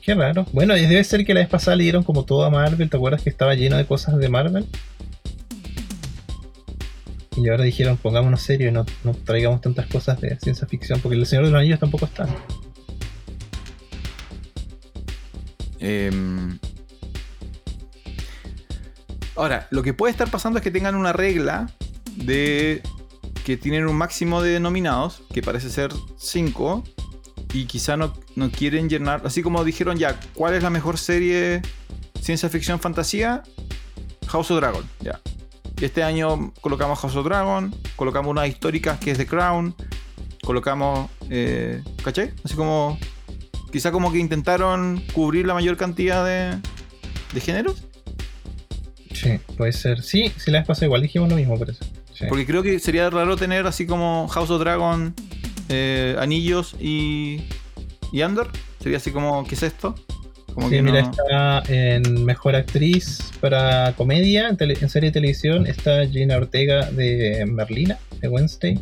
Qué 0.01 0.13
raro. 0.13 0.45
Bueno, 0.51 0.73
debe 0.73 1.03
ser 1.03 1.25
que 1.25 1.33
la 1.33 1.39
vez 1.39 1.49
pasada 1.49 1.75
le 1.77 1.83
dieron 1.83 2.03
como 2.03 2.25
todo 2.25 2.43
a 2.43 2.49
Marvel. 2.49 2.89
¿Te 2.89 2.97
acuerdas 2.97 3.21
que 3.21 3.29
estaba 3.29 3.55
lleno 3.55 3.77
de 3.77 3.85
cosas 3.85 4.17
de 4.17 4.29
Marvel? 4.29 4.67
Y 7.35 7.49
ahora 7.49 7.63
dijeron, 7.63 7.97
pongámonos 7.97 8.41
serio 8.41 8.69
y 8.69 8.71
no, 8.71 8.85
no 9.03 9.13
traigamos 9.13 9.61
tantas 9.61 9.87
cosas 9.87 10.21
de 10.21 10.37
ciencia 10.39 10.67
ficción, 10.67 10.99
porque 10.99 11.17
El 11.17 11.25
Señor 11.25 11.45
de 11.45 11.51
los 11.51 11.59
Anillos 11.59 11.79
tampoco 11.79 12.05
está. 12.05 12.27
Eh, 15.79 16.11
Ahora, 19.35 19.67
lo 19.71 19.81
que 19.81 19.93
puede 19.93 20.11
estar 20.11 20.29
pasando 20.29 20.59
es 20.59 20.63
que 20.63 20.71
tengan 20.71 20.95
una 20.95 21.11
regla 21.11 21.69
de 22.15 22.83
que 23.43 23.57
tienen 23.57 23.87
un 23.87 23.95
máximo 23.95 24.41
de 24.41 24.59
nominados, 24.59 25.21
que 25.33 25.41
parece 25.41 25.69
ser 25.69 25.91
5, 26.17 26.83
y 27.53 27.65
quizá 27.65 27.97
no, 27.97 28.13
no, 28.35 28.49
quieren 28.49 28.89
llenar, 28.89 29.21
así 29.25 29.43
como 29.43 29.63
dijeron 29.63 29.97
ya, 29.97 30.19
¿cuál 30.33 30.55
es 30.55 30.63
la 30.63 30.69
mejor 30.69 30.97
serie 30.97 31.61
ciencia 32.21 32.49
ficción 32.49 32.79
fantasía? 32.79 33.43
House 34.27 34.49
of 34.49 34.59
Dragon, 34.59 34.83
ya. 35.01 35.19
Y 35.79 35.85
este 35.85 36.03
año 36.03 36.53
colocamos 36.61 36.99
House 36.99 37.15
of 37.15 37.25
Dragon, 37.25 37.75
colocamos 37.95 38.31
una 38.31 38.47
histórica 38.47 38.97
que 38.99 39.11
es 39.11 39.17
The 39.17 39.27
Crown, 39.27 39.75
colocamos, 40.43 41.09
eh, 41.29 41.83
¿caché? 42.03 42.33
Así 42.43 42.55
como, 42.55 42.97
quizá 43.71 43.91
como 43.91 44.11
que 44.11 44.19
intentaron 44.19 45.03
cubrir 45.13 45.45
la 45.45 45.53
mayor 45.53 45.77
cantidad 45.77 46.25
de, 46.25 46.57
de 47.33 47.41
géneros. 47.41 47.83
Sí, 49.13 49.39
puede 49.57 49.73
ser. 49.73 50.01
Sí, 50.01 50.31
si 50.37 50.49
la 50.51 50.63
vez 50.63 50.81
igual 50.81 51.01
dijimos 51.01 51.29
lo 51.29 51.35
mismo, 51.35 51.57
por 51.57 51.69
eso. 51.69 51.85
Porque 52.29 52.45
creo 52.45 52.63
que 52.63 52.79
sería 52.79 53.09
raro 53.09 53.35
tener 53.35 53.65
así 53.67 53.85
como 53.85 54.27
House 54.29 54.49
of 54.49 54.59
Dragon, 54.59 55.13
eh, 55.69 56.15
Anillos 56.19 56.75
y, 56.79 57.43
y 58.11 58.21
Andor. 58.21 58.49
Sería 58.79 58.97
así 58.97 59.11
como, 59.11 59.45
¿qué 59.45 59.55
es 59.55 59.63
esto? 59.63 59.95
Como 60.53 60.69
sí, 60.69 60.81
mira, 60.81 60.99
está 60.99 61.63
en 61.67 62.25
Mejor 62.25 62.55
Actriz 62.55 63.31
para 63.41 63.93
Comedia, 63.93 64.49
en, 64.49 64.89
serie 64.89 65.09
de 65.09 65.13
televisión, 65.13 65.65
está 65.65 66.05
Gina 66.05 66.37
Ortega 66.37 66.91
de 66.91 67.45
Merlina, 67.47 67.97
de 68.21 68.27
Wednesday. 68.27 68.79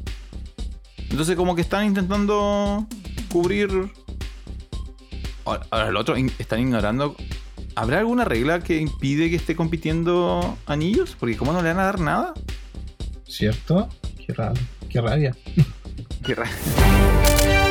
Entonces 1.09 1.35
como 1.35 1.55
que 1.55 1.61
están 1.61 1.85
intentando 1.85 2.85
cubrir... 3.29 3.69
Ahora, 5.45 5.89
el 5.89 5.95
otro, 5.95 6.15
están 6.15 6.59
ignorando 6.59 7.15
¿Habrá 7.75 7.99
alguna 7.99 8.25
regla 8.25 8.59
que 8.59 8.77
impide 8.77 9.29
que 9.29 9.37
esté 9.37 9.55
compitiendo 9.55 10.57
anillos? 10.65 11.15
Porque 11.17 11.37
¿cómo 11.37 11.53
no 11.53 11.61
le 11.61 11.69
van 11.69 11.79
a 11.79 11.85
dar 11.85 11.99
nada? 11.99 12.33
¿Cierto? 13.31 13.87
Qué 14.27 14.33
raro, 14.33 14.55
qué 14.89 14.99
rabia. 14.99 15.33
qué 16.21 16.35
rabia. 16.35 16.51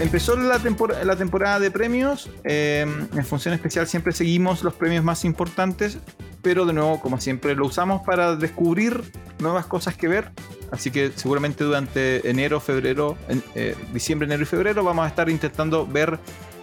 empezó 0.00 0.36
la, 0.36 0.58
temporada 0.58 1.60
de 1.60 1.70
premios. 1.70 2.30
Eh, 2.44 2.80
en 2.82 3.24
función 3.24 3.54
especial 3.54 3.86
siempre 3.86 4.12
seguimos 4.12 4.62
los 4.62 4.74
premios 4.74 5.04
más 5.04 5.24
importantes 5.24 5.98
pero 6.42 6.64
de 6.66 6.72
nuevo, 6.72 7.00
como 7.00 7.20
siempre, 7.20 7.54
lo 7.54 7.66
usamos 7.66 8.02
para 8.02 8.36
descubrir 8.36 9.02
nuevas 9.38 9.66
cosas 9.66 9.96
que 9.96 10.08
ver. 10.08 10.30
Así 10.70 10.90
que 10.90 11.12
seguramente 11.14 11.64
durante 11.64 12.28
enero, 12.28 12.60
febrero, 12.60 13.16
eh, 13.54 13.74
diciembre, 13.92 14.26
enero 14.26 14.42
y 14.42 14.46
febrero 14.46 14.84
vamos 14.84 15.04
a 15.04 15.08
estar 15.08 15.28
intentando 15.28 15.86
ver 15.86 16.18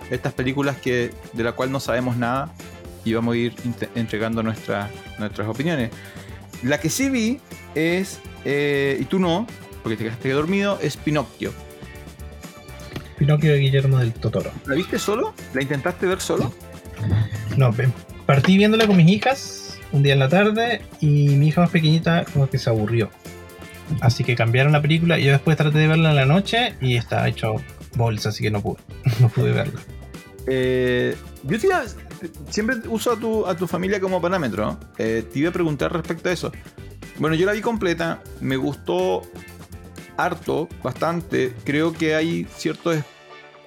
estas 0.10 0.34
películas 0.34 0.78
que, 0.78 1.12
de 1.34 1.44
la 1.44 1.54
cual 1.54 1.72
no 1.72 1.80
sabemos 1.80 2.16
nada 2.16 2.54
y 3.04 3.14
vamos 3.14 3.34
a 3.36 3.38
ir 3.38 3.54
entregando 3.96 4.44
nuestras 4.44 4.90
opiniones. 5.48 5.92
La 6.64 6.80
que 6.80 6.90
sí 6.90 7.10
vi 7.10 7.40
es, 7.74 8.20
eh, 8.46 8.98
y 9.00 9.06
tú 9.06 9.20
no, 9.20 9.46
porque 9.84 9.98
te 9.98 10.06
quedaste 10.06 10.30
dormido, 10.32 10.80
es 10.82 10.98
Pinocchio. 10.98 11.54
Pinocchio 13.18 13.53
de 13.53 13.59
Guillermo 13.59 13.99
del 13.99 14.13
Totoro. 14.13 14.51
¿La 14.66 14.76
viste 14.76 14.99
solo? 14.99 15.34
¿La 15.53 15.61
intentaste 15.61 16.05
ver 16.05 16.20
solo? 16.20 16.53
No, 17.57 17.74
partí 18.26 18.57
viéndola 18.57 18.88
con 18.88 18.97
mis 18.97 19.09
hijas 19.09 19.80
un 19.91 20.03
día 20.03 20.13
en 20.13 20.20
la 20.20 20.30
tarde 20.30 20.82
y 20.99 21.30
mi 21.30 21.47
hija 21.47 21.61
más 21.61 21.70
pequeñita 21.70 22.26
como 22.26 22.49
que 22.49 22.57
se 22.57 22.70
aburrió. 22.70 23.09
Así 24.01 24.24
que 24.24 24.36
cambiaron 24.36 24.74
la 24.74 24.82
película 24.82 25.20
y 25.20 25.26
yo 25.26 25.32
después 25.32 25.57
traté 25.57 25.78
de 25.78 25.88
verla 25.88 26.09
en 26.09 26.16
la 26.16 26.26
noche 26.26 26.76
y 26.82 26.97
está 26.97 27.28
hecho 27.28 27.55
bolsa, 27.95 28.30
así 28.30 28.43
que 28.43 28.51
no 28.51 28.61
pude, 28.61 28.80
no 29.20 29.30
pude 29.30 29.51
verla. 29.51 29.80
Eh, 30.47 31.16
yo 31.43 31.57
siempre 32.49 32.78
uso 32.88 33.13
a 33.13 33.20
tu, 33.20 33.45
a 33.45 33.55
tu 33.55 33.68
familia 33.68 33.99
como 33.99 34.22
parámetro. 34.22 34.80
Eh, 34.97 35.24
te 35.32 35.39
iba 35.39 35.49
a 35.49 35.53
preguntar 35.53 35.93
respecto 35.93 36.30
a 36.30 36.32
eso. 36.32 36.51
Bueno, 37.18 37.36
yo 37.36 37.45
la 37.45 37.53
vi 37.53 37.61
completa, 37.61 38.22
me 38.41 38.57
gustó 38.57 39.22
harto, 40.18 40.68
bastante. 40.84 41.53
Creo 41.63 41.93
que 41.93 42.16
hay 42.16 42.45
ciertas 42.55 43.03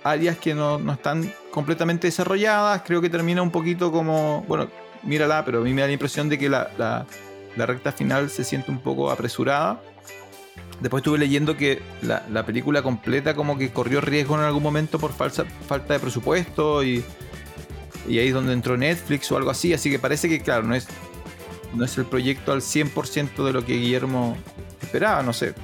áreas 0.05 0.39
que 0.39 0.55
no, 0.55 0.79
no 0.79 0.93
están 0.93 1.33
completamente 1.51 2.07
desarrolladas. 2.07 2.83
Creo 2.85 3.01
que 3.01 3.11
termina 3.11 3.43
un 3.43 3.51
poquito 3.51 3.91
como, 3.93 4.45
bueno, 4.49 4.69
mírala, 5.03 5.45
pero 5.45 5.61
a 5.61 5.65
mí 5.65 5.73
me 5.73 5.81
da 5.81 5.87
la 5.87 5.93
impresión 5.93 6.29
de 6.29 6.39
que 6.39 6.49
la, 6.49 7.07
recta 7.57 7.93
final 7.93 8.31
se 8.31 8.45
siente 8.45 8.71
un 8.71 8.81
poco 8.81 9.11
apresurada. 9.11 9.81
Después 10.81 11.01
estuve 11.01 11.19
leyendo 11.19 11.57
que 11.57 11.83
la, 12.03 12.47
película 12.47 12.83
completa 12.83 13.35
como 13.35 13.59
que 13.59 13.71
corrió 13.71 14.01
riesgo 14.01 14.37
en 14.37 14.43
algún 14.43 14.63
momento 14.63 14.99
por 14.99 15.13
falsa, 15.13 15.45
falta 15.67 15.95
de 15.95 16.01
presupuesto 16.01 16.85
y, 16.85 17.05
y 18.09 18.19
ahí 18.19 18.29
es 18.29 18.35
donde 18.35 18.53
entró 18.53 18.77
Netflix 18.77 19.31
o 19.33 19.37
algo 19.37 19.51
así. 19.51 19.75
Así 19.75 19.91
que 19.91 19.99
parece 19.99 20.29
que, 20.29 20.41
claro, 20.41 20.63
no 20.63 20.75
es, 20.75 20.87
no 21.75 21.85
es 21.85 21.99
el 21.99 22.05
proyecto 22.05 22.53
al 22.53 22.61
100% 22.61 23.45
de 23.45 23.53
lo 23.53 23.65
que 23.65 23.75
Guillermo 23.75 24.37
esperaba. 24.81 25.23
No 25.23 25.33
sé, 25.33 25.55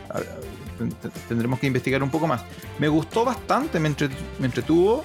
tendremos 1.29 1.59
que 1.59 1.67
investigar 1.67 2.03
un 2.03 2.11
poco 2.11 2.27
más. 2.27 2.43
Me 2.79 2.89
gustó 2.89 3.25
bastante, 3.25 3.81
me, 3.81 3.89
entretuvo. 3.89 5.05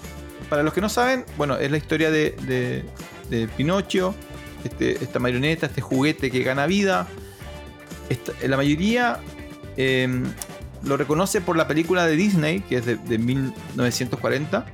Para 0.49 0.63
los 0.63 0.73
que 0.73 0.81
no 0.81 0.89
saben, 0.89 1.25
bueno, 1.37 1.57
es 1.57 1.69
la 1.69 1.77
historia 1.77 2.09
de, 2.09 2.83
de 3.29 3.47
Pinocho, 3.49 4.15
este, 4.63 5.03
esta 5.03 5.19
marioneta, 5.19 5.67
este 5.67 5.81
juguete 5.81 6.31
que 6.31 6.43
gana 6.43 6.65
vida. 6.65 7.07
la 8.45 8.57
mayoría 8.57 9.19
em, 9.77 10.25
lo 10.83 10.97
reconoce 10.97 11.41
por 11.41 11.55
la 11.55 11.67
película 11.67 12.05
de 12.05 12.15
Disney, 12.15 12.61
que 12.61 12.77
es 12.77 12.85
de, 12.85 13.17
1940. 13.17 14.65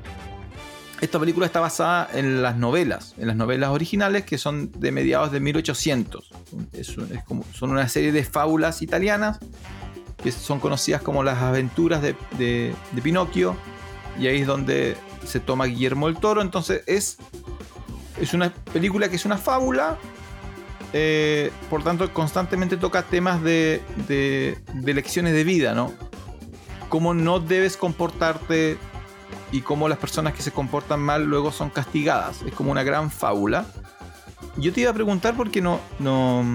Esta 1.02 1.20
película 1.20 1.46
está 1.46 1.60
basada 1.60 2.10
en 2.14 2.42
las 2.42 2.58
novelas, 2.58 3.16
en 3.18 3.28
las 3.28 3.36
novelas 3.36 3.70
originales 3.70 4.24
que 4.24 4.38
son 4.38 4.72
de 4.72 4.92
mediados 4.92 5.32
de 5.32 5.40
1800. 5.40 6.32
son 7.54 7.72
una 7.72 7.88
serie 7.90 8.12
de 8.12 8.24
fábulas 8.24 8.82
italianas 8.82 9.40
que 10.24 10.32
son 10.32 10.60
conocidas 10.60 11.02
como 11.02 11.24
las 11.24 11.42
aventuras 11.42 12.02
de, 12.02 12.16
de 12.38 13.02
Pinocchio 13.02 13.56
y 14.20 14.28
ahí 14.28 14.42
es 14.42 14.48
donde 14.48 14.98
se 15.26 15.40
toma 15.40 15.66
Guillermo 15.66 16.08
el 16.08 16.18
Toro. 16.18 16.42
Entonces 16.42 16.84
es, 16.88 17.18
es 18.20 18.34
una 18.34 18.54
película 18.74 19.10
que 19.10 19.16
es 19.16 19.26
una 19.26 19.38
fábula, 19.38 19.98
eh, 20.94 21.52
por 21.70 21.84
tanto 21.84 22.12
constantemente 22.14 22.78
toca 22.78 23.04
temas 23.04 23.42
de, 23.44 23.82
de, 24.08 24.58
de 24.74 24.94
lecciones 24.94 25.34
de 25.34 25.44
vida, 25.44 25.74
¿no? 25.74 25.92
Cómo 26.90 27.14
no 27.14 27.40
debes 27.40 27.78
comportarte 27.78 28.78
y 29.52 29.62
cómo 29.62 29.90
las 29.90 29.98
personas 29.98 30.34
que 30.34 30.42
se 30.42 30.52
comportan 30.52 31.02
mal 31.02 31.26
luego 31.26 31.52
son 31.52 31.70
castigadas. 31.70 32.42
Es 32.44 32.54
como 32.54 32.72
una 32.72 32.84
gran 32.84 33.12
fábula. 33.12 33.66
Yo 34.58 34.72
te 34.72 34.82
iba 34.82 34.92
a 34.92 34.94
preguntar 34.94 35.36
porque 35.36 35.62
no, 35.62 35.80
no, 36.00 36.46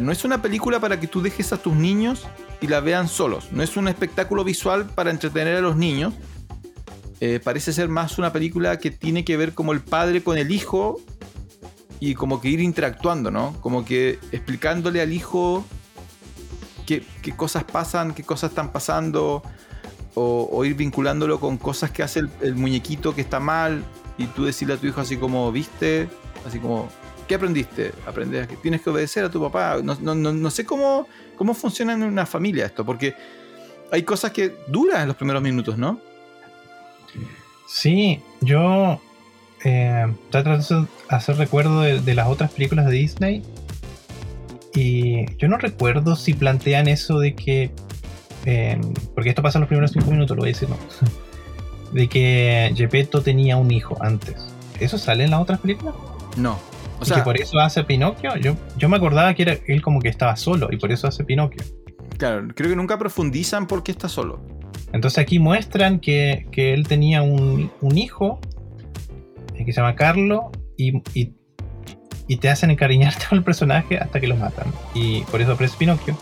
no 0.00 0.12
es 0.12 0.24
una 0.24 0.40
película 0.40 0.80
para 0.80 0.98
que 0.98 1.06
tú 1.06 1.20
dejes 1.20 1.52
a 1.52 1.58
tus 1.58 1.74
niños 1.74 2.26
y 2.60 2.66
la 2.66 2.80
vean 2.80 3.08
solos. 3.08 3.52
No 3.52 3.62
es 3.62 3.76
un 3.76 3.88
espectáculo 3.88 4.44
visual 4.44 4.86
para 4.86 5.10
entretener 5.10 5.56
a 5.56 5.60
los 5.60 5.76
niños. 5.76 6.14
Eh, 7.20 7.40
parece 7.42 7.72
ser 7.72 7.88
más 7.88 8.18
una 8.18 8.32
película 8.32 8.78
que 8.78 8.90
tiene 8.90 9.24
que 9.24 9.36
ver 9.36 9.54
como 9.54 9.72
el 9.72 9.80
padre 9.80 10.22
con 10.22 10.38
el 10.38 10.50
hijo 10.50 11.00
y 12.00 12.14
como 12.14 12.40
que 12.40 12.48
ir 12.48 12.60
interactuando, 12.60 13.30
¿no? 13.30 13.54
Como 13.60 13.84
que 13.84 14.18
explicándole 14.32 15.00
al 15.00 15.12
hijo 15.12 15.64
qué, 16.86 17.04
cosas 17.36 17.64
pasan, 17.64 18.14
qué 18.14 18.22
cosas 18.22 18.50
están 18.50 18.72
pasando, 18.72 19.42
o, 20.14 20.64
ir 20.64 20.74
vinculándolo 20.74 21.40
con 21.40 21.56
cosas 21.56 21.90
que 21.90 22.02
hace 22.02 22.20
el, 22.40 22.54
muñequito 22.54 23.14
que 23.14 23.20
está 23.20 23.40
mal 23.40 23.84
y 24.16 24.26
tú 24.26 24.44
decirle 24.44 24.74
a 24.74 24.76
tu 24.76 24.86
hijo 24.86 25.00
así 25.00 25.16
como, 25.16 25.50
viste, 25.50 26.08
así 26.46 26.58
como, 26.58 26.88
¿qué 27.26 27.34
aprendiste? 27.34 27.92
Aprendes 28.06 28.46
que 28.46 28.56
tienes 28.56 28.82
que 28.82 28.90
obedecer 28.90 29.24
a 29.24 29.30
tu 29.30 29.40
papá. 29.40 29.78
No, 29.82 29.96
no, 30.00 30.14
no, 30.14 30.50
sé 30.50 30.64
cómo, 30.64 31.08
cómo 31.36 31.54
funciona 31.54 31.94
en 31.94 32.02
una 32.02 32.26
familia 32.26 32.66
esto, 32.66 32.84
porque 32.84 33.14
hay 33.90 34.02
cosas 34.02 34.32
que 34.32 34.54
duran 34.68 35.02
en 35.02 35.08
los 35.08 35.16
primeros 35.16 35.42
minutos, 35.42 35.78
¿no? 35.78 36.00
Sí, 37.68 38.20
yo 38.40 39.00
eh, 39.64 40.06
tratando 40.30 40.82
de 40.82 40.86
hacer 41.08 41.36
recuerdo 41.36 41.80
de, 41.82 42.14
las 42.14 42.28
otras 42.28 42.52
películas 42.52 42.86
de 42.86 42.92
Disney 42.92 43.42
y 44.74 45.24
yo 45.36 45.48
no 45.48 45.56
recuerdo 45.56 46.16
si 46.16 46.34
plantean 46.34 46.88
eso 46.88 47.18
de 47.18 47.34
que 47.34 47.70
porque 49.14 49.30
esto 49.30 49.40
pasa 49.40 49.56
en 49.56 49.62
los 49.62 49.68
primeros 49.68 49.92
cinco 49.92 50.10
minutos, 50.10 50.36
lo 50.36 50.42
voy 50.42 50.50
a 50.50 50.52
decir, 50.52 50.68
no. 50.68 50.76
de 51.92 52.08
que 52.08 52.72
Gepetto 52.76 53.22
tenía 53.22 53.56
un 53.56 53.70
hijo 53.70 53.96
antes. 54.00 54.36
¿Eso 54.80 54.98
sale 54.98 55.24
en 55.24 55.30
las 55.30 55.40
otras 55.40 55.60
películas? 55.60 55.94
No. 56.36 56.58
O 57.00 57.04
sea, 57.04 57.18
que 57.18 57.22
por 57.22 57.40
eso 57.40 57.58
hace 57.58 57.84
Pinocchio. 57.84 58.36
Yo, 58.36 58.56
yo 58.76 58.88
me 58.88 58.96
acordaba 58.96 59.34
que 59.34 59.42
era 59.42 59.56
él 59.66 59.82
como 59.82 60.00
que 60.00 60.08
estaba 60.08 60.36
solo 60.36 60.68
y 60.70 60.76
por 60.76 60.92
eso 60.92 61.06
hace 61.06 61.24
Pinocchio. 61.24 61.62
Claro, 62.18 62.46
creo 62.54 62.70
que 62.70 62.76
nunca 62.76 62.98
profundizan 62.98 63.66
por 63.66 63.82
qué 63.82 63.92
está 63.92 64.08
solo. 64.08 64.40
Entonces 64.92 65.18
aquí 65.18 65.38
muestran 65.38 65.98
que, 65.98 66.46
él 66.56 66.86
tenía 66.86 67.22
un, 67.22 67.70
hijo 67.96 68.38
eh, 69.54 69.64
que 69.64 69.72
se 69.72 69.80
llama 69.80 69.96
Carlo 69.96 70.52
y, 70.76 71.02
y, 71.14 72.36
te 72.36 72.48
hacen 72.48 72.70
encariñarte 72.70 73.26
con 73.28 73.38
el 73.38 73.44
personaje 73.44 73.98
hasta 73.98 74.20
que 74.20 74.28
lo 74.28 74.36
matan. 74.36 74.66
Y 74.94 75.22
por 75.22 75.40
eso 75.40 75.52
aparece 75.52 75.76
Pinocchio. 75.76 76.16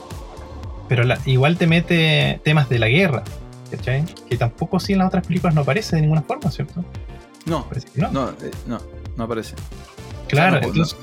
Pero 0.88 1.04
igual 1.26 1.56
te 1.56 1.66
mete 1.66 2.40
temas 2.44 2.68
de 2.68 2.78
la 2.78 2.88
guerra, 2.88 3.22
¿cachai? 3.70 4.04
Que 4.28 4.36
tampoco 4.36 4.80
si 4.80 4.92
en 4.94 4.98
las 4.98 5.08
otras 5.08 5.26
películas 5.26 5.54
no 5.54 5.62
aparece 5.62 5.96
de 5.96 6.02
ninguna 6.02 6.22
forma, 6.22 6.50
¿cierto? 6.50 6.84
No, 7.46 7.66
no. 8.12 8.30
Eh, 8.30 8.50
no, 8.66 8.78
no, 9.16 9.24
aparece. 9.24 9.54
Claro, 10.32 10.60
entonces... 10.62 10.96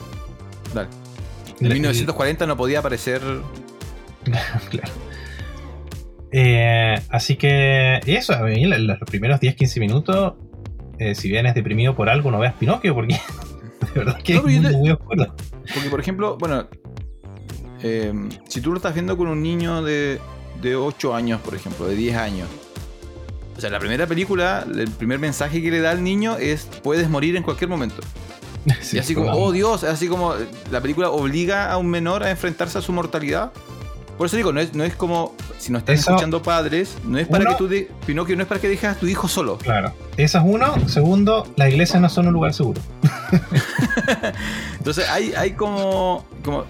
Dale. 0.73 0.89
En 1.59 1.69
1940 1.69 2.47
no 2.47 2.57
podía 2.57 2.79
aparecer. 2.79 3.21
claro. 4.69 4.91
Eh, 6.31 6.99
así 7.09 7.35
que 7.35 7.99
eso, 8.05 8.33
a 8.33 8.41
mí 8.41 8.65
los 8.65 8.99
primeros 8.99 9.39
10-15 9.39 9.79
minutos, 9.79 10.33
eh, 10.97 11.15
si 11.15 11.29
vienes 11.29 11.53
deprimido 11.53 11.95
por 11.95 12.09
algo, 12.09 12.31
no 12.31 12.39
veas 12.39 12.55
Pinocchio, 12.55 12.93
porque 12.93 13.19
de 13.93 13.99
verdad 13.99 14.21
que 14.21 14.35
es 14.35 14.43
muy, 14.43 14.91
oscuro. 14.91 15.35
Porque, 15.73 15.89
por 15.89 15.99
ejemplo, 15.99 16.37
bueno, 16.39 16.67
eh, 17.83 18.13
si 18.47 18.61
tú 18.61 18.71
lo 18.71 18.77
estás 18.77 18.95
viendo 18.95 19.15
con 19.15 19.27
un 19.27 19.43
niño 19.43 19.83
de, 19.83 20.19
de 20.61 20.75
8 20.75 21.15
años, 21.15 21.39
por 21.41 21.55
ejemplo, 21.55 21.85
de 21.87 21.95
10 21.95 22.17
años, 22.17 22.47
o 23.57 23.61
sea, 23.61 23.69
la 23.69 23.79
primera 23.79 24.07
película, 24.07 24.65
el 24.73 24.89
primer 24.89 25.19
mensaje 25.19 25.61
que 25.61 25.69
le 25.69 25.81
da 25.81 25.91
al 25.91 26.01
niño 26.01 26.37
es 26.37 26.65
puedes 26.81 27.09
morir 27.09 27.35
en 27.35 27.43
cualquier 27.43 27.69
momento. 27.69 28.01
y 28.91 28.97
así 28.97 29.15
como, 29.15 29.31
oh 29.31 29.51
Dios, 29.51 29.83
así 29.83 30.07
como 30.07 30.33
la 30.71 30.81
película 30.81 31.09
obliga 31.09 31.71
a 31.71 31.77
un 31.77 31.87
menor 31.87 32.23
a 32.23 32.31
enfrentarse 32.31 32.77
a 32.77 32.81
su 32.81 32.91
mortalidad. 32.91 33.51
Por 34.17 34.27
eso 34.27 34.35
digo, 34.35 34.51
no 34.51 34.59
es, 34.59 34.73
no 34.73 34.83
es 34.83 34.95
como, 34.95 35.33
si 35.57 35.71
no 35.71 35.77
están 35.77 35.95
escuchando 35.95 36.43
padres, 36.43 36.97
no 37.05 37.17
es 37.17 37.27
para 37.27 37.45
que 37.45 37.55
tú, 37.55 37.69
de, 37.69 37.89
Pinocchio, 38.05 38.35
no 38.35 38.41
es 38.41 38.49
para 38.49 38.59
que 38.59 38.67
dejes 38.67 38.89
a 38.89 38.95
tu 38.95 39.07
hijo 39.07 39.29
solo. 39.29 39.57
Claro. 39.57 39.93
Eso 40.17 40.39
es 40.39 40.43
uno. 40.45 40.89
Segundo, 40.89 41.47
las 41.55 41.69
iglesias 41.69 42.01
no 42.01 42.09
son 42.09 42.27
un 42.27 42.33
lugar 42.33 42.53
seguro. 42.53 42.81
Entonces 44.77 45.07
hay, 45.07 45.33
hay 45.37 45.51
como, 45.51 46.25
como 46.43 46.65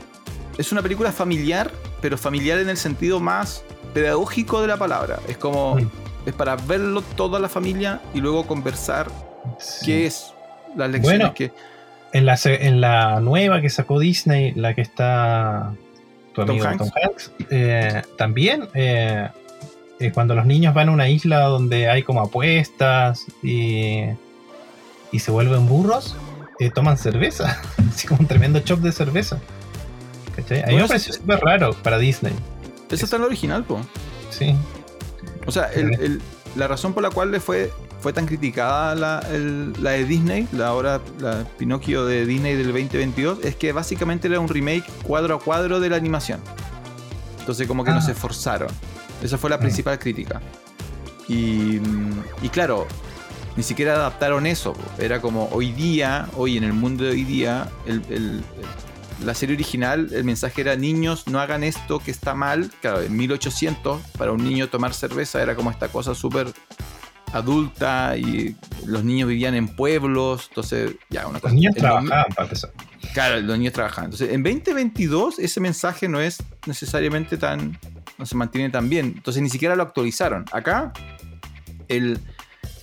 es 0.59 0.71
una 0.71 0.83
película 0.83 1.11
familiar, 1.11 1.71
pero 2.01 2.19
familiar 2.19 2.59
en 2.59 2.69
el 2.69 2.77
sentido 2.77 3.19
más 3.19 3.63
pedagógico 3.93 4.61
de 4.61 4.67
la 4.67 4.77
palabra. 4.77 5.19
Es 5.27 5.37
como. 5.37 5.77
Es 6.25 6.33
para 6.33 6.55
verlo 6.57 7.01
toda 7.01 7.39
la 7.39 7.47
familia 7.47 8.01
y 8.13 8.19
luego 8.19 8.45
conversar 8.45 9.09
qué 9.83 10.05
es 10.05 10.33
las 10.75 10.89
lecciones 10.91 11.31
que. 11.31 11.51
En 12.11 12.25
la, 12.25 12.39
en 12.43 12.81
la 12.81 13.19
nueva 13.19 13.61
que 13.61 13.69
sacó 13.69 13.99
Disney, 13.99 14.53
la 14.53 14.73
que 14.73 14.81
está 14.81 15.73
tu 16.33 16.41
amigo 16.41 16.65
Tom 16.77 16.89
Hanks, 17.03 17.31
eh, 17.49 18.01
también 18.17 18.67
eh, 18.73 19.27
eh, 19.99 20.11
cuando 20.11 20.33
los 20.33 20.45
niños 20.45 20.73
van 20.73 20.89
a 20.89 20.91
una 20.91 21.09
isla 21.09 21.41
donde 21.41 21.89
hay 21.89 22.03
como 22.03 22.21
apuestas 22.21 23.25
y, 23.43 24.05
y 25.11 25.19
se 25.19 25.31
vuelven 25.31 25.67
burros, 25.67 26.15
toman 26.73 26.97
cerveza, 26.97 27.61
así 27.89 28.07
como 28.07 28.21
un 28.21 28.27
tremendo 28.27 28.59
shock 28.59 28.79
de 28.79 28.91
cerveza. 28.91 29.39
A 30.39 30.67
mí 30.67 30.77
me 30.77 30.87
pareció 30.87 31.13
súper 31.13 31.39
raro 31.39 31.73
para 31.73 31.97
Disney. 31.97 32.33
Eso 32.89 33.05
está 33.05 33.17
en 33.17 33.21
lo 33.23 33.27
original, 33.27 33.63
po. 33.63 33.81
Sí. 34.29 34.55
O 35.45 35.51
sea, 35.51 35.69
la 36.55 36.67
razón 36.67 36.93
por 36.93 37.03
la 37.03 37.09
cual 37.09 37.31
le 37.31 37.39
fue, 37.39 37.71
fue 38.01 38.13
tan 38.13 38.25
criticada 38.25 38.95
la, 38.95 39.19
de 39.21 40.05
Disney, 40.05 40.47
la 40.53 40.67
ahora 40.67 41.01
la 41.19 41.43
Pinocchio 41.57 42.05
de 42.05 42.25
Disney 42.25 42.55
del 42.55 42.67
2022, 42.67 43.39
es 43.43 43.55
que 43.55 43.71
básicamente 43.71 44.27
era 44.27 44.39
un 44.39 44.47
remake 44.47 44.85
cuadro 45.03 45.35
a 45.35 45.39
cuadro 45.39 45.79
de 45.79 45.89
la 45.89 45.97
animación. 45.97 46.39
Entonces 47.39 47.67
como 47.67 47.83
que 47.83 47.91
no 47.91 47.97
ah. 47.97 48.01
se 48.01 48.11
esforzaron. 48.11 48.69
Esa 49.23 49.37
fue 49.37 49.49
la 49.49 49.57
mm. 49.57 49.61
principal 49.61 49.99
crítica. 49.99 50.41
Y, 51.27 51.79
y, 52.41 52.49
claro, 52.49 52.87
ni 53.55 53.63
siquiera 53.63 53.93
adaptaron 53.95 54.47
eso. 54.47 54.73
Era 54.97 55.21
como 55.21 55.47
hoy 55.51 55.71
día, 55.71 56.27
hoy 56.35 56.57
en 56.57 56.63
el 56.63 56.73
mundo 56.73 57.03
de 57.03 57.11
hoy 57.11 57.23
día, 57.23 57.69
el, 57.85 58.43
la 59.23 59.33
serie 59.33 59.55
original, 59.55 60.09
el 60.11 60.23
mensaje 60.23 60.61
era 60.61 60.75
niños, 60.75 61.27
no 61.27 61.39
hagan 61.39 61.63
esto 61.63 61.99
que 61.99 62.11
está 62.11 62.33
mal. 62.33 62.71
Claro, 62.81 63.01
en 63.01 63.15
1800, 63.15 64.01
para 64.17 64.31
un 64.31 64.43
niño 64.43 64.69
tomar 64.69 64.93
cerveza 64.93 65.41
era 65.41 65.55
como 65.55 65.69
esta 65.69 65.89
cosa 65.89 66.15
súper 66.15 66.51
adulta 67.33 68.17
y 68.17 68.55
los 68.85 69.03
niños 69.03 69.29
vivían 69.29 69.55
en 69.55 69.67
pueblos, 69.67 70.47
entonces 70.49 70.95
ya 71.09 71.27
una 71.27 71.39
cosa. 71.39 71.53
Los 71.53 71.61
niños 71.61 71.75
trabajaban 71.75 72.29
para 72.29 72.43
empezar. 72.43 72.71
Claro, 73.13 73.41
los 73.41 73.57
niños 73.57 73.73
trabajaban. 73.73 74.05
Entonces, 74.05 74.33
en 74.33 74.43
2022 74.43 75.39
ese 75.39 75.59
mensaje 75.59 76.07
no 76.07 76.19
es 76.19 76.43
necesariamente 76.65 77.37
tan, 77.37 77.77
no 78.17 78.25
se 78.25 78.35
mantiene 78.35 78.69
tan 78.69 78.89
bien. 78.89 79.13
Entonces 79.17 79.41
ni 79.41 79.49
siquiera 79.49 79.75
lo 79.75 79.83
actualizaron. 79.83 80.45
Acá, 80.51 80.93
el, 81.87 82.19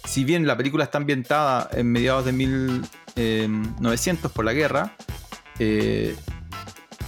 si 0.04 0.24
bien 0.24 0.46
la 0.46 0.56
película 0.56 0.84
está 0.84 0.98
ambientada 0.98 1.68
en 1.72 1.90
mediados 1.90 2.24
de 2.24 2.32
1900 2.32 4.32
por 4.32 4.44
la 4.44 4.52
guerra, 4.52 4.96
eh, 5.58 6.16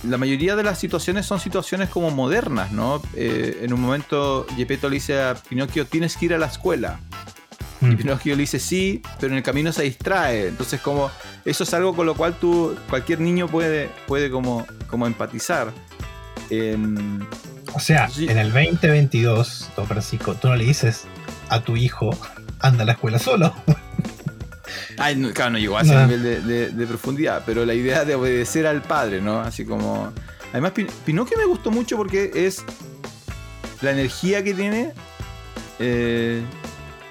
la 0.04 0.18
mayoría 0.18 0.56
de 0.56 0.62
las 0.62 0.78
situaciones 0.78 1.26
son 1.26 1.40
situaciones 1.40 1.88
como 1.88 2.10
modernas, 2.10 2.72
¿no? 2.72 3.02
Eh, 3.14 3.60
en 3.62 3.72
un 3.72 3.80
momento 3.80 4.46
Gepetto 4.56 4.88
le 4.88 4.94
dice 4.94 5.20
a 5.20 5.34
Pinocchio, 5.34 5.86
tienes 5.86 6.16
que 6.16 6.26
ir 6.26 6.34
a 6.34 6.38
la 6.38 6.46
escuela. 6.46 7.00
Y 7.80 7.86
mm. 7.86 7.96
Pinocchio 7.96 8.34
le 8.34 8.42
dice 8.42 8.58
sí, 8.58 9.02
pero 9.20 9.32
en 9.32 9.38
el 9.38 9.42
camino 9.42 9.72
se 9.72 9.82
distrae. 9.82 10.48
Entonces, 10.48 10.80
como 10.80 11.10
eso 11.44 11.64
es 11.64 11.74
algo 11.74 11.94
con 11.94 12.06
lo 12.06 12.14
cual 12.14 12.34
tú, 12.34 12.76
cualquier 12.88 13.20
niño 13.20 13.48
puede, 13.48 13.90
puede 14.06 14.30
como, 14.30 14.66
como 14.88 15.06
empatizar. 15.06 15.72
Em, 16.50 17.20
o 17.74 17.80
sea, 17.80 18.08
en 18.16 18.38
el 18.38 18.52
2022, 18.52 19.70
don 19.76 19.86
Francisco, 19.86 20.34
tú 20.34 20.48
no 20.48 20.56
le 20.56 20.64
dices 20.64 21.04
a 21.48 21.60
tu 21.60 21.76
hijo, 21.76 22.10
anda 22.60 22.82
a 22.82 22.86
la 22.86 22.92
escuela 22.92 23.18
solo. 23.18 23.54
Ay, 24.98 25.16
no, 25.16 25.32
claro, 25.32 25.52
no 25.52 25.58
llegó 25.58 25.78
a 25.78 25.82
ese 25.82 25.94
nivel 25.94 26.76
de, 26.76 26.86
profundidad, 26.86 27.42
pero 27.46 27.64
la 27.64 27.74
idea 27.74 28.04
de 28.04 28.14
obedecer 28.14 28.66
al 28.66 28.82
padre, 28.82 29.20
¿no? 29.20 29.40
Así 29.40 29.64
como. 29.64 30.12
Además, 30.52 30.72
Pinocchio 31.04 31.36
me 31.36 31.44
gustó 31.44 31.70
mucho 31.70 31.96
porque 31.96 32.30
es 32.34 32.64
la 33.80 33.92
energía 33.92 34.42
que 34.42 34.54
tiene. 34.54 34.92
Eh, 35.78 36.42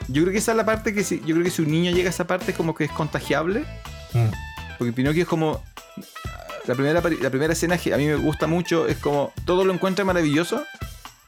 yo 0.08 0.24
creo 0.24 0.32
que 0.32 0.40
esa 0.40 0.52
es 0.52 0.58
la 0.58 0.66
parte 0.66 0.94
que 0.94 1.04
si, 1.04 1.20
yo 1.20 1.36
creo 1.36 1.44
que 1.44 1.52
si 1.52 1.62
un 1.62 1.72
niño 1.72 1.92
llega 1.92 2.08
a 2.08 2.12
esa 2.12 2.28
parte 2.28 2.52
es 2.52 2.58
como 2.58 2.76
que 2.76 2.86
es 2.86 2.92
contagiable. 2.92 3.62
Mm. 4.14 4.28
Porque 4.78 4.94
Pinocchio 4.94 5.24
es 5.24 5.30
como. 5.30 5.64
La 6.66 6.76
primera, 6.76 7.02
la 7.02 7.30
primera 7.30 7.54
escena 7.54 7.78
que 7.78 7.94
a 7.94 7.98
mí 7.98 8.06
me 8.06 8.16
gusta 8.16 8.46
mucho 8.46 8.88
es 8.88 8.98
como 8.98 9.32
todo 9.46 9.64
lo 9.64 9.74
encuentra 9.74 10.04
maravilloso. 10.04 10.66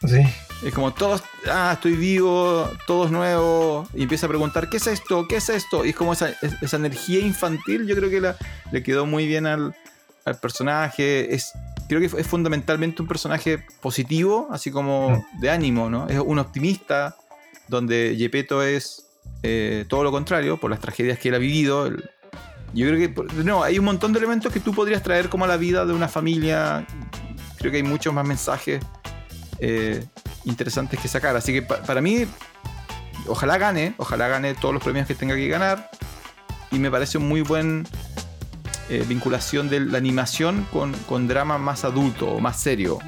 Sí. 0.05 0.21
Es 0.63 0.73
como 0.73 0.93
todos, 0.93 1.23
ah, 1.49 1.71
estoy 1.73 1.95
vivo, 1.95 2.69
todo 2.85 3.05
es 3.05 3.11
nuevo, 3.11 3.87
y 3.93 4.03
empieza 4.03 4.25
a 4.25 4.29
preguntar, 4.29 4.69
¿qué 4.69 4.77
es 4.77 4.87
esto? 4.87 5.25
¿Qué 5.27 5.37
es 5.37 5.49
esto? 5.49 5.85
Y 5.85 5.89
es 5.89 5.95
como 5.95 6.11
esa, 6.11 6.31
esa 6.61 6.75
energía 6.75 7.19
infantil, 7.19 7.87
yo 7.87 7.95
creo 7.95 8.09
que 8.09 8.19
la, 8.19 8.35
le 8.71 8.83
quedó 8.83 9.05
muy 9.05 9.25
bien 9.25 9.45
al, 9.45 9.73
al 10.25 10.37
personaje. 10.37 11.33
Es, 11.33 11.53
creo 11.87 12.01
que 12.01 12.19
es 12.19 12.27
fundamentalmente 12.27 13.01
un 13.01 13.07
personaje 13.07 13.63
positivo, 13.81 14.49
así 14.51 14.69
como 14.69 15.25
de 15.39 15.49
ánimo, 15.49 15.89
¿no? 15.89 16.07
Es 16.09 16.19
un 16.19 16.39
optimista, 16.39 17.15
donde 17.69 18.15
Gepetto 18.17 18.61
es 18.61 19.05
eh, 19.43 19.85
todo 19.87 20.03
lo 20.03 20.11
contrario, 20.11 20.57
por 20.57 20.69
las 20.69 20.81
tragedias 20.81 21.19
que 21.19 21.29
él 21.29 21.35
ha 21.35 21.39
vivido. 21.39 21.89
yo 22.73 22.87
creo 22.87 22.97
que, 22.97 23.43
no, 23.43 23.63
hay 23.63 23.79
un 23.79 23.85
montón 23.85 24.11
de 24.11 24.19
elementos 24.19 24.51
que 24.51 24.59
tú 24.59 24.73
podrías 24.73 25.01
traer 25.03 25.29
como 25.29 25.45
a 25.45 25.47
la 25.47 25.57
vida 25.57 25.85
de 25.85 25.93
una 25.93 26.09
familia. 26.09 26.85
Creo 27.57 27.71
que 27.71 27.77
hay 27.77 27.83
muchos 27.83 28.13
más 28.13 28.25
mensajes 28.25 28.81
eh, 29.59 30.05
interesantes 30.45 30.99
que 30.99 31.07
sacar. 31.07 31.35
Así 31.35 31.53
que 31.53 31.61
para 31.61 32.01
mí, 32.01 32.25
ojalá 33.27 33.57
gane, 33.57 33.93
ojalá 33.97 34.27
gane 34.27 34.55
todos 34.55 34.73
los 34.73 34.83
premios 34.83 35.07
que 35.07 35.15
tenga 35.15 35.35
que 35.35 35.47
ganar. 35.47 35.89
Y 36.71 36.79
me 36.79 36.91
parece 36.91 37.17
un 37.17 37.27
muy 37.27 37.41
buen 37.41 37.87
eh, 38.89 39.05
vinculación 39.07 39.69
de 39.69 39.81
la 39.81 39.97
animación 39.97 40.65
con, 40.71 41.27
drama 41.27 41.57
más 41.57 41.83
adulto 41.83 42.27
o 42.27 42.39
más 42.39 42.59
serio. 42.59 42.99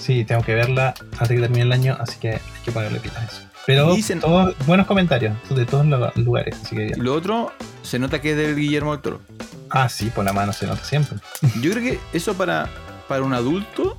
Sí, 0.00 0.24
tengo 0.24 0.42
que 0.42 0.54
verla 0.54 0.94
antes 1.12 1.28
que 1.28 1.40
termine 1.40 1.62
el 1.62 1.72
año, 1.72 1.96
así 2.00 2.18
que 2.18 2.32
hay 2.32 2.40
que 2.64 2.72
ponerle 2.72 3.00
pilas 3.00 3.18
a 3.18 3.24
eso. 3.24 3.42
Pero 3.66 3.94
Dicen, 3.94 4.20
todos 4.20 4.54
buenos 4.66 4.86
comentarios 4.86 5.36
de 5.50 5.66
todos 5.66 5.84
los 5.84 6.16
lugares. 6.16 6.56
Así 6.64 6.74
que 6.74 6.94
lo 6.96 7.12
otro, 7.12 7.52
se 7.82 7.98
nota 7.98 8.18
que 8.22 8.30
es 8.30 8.36
del 8.38 8.56
Guillermo 8.56 8.92
del 8.92 9.02
Toro. 9.02 9.20
Ah, 9.68 9.90
sí, 9.90 10.06
por 10.08 10.24
la 10.24 10.32
mano 10.32 10.54
se 10.54 10.66
nota 10.66 10.82
siempre. 10.84 11.18
Yo 11.60 11.72
creo 11.72 11.82
que 11.82 12.00
eso 12.14 12.32
para, 12.32 12.70
para 13.08 13.22
un 13.22 13.34
adulto, 13.34 13.98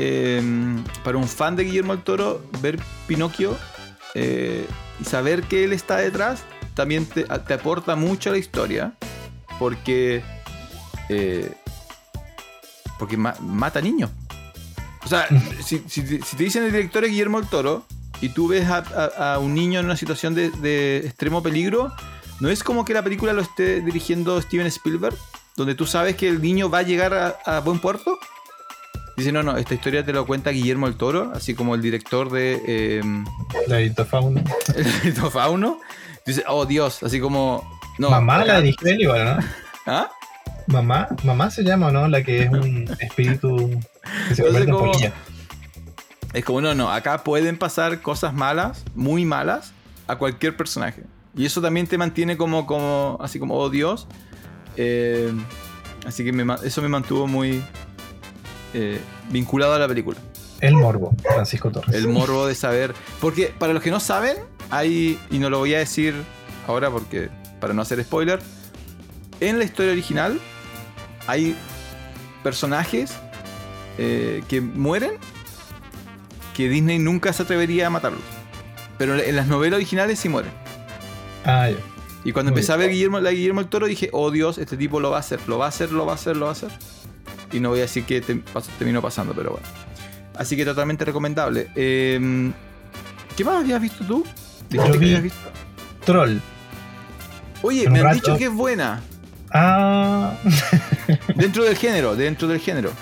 eh, 0.00 0.40
para 1.02 1.18
un 1.18 1.26
fan 1.26 1.56
de 1.56 1.64
Guillermo 1.64 1.92
del 1.92 2.04
Toro, 2.04 2.40
ver 2.62 2.78
Pinocchio 3.08 3.58
eh, 4.14 4.64
y 5.00 5.04
saber 5.04 5.42
que 5.42 5.64
él 5.64 5.72
está 5.72 5.96
detrás, 5.96 6.44
también 6.74 7.04
te, 7.04 7.24
te 7.24 7.54
aporta 7.54 7.96
mucho 7.96 8.30
a 8.30 8.32
la 8.32 8.38
historia 8.38 8.94
porque. 9.58 10.22
Eh, 11.08 11.52
porque 12.96 13.16
mata 13.16 13.80
niños. 13.80 14.10
O 15.04 15.08
sea, 15.08 15.26
si, 15.64 15.80
te 15.80 16.36
dicen 16.36 16.62
el 16.62 16.70
director 16.70 17.04
es 17.04 17.10
Guillermo 17.10 17.40
del 17.40 17.48
Toro 17.48 17.84
y 18.20 18.28
tú 18.28 18.46
ves 18.46 18.68
a, 18.68 19.38
un 19.40 19.52
niño 19.54 19.80
en 19.80 19.86
una 19.86 19.96
situación 19.96 20.34
de, 20.34 20.98
extremo 20.98 21.42
peligro, 21.42 21.92
no 22.38 22.50
es 22.50 22.62
como 22.62 22.84
que 22.84 22.94
la 22.94 23.02
película 23.02 23.32
lo 23.32 23.42
esté 23.42 23.80
dirigiendo 23.80 24.40
Steven 24.40 24.66
Spielberg, 24.68 25.16
donde 25.56 25.74
tú 25.74 25.86
sabes 25.86 26.14
que 26.14 26.28
el 26.28 26.40
niño 26.40 26.70
va 26.70 26.78
a 26.78 26.82
llegar 26.82 27.40
a, 27.44 27.60
buen 27.60 27.80
puerto. 27.80 28.18
Dice, 29.18 29.32
no, 29.32 29.42
no, 29.42 29.56
esta 29.56 29.74
historia 29.74 30.04
te 30.04 30.12
lo 30.12 30.24
cuenta 30.26 30.50
Guillermo 30.50 30.86
del 30.86 30.96
Toro, 30.96 31.32
así 31.34 31.56
como 31.56 31.74
el 31.74 31.82
director 31.82 32.30
de... 32.30 32.62
Eh, 32.64 33.02
el 33.68 33.94
Fauno. 34.06 34.40
El 35.04 35.12
Fauno. 35.12 35.80
Dice, 36.24 36.44
oh 36.46 36.66
Dios, 36.66 37.02
así 37.02 37.18
como 37.18 37.68
mamá 37.98 38.44
la 38.44 38.60
dirigió 38.60 38.88
él 38.88 39.00
igual, 39.00 39.24
¿no? 39.24 39.44
¿Ah? 39.86 40.08
Mamá, 40.68 41.08
mamá 41.24 41.50
se 41.50 41.64
llama, 41.64 41.90
¿no? 41.90 42.06
La 42.06 42.22
que 42.22 42.44
es 42.44 42.50
un 42.50 42.88
espíritu 43.00 43.80
que 44.28 44.36
se 44.36 44.44
convierte 44.44 44.70
como, 44.70 44.92
en 44.94 45.12
Es 46.32 46.44
como, 46.44 46.60
no, 46.60 46.76
no, 46.76 46.88
acá 46.88 47.24
pueden 47.24 47.58
pasar 47.58 48.00
cosas 48.00 48.32
malas, 48.32 48.84
muy 48.94 49.24
malas, 49.24 49.72
a 50.06 50.14
cualquier 50.14 50.56
personaje. 50.56 51.02
Y 51.34 51.44
eso 51.44 51.60
también 51.60 51.88
te 51.88 51.98
mantiene 51.98 52.36
como, 52.36 52.66
como 52.66 53.18
así 53.20 53.40
como, 53.40 53.56
oh 53.56 53.68
Dios. 53.68 54.06
Eh, 54.76 55.32
así 56.06 56.22
que 56.22 56.30
eso 56.62 56.82
me 56.82 56.88
mantuvo 56.88 57.26
muy 57.26 57.64
eh, 58.74 59.00
vinculado 59.30 59.74
a 59.74 59.78
la 59.78 59.88
película. 59.88 60.18
El 60.60 60.74
morbo, 60.74 61.14
Francisco 61.22 61.70
Torres. 61.70 61.94
El 61.94 62.08
morbo 62.08 62.46
de 62.46 62.54
saber. 62.54 62.94
Porque 63.20 63.52
para 63.58 63.72
los 63.72 63.82
que 63.82 63.90
no 63.90 64.00
saben, 64.00 64.36
hay, 64.70 65.18
y 65.30 65.38
no 65.38 65.50
lo 65.50 65.58
voy 65.58 65.74
a 65.74 65.78
decir 65.78 66.14
ahora 66.66 66.90
porque 66.90 67.30
para 67.60 67.74
no 67.74 67.82
hacer 67.82 68.02
spoiler, 68.02 68.40
en 69.40 69.58
la 69.58 69.64
historia 69.64 69.92
original 69.92 70.40
hay 71.26 71.56
personajes 72.42 73.12
eh, 73.98 74.42
que 74.48 74.60
mueren 74.60 75.12
que 76.54 76.68
Disney 76.68 76.98
nunca 76.98 77.32
se 77.32 77.44
atrevería 77.44 77.86
a 77.86 77.90
matarlos. 77.90 78.22
Pero 78.96 79.16
en 79.16 79.36
las 79.36 79.46
novelas 79.46 79.76
originales 79.76 80.18
sí 80.18 80.28
mueren. 80.28 80.50
Ah, 81.44 81.70
Y 82.24 82.32
cuando 82.32 82.50
empecé 82.50 82.72
a 82.72 82.76
ver 82.76 82.90
Guillermo, 82.90 83.20
la 83.20 83.30
Guillermo 83.30 83.60
el 83.60 83.68
Toro 83.68 83.86
dije, 83.86 84.10
oh 84.12 84.32
Dios, 84.32 84.58
este 84.58 84.76
tipo 84.76 84.98
lo 84.98 85.10
va 85.10 85.18
a 85.18 85.20
hacer, 85.20 85.40
lo 85.46 85.56
va 85.58 85.66
a 85.66 85.68
hacer, 85.68 85.92
lo 85.92 86.04
va 86.04 86.12
a 86.12 86.14
hacer, 86.16 86.36
lo 86.36 86.46
va 86.46 86.50
a 86.50 86.52
hacer. 86.52 86.70
Y 87.52 87.60
no 87.60 87.70
voy 87.70 87.78
a 87.78 87.82
decir 87.82 88.04
que 88.04 88.20
terminó 88.20 89.00
pasando, 89.00 89.34
pero 89.34 89.52
bueno. 89.52 89.66
Así 90.36 90.56
que 90.56 90.64
totalmente 90.64 91.04
recomendable. 91.04 91.68
Em, 91.74 92.52
¿Qué 93.36 93.44
más 93.44 93.60
habías 93.60 93.80
visto 93.80 94.04
tú? 94.04 94.24
Dijiste 94.68 94.98
que 94.98 95.04
habías 95.04 95.22
visto. 95.22 95.50
Troll. 96.04 96.38
Oye, 97.62 97.88
me 97.90 98.00
han 98.00 98.14
dicho 98.14 98.36
que 98.36 98.44
es 98.44 98.52
buena. 98.52 99.00
Ah. 99.52 100.34
dentro 101.34 101.64
del 101.64 101.76
género, 101.76 102.14
dentro 102.14 102.48
del 102.48 102.60
género. 102.60 102.92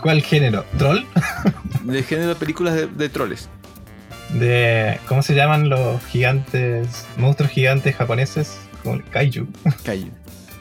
¿Cuál 0.00 0.22
género? 0.22 0.64
¿Troll? 0.78 1.04
del 1.84 2.04
género 2.04 2.30
de 2.30 2.34
películas 2.34 2.74
de, 2.74 3.08
troles. 3.08 3.48
De. 4.30 4.98
¿Cómo 5.06 5.22
se 5.22 5.34
llaman 5.34 5.68
los 5.68 6.04
gigantes. 6.06 7.06
monstruos 7.16 7.52
gigantes 7.52 7.94
japoneses? 7.96 8.58
Como 8.82 9.00
Kaiju. 9.10 9.46
Kaiju. 9.84 10.10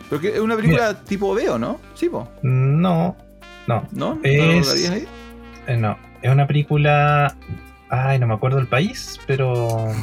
Porque 0.09 0.29
es 0.35 0.39
una 0.39 0.55
película 0.55 1.03
tipo 1.03 1.33
Veo, 1.33 1.57
¿no? 1.57 1.79
Sí, 1.93 2.09
po. 2.09 2.29
No. 2.41 3.15
No. 3.69 3.87
¿No? 3.91 4.19
Es, 4.23 4.87
¿No 4.89 4.93
ahí? 4.93 5.07
Eh, 5.67 5.77
no. 5.77 5.95
Es 6.23 6.31
una 6.31 6.47
película. 6.47 7.35
Ay, 7.89 8.17
no 8.17 8.25
me 8.25 8.33
acuerdo 8.33 8.57
el 8.57 8.65
país, 8.65 9.19
pero. 9.27 9.93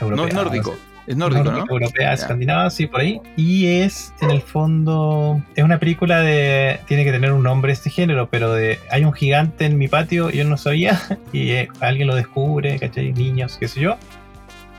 no 0.00 0.26
es 0.26 0.34
nórdico. 0.34 0.74
Es 1.06 1.16
nórdico, 1.16 1.50
¿no? 1.50 1.58
Europea, 1.68 2.14
escandinava, 2.14 2.70
sí, 2.70 2.86
por 2.86 3.00
ahí. 3.00 3.20
Y 3.36 3.66
es, 3.66 4.14
en 4.20 4.30
el 4.30 4.40
fondo, 4.40 5.42
es 5.54 5.62
una 5.62 5.78
película 5.78 6.20
de. 6.20 6.80
Tiene 6.86 7.04
que 7.04 7.12
tener 7.12 7.32
un 7.32 7.42
nombre 7.42 7.72
este 7.72 7.90
género, 7.90 8.28
pero 8.30 8.54
de. 8.54 8.78
Hay 8.90 9.04
un 9.04 9.12
gigante 9.12 9.66
en 9.66 9.76
mi 9.76 9.88
patio 9.88 10.30
yo 10.30 10.44
no 10.44 10.56
sabía, 10.56 10.98
y 11.34 11.50
eh, 11.50 11.68
alguien 11.80 12.08
lo 12.08 12.14
descubre, 12.14 12.78
¿cachai? 12.78 13.12
Niños, 13.12 13.58
qué 13.60 13.68
sé 13.68 13.80
yo. 13.80 13.98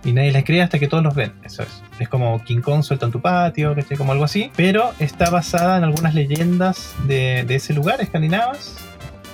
Y 0.06 0.12
nadie 0.12 0.32
les 0.32 0.43
cree 0.43 0.62
hasta 0.62 0.80
que 0.80 0.88
todos 0.88 1.04
los 1.04 1.16
ven. 1.16 1.32
Eso 1.43 1.64
es. 1.64 1.82
Es 1.99 2.10
como 2.10 2.43
King 2.43 2.62
Kong 2.62 2.84
suelta 2.84 3.06
en 3.06 3.12
tu 3.12 3.22
patio, 3.22 3.74
¿cachai? 3.74 3.97
Como 3.97 4.12
algo 4.12 4.26
así. 4.26 4.51
Pero 4.56 4.91
está 4.99 5.30
basada 5.30 5.78
en 5.78 5.84
algunas 5.84 6.14
leyendas 6.14 6.93
de, 7.08 7.45
de 7.47 7.56
ese 7.56 7.74
lugar, 7.74 8.01
escandinavas, 8.01 8.78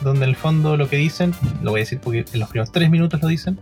donde 0.02 0.26
en 0.26 0.30
el 0.30 0.36
fondo 0.36 0.78
lo 0.78 0.88
que 0.88 0.98
dicen, 0.98 1.34
lo 1.64 1.72
voy 1.72 1.82
a 1.82 1.84
decir 1.84 2.00
porque 2.00 2.26
en 2.32 2.40
los 2.40 2.50
primeros 2.50 2.72
tres 2.72 2.90
minutos 2.90 3.22
lo 3.22 3.28
dicen, 3.28 3.60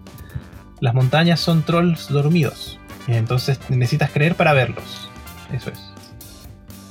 las 0.79 0.93
montañas 0.93 1.39
son 1.39 1.63
trolls 1.63 2.09
dormidos. 2.09 2.79
Entonces 3.07 3.59
necesitas 3.69 4.11
creer 4.11 4.35
para 4.35 4.53
verlos. 4.53 5.09
Eso 5.53 5.69
es. 5.69 5.79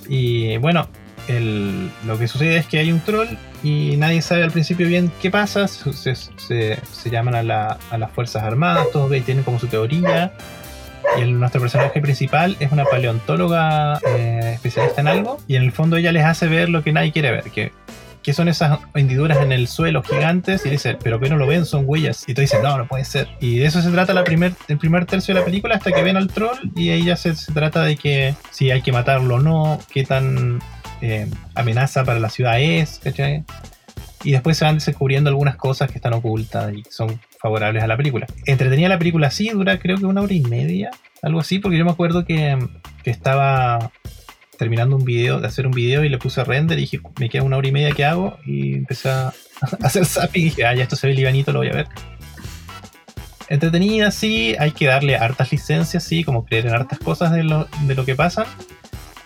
Y 0.08 0.56
bueno, 0.58 0.88
lo 1.28 2.18
que 2.18 2.28
sucede 2.28 2.56
es 2.56 2.66
que 2.66 2.78
hay 2.78 2.92
un 2.92 3.00
troll 3.00 3.28
y 3.62 3.96
nadie 3.96 4.22
sabe 4.22 4.42
al 4.42 4.50
principio 4.50 4.86
bien 4.86 5.10
qué 5.20 5.30
pasa. 5.30 5.66
Se, 5.68 7.10
llaman 7.10 7.34
a, 7.34 7.42
las 7.42 8.10
Fuerzas 8.12 8.42
Armadas, 8.42 8.86
todos 8.92 9.10
tienen 9.24 9.44
como 9.44 9.58
su 9.58 9.66
teoría. 9.66 10.32
Y 11.18 11.22
nuestro 11.30 11.60
personaje 11.60 12.00
principal 12.00 12.56
es 12.58 12.72
una 12.72 12.84
paleontóloga 12.84 14.00
eh, 14.06 14.52
especialista 14.54 15.00
en 15.00 15.08
algo. 15.08 15.38
Y 15.46 15.56
en 15.56 15.62
el 15.62 15.72
fondo 15.72 15.96
ella 15.96 16.12
les 16.12 16.24
hace 16.24 16.48
ver 16.48 16.68
lo 16.68 16.82
que 16.82 16.92
nadie 16.92 17.12
quiere 17.12 17.30
ver. 17.30 17.44
Que 17.50 17.72
¿qué 18.26 18.32
son 18.32 18.48
esas 18.48 18.80
hendiduras 18.94 19.38
en 19.38 19.52
el 19.52 19.68
suelo 19.68 20.02
gigantes? 20.02 20.66
Y 20.66 20.70
dice, 20.70 20.98
pero 21.00 21.20
que 21.20 21.28
no 21.28 21.36
lo 21.36 21.46
ven, 21.46 21.64
son 21.64 21.84
huellas. 21.86 22.24
Y 22.26 22.34
tú 22.34 22.40
dices, 22.40 22.60
no, 22.60 22.76
no 22.76 22.88
puede 22.88 23.04
ser. 23.04 23.28
Y 23.38 23.58
de 23.58 23.66
eso 23.66 23.80
se 23.80 23.90
trata 23.92 24.12
la 24.14 24.24
primer, 24.24 24.52
el 24.66 24.78
primer 24.78 25.06
tercio 25.06 25.32
de 25.32 25.38
la 25.38 25.44
película 25.46 25.76
hasta 25.76 25.92
que 25.92 26.02
ven 26.02 26.16
al 26.16 26.26
troll 26.26 26.58
y 26.74 26.90
ahí 26.90 27.04
ya 27.04 27.14
se, 27.14 27.34
trata 27.54 27.84
de 27.84 27.96
que 27.96 28.34
si 28.50 28.72
hay 28.72 28.82
que 28.82 28.90
matarlo 28.90 29.36
o 29.36 29.38
no, 29.38 29.78
qué 29.92 30.02
tan 30.02 30.58
eh, 31.01 31.28
amenaza 31.55 32.05
para 32.05 32.20
la 32.20 32.30
ciudad 32.30 32.61
es, 32.61 33.01
¿cachai? 33.03 33.44
Y 34.24 34.32
después 34.32 34.57
se 34.57 34.64
van 34.64 34.78
descubriendo 34.78 35.28
algunas 35.28 35.57
cosas 35.57 35.90
que 35.90 35.99
están 35.99 36.14
ocultas 36.14 36.72
y 36.72 36.82
son 36.90 37.20
favorables 37.38 37.82
a 37.82 37.86
la 37.86 37.97
película. 37.97 38.26
Entretenía 38.44 38.88
la 38.88 38.99
película 38.99 39.30
sí, 39.30 39.51
dura 39.51 39.78
creo 39.78 39.99
que 39.99 40.07
una 40.07 40.22
hora 40.22 40.32
y 40.32 40.42
media, 40.42 40.90
algo 41.22 41.40
así, 41.40 41.59
porque 41.59 41.78
yo 41.78 41.84
me 41.84 41.90
acuerdo 41.90 42.24
que, 42.24 42.59
estaba 43.05 43.92
terminando 44.59 44.97
un 44.97 45.05
video, 45.05 45.38
de 45.38 45.47
hacer 45.47 45.64
un 45.64 45.72
video 45.72 46.03
y 46.03 46.09
le 46.09 46.18
puse 46.18 46.42
render 46.42 46.76
y 46.76 46.80
dije, 46.80 47.01
me 47.20 47.28
queda 47.28 47.44
una 47.44 47.57
hora 47.57 47.68
y 47.68 47.72
media 47.72 47.92
que 47.92 48.05
hago 48.05 48.36
y 48.44 48.74
empecé 48.74 49.11
a 49.11 49.32
hacer 49.82 50.05
zapping 50.05 50.42
y 50.42 50.44
dije, 50.47 50.66
ah, 50.66 50.74
ya 50.74 50.82
esto 50.82 50.97
se 50.97 51.07
ve 51.07 51.14
libanito, 51.14 51.53
lo 51.53 51.61
voy 51.61 51.68
a 51.68 51.74
ver. 51.74 51.86
Entretenida, 53.49 54.11
sí, 54.11 54.57
hay 54.59 54.72
que 54.72 54.86
darle 54.86 55.16
hartas 55.16 55.53
licencias, 55.53 56.03
sí, 56.03 56.24
como 56.24 56.44
creer 56.44 56.66
en 56.66 56.74
hartas 56.74 56.99
cosas 56.99 57.30
de 57.30 57.44
lo, 57.44 57.68
de 57.82 57.94
lo 57.94 58.05
que 58.05 58.16
pasa. 58.16 58.44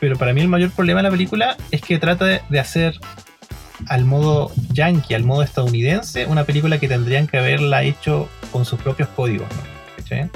Pero 0.01 0.17
para 0.17 0.33
mí 0.33 0.41
el 0.41 0.49
mayor 0.49 0.71
problema 0.71 1.01
de 1.01 1.05
la 1.05 1.11
película 1.11 1.57
es 1.71 1.83
que 1.83 1.99
trata 1.99 2.25
de, 2.25 2.59
hacer 2.59 2.99
al 3.87 4.05
modo 4.05 4.51
yankee, 4.73 5.15
al 5.15 5.25
modo 5.25 5.43
estadounidense, 5.43 6.27
una 6.27 6.45
película 6.45 6.79
que 6.79 6.89
tendrían 6.89 7.27
que 7.27 7.39
haberla 7.39 7.83
hecho 7.83 8.29
con 8.51 8.65
sus 8.65 8.81
propios 8.81 9.09
códigos. 9.11 9.49
¿no? 10.11 10.31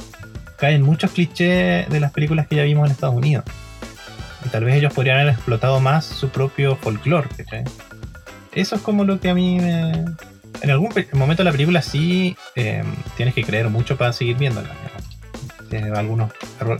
Caen 0.57 0.83
muchos 0.83 1.11
clichés 1.11 1.89
de 1.89 2.01
las 2.01 2.13
películas 2.13 2.47
que 2.47 2.57
ya 2.57 2.63
vimos 2.63 2.87
en 2.87 2.93
Estados 2.93 3.17
Unidos. 3.17 3.45
Y 4.45 4.51
tal 4.51 4.65
vez 4.65 4.77
ellos 4.77 4.93
podrían 4.93 5.21
haber 5.21 5.33
explotado 5.33 5.81
más 5.81 6.05
su 6.05 6.29
propio 6.29 6.77
folclore, 6.77 7.29
Eso 8.53 8.77
es 8.77 8.83
como 8.83 9.05
lo 9.05 9.19
que 9.19 9.31
a 9.31 9.35
mí 9.35 9.59
me... 9.59 10.05
en 10.61 10.71
algún 10.71 10.91
momento 11.13 11.43
de 11.43 11.45
la 11.45 11.53
película 11.53 11.81
sí 11.81 12.37
em, 12.55 12.87
tienes 13.17 13.35
que 13.35 13.43
creer 13.43 13.71
mucho 13.71 13.97
para 13.97 14.13
seguir 14.13 14.37
viéndola. 14.37 14.69
Algunos 15.79 16.33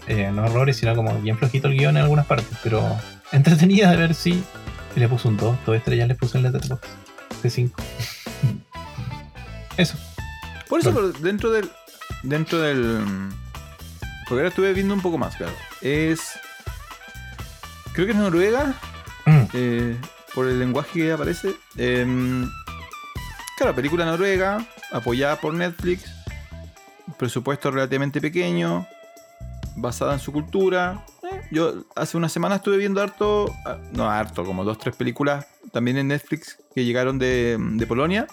eh, 0.07 0.31
no 0.33 0.47
errores, 0.47 0.77
sino 0.77 0.95
como 0.95 1.19
bien 1.21 1.39
flojito 1.39 1.69
el 1.69 1.77
guion 1.77 1.97
en 1.97 2.03
algunas 2.03 2.27
partes, 2.27 2.57
pero 2.63 2.83
entretenida 3.33 3.91
de 3.91 3.97
ver 3.97 4.15
si 4.15 4.43
le 4.97 5.09
puso 5.09 5.29
un 5.29 5.37
2, 5.37 5.57
dos 5.67 5.77
estrellas 5.77 6.09
le 6.09 6.15
puso 6.15 6.39
en 6.39 6.45
Letterboxd 6.45 6.89
de 7.43 7.51
5. 7.51 7.83
Eso. 9.77 9.99
Por 10.69 10.81
eso, 10.81 11.13
dentro 11.13 11.51
del. 11.51 11.71
Dentro 12.23 12.61
del. 12.61 13.05
Porque 14.29 14.41
ahora 14.41 14.49
estuve 14.49 14.73
viendo 14.73 14.95
un 14.95 15.03
poco 15.03 15.19
más, 15.19 15.37
claro. 15.37 15.53
Es. 15.81 16.21
Creo 17.93 18.07
que 18.07 18.13
es 18.13 18.19
Noruega. 18.19 18.75
Mm. 19.27 19.43
Eh, 19.53 19.97
por 20.35 20.49
el 20.49 20.59
lenguaje 20.59 21.01
que 21.01 21.13
aparece. 21.13 21.55
Em, 21.77 22.51
claro, 23.57 23.75
película 23.75 24.05
noruega, 24.05 24.67
apoyada 24.91 25.37
por 25.37 25.55
Netflix. 25.55 26.05
Presupuesto 27.19 27.71
relativamente 27.71 28.21
pequeño. 28.21 28.87
Basada 29.77 30.15
en 30.15 30.21
su 30.21 30.33
cultura. 30.33 31.05
Eh, 31.23 31.43
yo 31.51 31.85
hace 31.97 32.17
una 32.17 32.29
semana 32.29 32.57
estuve 32.57 32.77
viendo 32.77 33.01
harto. 33.01 33.53
Ah, 33.65 33.79
no 33.93 34.09
harto, 34.09 34.45
como 34.45 34.65
dos, 34.65 34.79
tres 34.79 34.95
películas 34.97 35.47
también 35.73 35.97
en 35.97 36.09
Netflix 36.09 36.59
que 36.75 36.85
llegaron 36.85 37.19
de, 37.19 37.85
Polonia. 37.89 38.27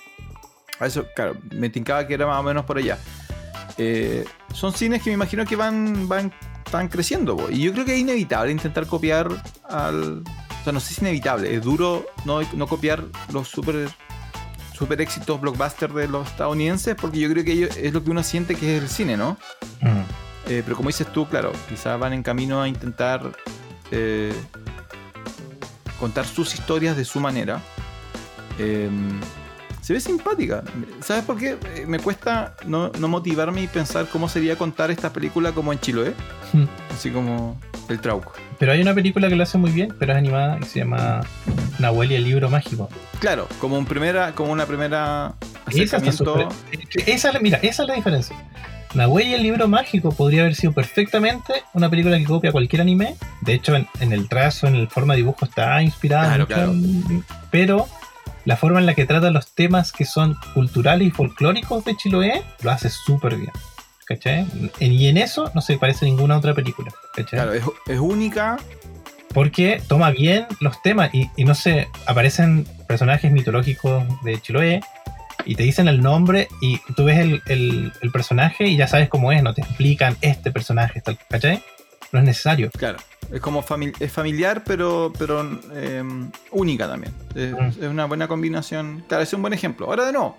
A 0.79 0.87
eso, 0.87 1.05
claro, 1.15 1.35
me 1.51 1.69
tincaba 1.69 2.07
que 2.07 2.13
era 2.13 2.25
más 2.25 2.39
o 2.39 2.43
menos 2.43 2.65
por 2.65 2.77
allá. 2.77 2.97
Eh, 3.77 4.25
son 4.53 4.73
cines 4.73 5.01
que 5.01 5.09
me 5.09 5.15
imagino 5.15 5.45
que 5.45 5.55
van, 5.55 6.07
van, 6.07 6.31
van 6.71 6.87
creciendo. 6.87 7.49
Y 7.49 7.63
yo 7.63 7.73
creo 7.73 7.85
que 7.85 7.93
es 7.93 7.99
inevitable 7.99 8.51
intentar 8.51 8.87
copiar 8.87 9.29
al. 9.67 10.23
O 10.23 10.63
sea, 10.63 10.73
no 10.73 10.79
sé 10.79 10.89
si 10.89 10.93
es 10.93 10.99
inevitable, 10.99 11.55
es 11.55 11.63
duro 11.63 12.05
no, 12.23 12.41
no 12.53 12.67
copiar 12.67 13.03
los 13.33 13.47
super, 13.47 13.89
super 14.81 14.99
éxitos 14.99 15.39
blockbusters 15.39 15.93
de 15.93 16.07
los 16.07 16.27
estadounidenses, 16.27 16.95
porque 16.99 17.19
yo 17.19 17.29
creo 17.29 17.43
que 17.43 17.69
es 17.85 17.93
lo 17.93 18.03
que 18.03 18.09
uno 18.09 18.23
siente 18.23 18.55
que 18.55 18.77
es 18.77 18.81
el 18.81 18.89
cine, 18.89 19.15
¿no? 19.15 19.37
Mm. 19.79 20.01
Eh, 20.47 20.63
pero 20.65 20.75
como 20.75 20.89
dices 20.89 21.05
tú, 21.13 21.29
claro, 21.29 21.51
quizás 21.69 21.99
van 21.99 22.13
en 22.13 22.23
camino 22.23 22.59
a 22.59 22.67
intentar 22.67 23.31
eh, 23.91 24.33
contar 25.99 26.25
sus 26.25 26.55
historias 26.55 26.97
de 26.97 27.05
su 27.05 27.19
manera. 27.19 27.61
Em, 28.57 29.19
se 29.81 29.93
ve 29.93 29.99
simpática. 29.99 30.63
¿Sabes 31.03 31.23
por 31.23 31.37
qué? 31.37 31.57
Eh, 31.75 31.85
me 31.87 31.99
cuesta 31.99 32.55
no, 32.65 32.91
motivarme 32.99 33.63
y 33.63 33.67
pensar 33.67 34.07
cómo 34.07 34.29
sería 34.29 34.55
contar 34.55 34.91
esta 34.91 35.11
película 35.11 35.51
como 35.51 35.73
en 35.73 35.79
Chiloé. 35.79 36.13
Hmm. 36.53 36.65
Así 36.91 37.09
como 37.09 37.59
el 37.89 37.99
Trauco. 37.99 38.33
Pero 38.59 38.71
hay 38.71 38.81
una 38.81 38.93
película 38.93 39.27
que 39.27 39.35
lo 39.35 39.43
hace 39.43 39.57
muy 39.57 39.71
bien, 39.71 39.93
pero 39.97 40.13
es 40.13 40.17
animada 40.17 40.59
y 40.61 40.65
se 40.65 40.79
llama 40.79 41.21
Nahuel 41.79 42.11
y 42.11 42.15
el 42.15 42.23
libro 42.23 42.49
mágico. 42.49 42.89
Claro, 43.19 43.47
como, 43.59 43.77
un 43.77 43.85
primera, 43.85 44.33
como 44.33 44.51
una 44.51 44.65
primera 44.65 45.33
acercamiento. 45.65 46.49
Esa, 47.05 47.31
mira, 47.39 47.59
esa 47.61 47.83
es 47.83 47.89
la 47.89 47.95
diferencia. 47.95 48.35
Nahuel 48.93 49.27
y 49.27 49.33
el 49.33 49.43
libro 49.43 49.67
mágico 49.67 50.11
podría 50.11 50.41
haber 50.41 50.55
sido 50.55 50.73
perfectamente 50.73 51.53
una 51.73 51.89
película 51.89 52.17
que 52.17 52.25
copia 52.25 52.51
cualquier 52.51 52.81
anime. 52.81 53.15
De 53.41 53.53
hecho, 53.53 53.75
en, 53.75 54.13
el 54.13 54.27
trazo, 54.27 54.67
en 54.67 54.75
el 54.75 54.89
forma 54.89 55.13
de 55.13 55.17
dibujo 55.17 55.45
está 55.45 55.81
inspirada. 55.81 56.45
Claro, 56.45 56.75
pero 57.49 57.87
la 58.45 58.57
forma 58.57 58.79
en 58.79 58.85
la 58.85 58.95
que 58.95 59.05
trata 59.05 59.29
los 59.31 59.53
temas 59.53 59.91
que 59.91 60.05
son 60.05 60.35
culturales 60.53 61.07
y 61.07 61.11
folclóricos 61.11 61.85
de 61.85 61.95
Chiloé 61.95 62.43
lo 62.61 62.71
hace 62.71 62.89
súper 62.89 63.35
bien. 63.35 63.51
¿Cachai? 64.05 64.45
Y 64.79 65.07
en 65.07 65.17
eso 65.17 65.51
no 65.53 65.61
se 65.61 65.77
parece 65.77 66.05
a 66.05 66.09
ninguna 66.09 66.37
otra 66.37 66.53
película. 66.53 66.91
¿cachai? 67.15 67.39
Claro, 67.39 67.53
es, 67.53 67.99
única. 67.99 68.57
Porque 69.33 69.81
toma 69.87 70.11
bien 70.11 70.45
los 70.59 70.81
temas 70.81 71.11
y, 71.13 71.29
no 71.45 71.55
sé, 71.55 71.87
aparecen 72.05 72.65
personajes 72.87 73.31
mitológicos 73.31 74.03
de 74.23 74.41
Chiloé 74.41 74.81
y 75.45 75.55
te 75.55 75.63
dicen 75.63 75.87
el 75.87 76.01
nombre 76.01 76.49
y 76.61 76.79
tú 76.95 77.05
ves 77.05 77.19
el, 77.19 77.93
personaje 78.11 78.67
y 78.67 78.75
ya 78.75 78.87
sabes 78.87 79.07
cómo 79.07 79.31
es, 79.31 79.41
no 79.41 79.53
te 79.53 79.61
explican 79.61 80.17
este 80.19 80.51
personaje, 80.51 81.01
¿cachai? 81.29 81.63
No 82.11 82.19
es 82.19 82.25
necesario. 82.25 82.69
Claro. 82.71 82.97
Es 83.31 83.39
como 83.39 83.63
es 83.99 84.11
familiar, 84.11 84.63
pero, 84.65 85.13
pero 85.17 85.41
em, 85.73 86.29
única 86.51 86.87
también. 86.87 87.13
Mm. 87.33 87.81
Es, 87.81 87.89
una 87.89 88.05
buena 88.05 88.27
combinación. 88.27 89.03
Claro, 89.07 89.23
es 89.23 89.33
un 89.33 89.41
buen 89.41 89.53
ejemplo. 89.53 89.85
Ahora 89.85 90.05
de 90.05 90.11
no. 90.11 90.35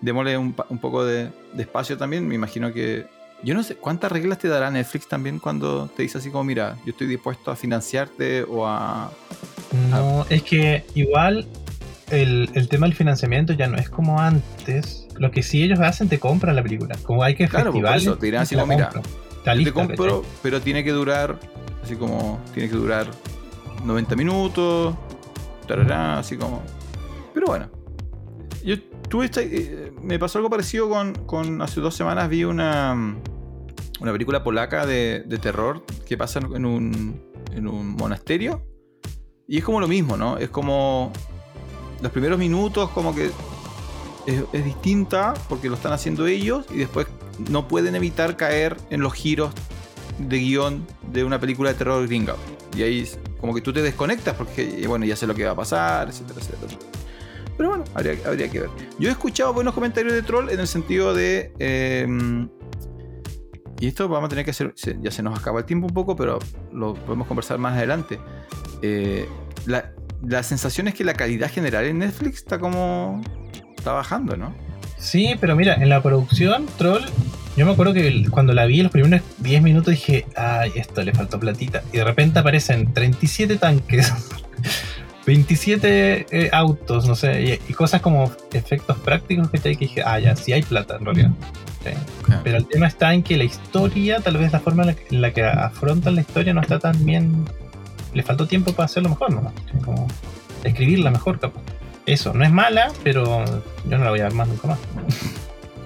Démosle 0.00 0.38
un, 0.38 0.52
poco 0.52 1.04
de, 1.04 1.28
espacio 1.58 1.98
también. 1.98 2.26
Me 2.26 2.34
imagino 2.34 2.72
que. 2.72 3.06
Yo 3.42 3.54
no 3.54 3.62
sé, 3.62 3.76
¿cuántas 3.76 4.10
reglas 4.10 4.38
te 4.38 4.48
dará 4.48 4.70
Netflix 4.70 5.06
también 5.06 5.38
cuando 5.38 5.88
te 5.88 6.02
dice 6.02 6.18
así 6.18 6.30
como, 6.30 6.42
mira, 6.42 6.76
yo 6.84 6.90
estoy 6.90 7.06
dispuesto 7.06 7.50
a 7.50 7.56
financiarte 7.56 8.42
o 8.42 8.66
a. 8.66 9.12
No, 9.90 10.26
es 10.30 10.42
que 10.42 10.84
igual 10.94 11.46
el, 12.10 12.68
tema 12.68 12.86
del 12.86 12.96
financiamiento 12.96 13.52
ya 13.52 13.66
no 13.66 13.76
es 13.76 13.90
como 13.90 14.18
antes. 14.18 15.06
Lo 15.18 15.30
que 15.30 15.42
sí 15.42 15.62
ellos 15.62 15.80
hacen, 15.80 16.08
te 16.08 16.18
compran 16.18 16.56
la 16.56 16.62
película. 16.62 16.96
Como 17.02 17.22
hay 17.22 17.34
que 17.34 17.48
claro, 17.48 17.72
festivales. 17.72 18.04
Por 18.04 18.12
eso, 18.12 18.18
te 18.18 18.26
dirán 18.26 18.42
así 18.42 18.54
como, 18.54 18.66
mira, 18.66 18.90
te 19.44 19.72
compro, 19.72 20.24
pero 20.42 20.60
tiene 20.60 20.82
que 20.82 20.92
durar 20.92 21.38
Así 21.88 21.96
como 21.96 22.38
tiene 22.52 22.68
que 22.68 22.76
durar 22.76 23.10
90 23.82 24.14
minutos, 24.14 24.94
así 25.90 26.36
como. 26.36 26.62
Pero 27.32 27.46
bueno. 27.46 27.70
Yo 28.62 28.78
tuve 29.08 29.30
eh, 29.36 29.90
me 30.02 30.18
pasó 30.18 30.36
algo 30.36 30.50
parecido 30.50 30.90
con, 31.24 31.62
hace 31.62 31.80
dos 31.80 31.94
semanas 31.94 32.28
vi 32.28 32.44
una 32.44 33.16
una 34.00 34.12
película 34.12 34.44
polaca 34.44 34.84
de, 34.84 35.22
terror 35.40 35.82
que 36.04 36.18
pasa 36.18 36.40
en 36.40 36.66
un, 36.66 37.22
en 37.52 37.66
un 37.66 37.96
monasterio 37.96 38.62
y 39.46 39.56
es 39.56 39.64
como 39.64 39.80
lo 39.80 39.88
mismo, 39.88 40.18
¿no? 40.18 40.36
Es 40.36 40.50
como 40.50 41.10
los 42.02 42.12
primeros 42.12 42.38
minutos 42.38 42.90
como 42.90 43.14
que 43.14 43.30
es, 44.26 44.62
distinta 44.62 45.32
porque 45.48 45.70
lo 45.70 45.76
están 45.76 45.94
haciendo 45.94 46.26
ellos 46.26 46.66
y 46.70 46.76
después 46.76 47.06
no 47.50 47.66
pueden 47.66 47.94
evitar 47.94 48.36
caer 48.36 48.76
en 48.90 49.00
los 49.00 49.14
giros 49.14 49.54
de 50.18 50.38
guion 50.38 50.86
de 51.12 51.24
una 51.24 51.40
película 51.40 51.70
de 51.70 51.78
terror 51.78 52.06
gringa. 52.06 52.34
Y 52.76 52.82
ahí 52.82 53.08
como 53.40 53.54
que 53.54 53.60
tú 53.60 53.72
te 53.72 53.82
desconectas 53.82 54.34
porque, 54.34 54.84
bueno, 54.86 55.04
ya 55.04 55.16
sé 55.16 55.26
lo 55.26 55.34
que 55.34 55.44
va 55.44 55.52
a 55.52 55.56
pasar, 55.56 56.08
etcétera, 56.08 56.40
etcétera. 56.40 56.78
Pero 57.56 57.70
bueno, 57.70 57.84
habría, 57.94 58.50
que 58.50 58.60
ver. 58.60 58.70
Yo 58.98 59.08
he 59.08 59.12
escuchado 59.12 59.52
buenos 59.52 59.74
comentarios 59.74 60.12
de 60.14 60.22
Troll 60.22 60.48
en 60.50 60.60
el 60.60 60.66
sentido 60.68 61.12
de... 61.12 61.52
Em, 61.58 62.48
y 63.80 63.88
esto 63.88 64.08
vamos 64.08 64.26
a 64.26 64.28
tener 64.28 64.44
que 64.44 64.52
hacer... 64.52 64.74
Ya 65.00 65.10
se 65.10 65.22
nos 65.22 65.38
acaba 65.38 65.60
el 65.60 65.64
tiempo 65.66 65.88
un 65.88 65.94
poco, 65.94 66.14
pero 66.14 66.38
lo 66.72 66.94
podemos 66.94 67.26
conversar 67.26 67.58
más 67.58 67.76
adelante. 67.76 68.20
Eh, 68.82 69.28
la, 69.66 69.92
la 70.24 70.42
sensación 70.44 70.86
es 70.86 70.94
que 70.94 71.04
la 71.04 71.14
calidad 71.14 71.50
general 71.50 71.84
en 71.84 71.98
Netflix 71.98 72.38
está 72.38 72.60
como... 72.60 73.22
Está 73.76 73.92
bajando, 73.92 74.36
¿no? 74.36 74.54
Sí, 74.96 75.34
pero 75.40 75.56
mira, 75.56 75.74
en 75.74 75.88
la 75.88 76.02
producción, 76.02 76.66
Troll 76.76 77.04
yo 77.58 77.66
me 77.66 77.72
acuerdo 77.72 77.92
que 77.92 78.24
cuando 78.30 78.52
la 78.52 78.66
vi 78.66 78.82
los 78.82 78.92
primeros 78.92 79.20
10 79.38 79.62
minutos 79.62 79.90
dije, 79.90 80.26
ay, 80.36 80.70
esto 80.76 81.02
le 81.02 81.12
faltó 81.12 81.40
platita. 81.40 81.82
Y 81.92 81.96
de 81.96 82.04
repente 82.04 82.38
aparecen 82.38 82.94
37 82.94 83.56
tanques, 83.56 84.12
27 85.26 86.26
eh, 86.30 86.50
autos, 86.52 87.08
no 87.08 87.16
sé, 87.16 87.60
y, 87.68 87.72
cosas 87.72 88.00
como 88.00 88.30
efectos 88.52 88.96
prácticos 88.98 89.50
que, 89.50 89.58
te, 89.58 89.70
dije, 89.70 90.02
ah, 90.06 90.20
ya, 90.20 90.36
sí 90.36 90.52
hay 90.52 90.62
plata 90.62 90.98
en 91.00 91.04
realidad. 91.04 91.30
Pero 92.44 92.58
el 92.58 92.66
tema 92.66 92.86
está 92.86 93.12
en 93.12 93.24
que 93.24 93.36
la 93.36 93.44
historia, 93.44 94.20
tal 94.20 94.36
vez 94.36 94.52
la 94.52 94.60
forma 94.60 94.84
en 94.84 95.20
la, 95.20 95.32
que 95.32 95.42
afrontan 95.42 96.14
la 96.14 96.20
historia 96.20 96.54
no 96.54 96.60
está 96.60 96.78
tan 96.78 97.04
bien. 97.04 97.44
Le 98.14 98.22
faltó 98.22 98.46
tiempo 98.46 98.72
para 98.72 98.84
hacerlo 98.84 99.08
mejor, 99.08 99.32
¿no? 99.32 99.52
Como 99.84 100.06
escribirla 100.62 101.10
mejor, 101.10 101.40
capaz. 101.40 101.60
Eso, 102.06 102.32
no 102.34 102.44
es 102.44 102.52
mala, 102.52 102.92
pero 103.02 103.44
yo 103.84 103.98
no 103.98 104.04
la 104.04 104.10
voy 104.10 104.20
a 104.20 104.24
ver 104.24 104.34
más 104.34 104.46
nunca 104.46 104.68
más. 104.68 104.78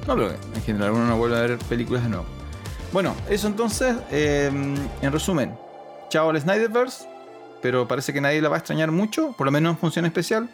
No, 0.06 0.14
pero 0.14 0.30
en 0.30 0.62
general 0.62 0.90
uno 0.92 1.06
no 1.06 1.16
vuelve 1.16 1.36
a 1.36 1.40
ver 1.42 1.58
películas 1.58 2.02
de 2.02 2.08
nuevo. 2.10 2.26
Bueno, 2.92 3.14
eso 3.30 3.46
entonces, 3.46 3.96
em, 4.10 4.74
en 5.00 5.12
resumen, 5.12 5.54
chao 6.10 6.30
al 6.30 6.40
Snyderverse, 6.40 7.06
pero 7.62 7.88
parece 7.88 8.12
que 8.12 8.20
nadie 8.20 8.42
la 8.42 8.48
va 8.48 8.56
a 8.56 8.58
extrañar 8.58 8.90
mucho, 8.90 9.32
por 9.32 9.46
lo 9.46 9.50
menos 9.50 9.72
en 9.72 9.78
función 9.78 10.04
especial. 10.04 10.48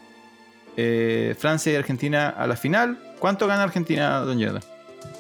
Eh, 0.77 1.35
Francia 1.37 1.73
y 1.73 1.77
Argentina 1.77 2.29
a 2.29 2.47
la 2.47 2.55
final. 2.55 2.99
¿Cuánto 3.19 3.49
gana 3.49 3.65
Argentina, 3.65 4.21
Don 4.21 4.39
Yerda? 4.39 4.61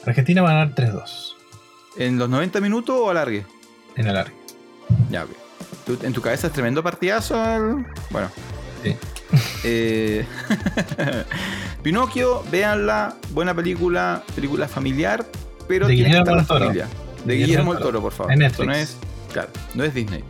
Argentina 0.06 0.42
va 0.42 0.50
a 0.50 0.52
ganar 0.52 0.74
3-2. 0.74 1.34
¿En 1.96 2.18
los 2.18 2.28
90 2.28 2.60
minutos 2.60 2.96
o 2.96 3.10
alargue? 3.10 3.44
En 3.96 4.06
alargue. 4.06 4.34
Ya, 5.10 5.24
ok. 5.24 5.30
¿En 6.04 6.12
tu 6.12 6.20
cabeza 6.20 6.46
es 6.46 6.52
tremendo 6.52 6.82
partidazo? 6.82 7.34
Bueno. 8.10 8.30
Sí. 8.84 8.94
Eh, 9.64 10.24
Pinocchio, 11.82 12.42
véanla, 12.50 13.16
buena 13.30 13.54
película, 13.54 14.22
película 14.34 14.68
familiar, 14.68 15.26
pero 15.66 15.86
de 15.86 15.94
tiene 15.94 16.10
Guillermo 16.10 16.44
familia. 16.44 16.86
De, 17.24 17.34
Guillermo 17.34 17.74
del 17.74 17.82
Toro, 17.82 18.00
por 18.00 18.12
favor. 18.12 18.42
Esto 18.42 18.64
no 18.64 18.72
es, 18.72 18.96
claro, 19.32 19.48
no 19.74 19.84
es 19.84 19.94
Disney. 19.94 20.24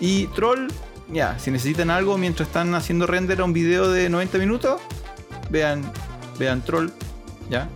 Y 0.00 0.26
Troll, 0.28 0.68
ya, 1.12 1.38
si 1.38 1.50
necesitan 1.50 1.90
algo 1.90 2.16
mientras 2.18 2.48
están 2.48 2.74
haciendo 2.74 3.06
render 3.06 3.40
a 3.40 3.44
un 3.44 3.52
video 3.52 3.90
de 3.90 4.08
90 4.08 4.38
minutos, 4.38 4.80
vean, 5.50 5.82
vean 6.38 6.62
Troll, 6.62 6.90
ya. 7.50 7.68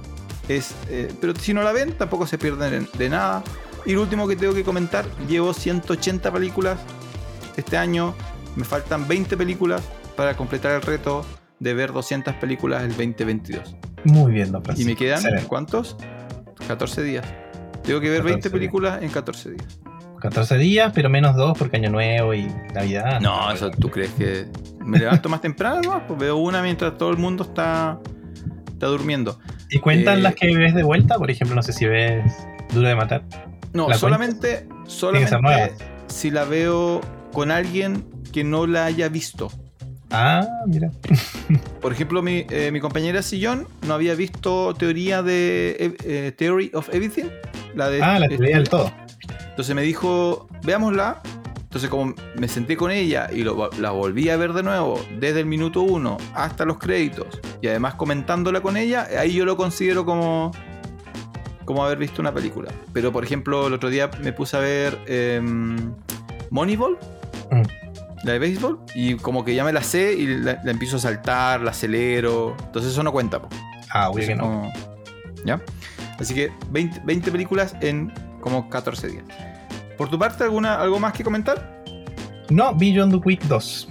Es, 0.48 0.74
eh, 0.88 1.12
pero 1.20 1.34
si 1.36 1.52
no 1.52 1.62
la 1.62 1.72
ven, 1.72 1.92
tampoco 1.98 2.26
se 2.26 2.38
pierden 2.38 2.88
de 2.96 3.08
nada. 3.08 3.42
Y 3.84 3.92
lo 3.92 4.02
último 4.02 4.26
que 4.26 4.36
tengo 4.36 4.54
que 4.54 4.64
comentar, 4.64 5.04
llevo 5.28 5.52
180 5.52 6.32
películas 6.32 6.78
este 7.56 7.76
año, 7.76 8.14
me 8.56 8.64
faltan 8.64 9.06
20 9.06 9.36
películas 9.36 9.82
para 10.16 10.36
completar 10.36 10.72
el 10.72 10.82
reto 10.82 11.24
de 11.60 11.74
ver 11.74 11.92
200 11.92 12.34
películas 12.34 12.82
el 12.82 12.90
2022. 12.90 13.76
Muy 14.04 14.32
bien, 14.32 14.52
don 14.52 14.62
Y 14.76 14.84
me 14.84 14.96
quedan, 14.96 15.22
¿cuántos? 15.46 15.96
14 16.66 17.02
días. 17.02 17.26
Tengo 17.82 18.00
que 18.00 18.10
ver 18.10 18.22
20 18.22 18.50
películas 18.50 19.02
en 19.02 19.10
14 19.10 19.50
días. 19.50 19.78
14 20.20 20.58
días, 20.58 20.92
pero 20.94 21.08
menos 21.08 21.36
dos 21.36 21.56
porque 21.56 21.76
Año 21.76 21.90
Nuevo 21.90 22.34
y 22.34 22.46
Navidad. 22.74 23.20
No, 23.20 23.50
eso 23.52 23.70
tú 23.70 23.90
crees 23.90 24.10
que 24.12 24.46
me 24.84 24.98
levanto 24.98 25.28
más 25.28 25.40
temprano, 25.40 26.02
pues 26.08 26.18
veo 26.18 26.36
una 26.36 26.62
mientras 26.62 26.96
todo 26.96 27.10
el 27.10 27.18
mundo 27.18 27.44
está, 27.44 28.00
está 28.68 28.86
durmiendo. 28.86 29.38
¿Y 29.70 29.78
cuentan 29.78 30.18
eh, 30.18 30.22
las 30.22 30.34
que 30.34 30.56
ves 30.56 30.74
de 30.74 30.82
vuelta? 30.82 31.16
Por 31.16 31.30
ejemplo, 31.30 31.54
no 31.54 31.62
sé 31.62 31.72
si 31.72 31.86
ves 31.86 32.24
Duro 32.72 32.88
de 32.88 32.96
Matar. 32.96 33.22
No, 33.72 33.92
solamente, 33.94 34.66
solamente 34.86 35.74
si 36.06 36.30
la 36.30 36.44
veo 36.44 37.00
con 37.32 37.50
alguien 37.50 38.06
que 38.32 38.44
no 38.44 38.66
la 38.66 38.86
haya 38.86 39.08
visto. 39.08 39.50
Ah, 40.10 40.46
mira. 40.66 40.90
Por 41.80 41.92
ejemplo, 41.92 42.22
mi, 42.22 42.46
eh, 42.50 42.70
mi, 42.72 42.80
compañera 42.80 43.22
Sillón 43.22 43.66
no 43.86 43.94
había 43.94 44.14
visto 44.14 44.74
teoría 44.74 45.22
de 45.22 45.96
eh, 46.04 46.32
Theory 46.36 46.70
of 46.74 46.88
Everything. 46.92 47.26
La 47.74 47.90
de, 47.90 48.02
ah, 48.02 48.18
la 48.18 48.28
teoría 48.28 48.56
del 48.56 48.68
todo. 48.68 48.92
Entonces 49.48 49.74
me 49.74 49.82
dijo, 49.82 50.48
veámosla. 50.64 51.22
Entonces 51.62 51.90
como 51.90 52.14
me 52.38 52.48
senté 52.48 52.76
con 52.76 52.90
ella 52.90 53.28
y 53.30 53.44
la 53.44 53.90
volví 53.90 54.30
a 54.30 54.36
ver 54.38 54.54
de 54.54 54.62
nuevo 54.62 54.98
desde 55.18 55.40
el 55.40 55.46
minuto 55.46 55.82
uno 55.82 56.16
hasta 56.32 56.64
los 56.64 56.78
créditos 56.78 57.38
y 57.60 57.66
además 57.66 57.96
comentándola 57.96 58.62
con 58.62 58.78
ella, 58.78 59.06
ahí 59.18 59.34
yo 59.34 59.44
lo 59.44 59.58
considero 59.58 60.06
como 60.06 60.52
como 61.66 61.84
haber 61.84 61.98
visto 61.98 62.22
una 62.22 62.32
película. 62.32 62.72
Pero 62.94 63.12
por 63.12 63.24
ejemplo, 63.24 63.66
el 63.66 63.74
otro 63.74 63.90
día 63.90 64.10
me 64.22 64.32
puse 64.32 64.56
a 64.56 64.60
ver 64.60 64.98
em, 65.06 65.92
Moneyball. 66.48 66.96
La 68.26 68.32
de 68.32 68.40
béisbol, 68.40 68.80
y 68.96 69.14
como 69.14 69.44
que 69.44 69.54
ya 69.54 69.62
me 69.62 69.72
la 69.72 69.84
sé 69.84 70.14
y 70.14 70.26
la, 70.26 70.60
empiezo 70.64 70.96
a 70.96 70.98
saltar, 70.98 71.60
la 71.60 71.70
acelero. 71.70 72.56
Entonces 72.64 72.90
eso 72.90 73.04
no 73.04 73.12
cuenta. 73.12 73.40
Ah, 73.90 74.10
obvio 74.10 74.26
que 74.26 74.34
no. 74.34 74.72
¿Ya? 75.44 75.60
Así 76.18 76.34
que 76.34 76.50
20, 76.70 77.02
20 77.04 77.30
películas 77.30 77.76
en 77.80 78.12
como 78.40 78.68
14 78.68 79.06
días. 79.06 79.24
¿Por 79.96 80.10
tu 80.10 80.18
parte, 80.18 80.42
alguna, 80.42 80.74
algo 80.74 80.98
más 80.98 81.12
que 81.12 81.22
comentar? 81.22 81.84
No, 82.50 82.74
vi 82.74 82.96
John 82.96 83.22
Wick 83.24 83.42
2. 83.44 83.88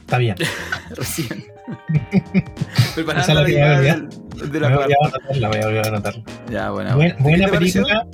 Está 0.00 0.18
bien. 0.18 0.34
Recién. 0.90 1.44
Preparando 2.96 3.34
la, 3.34 3.40
la 3.42 3.46
de, 3.46 4.08
de 4.48 4.60
la 4.60 4.68
me 4.68 4.76
voy 4.76 4.92
a 4.92 4.96
anotarla, 5.00 5.48
voy 5.48 5.76
a 5.78 5.82
anotarla. 5.82 6.24
Ya, 6.50 6.70
bueno. 6.70 6.96
buena 7.20 7.46
película. 7.46 8.04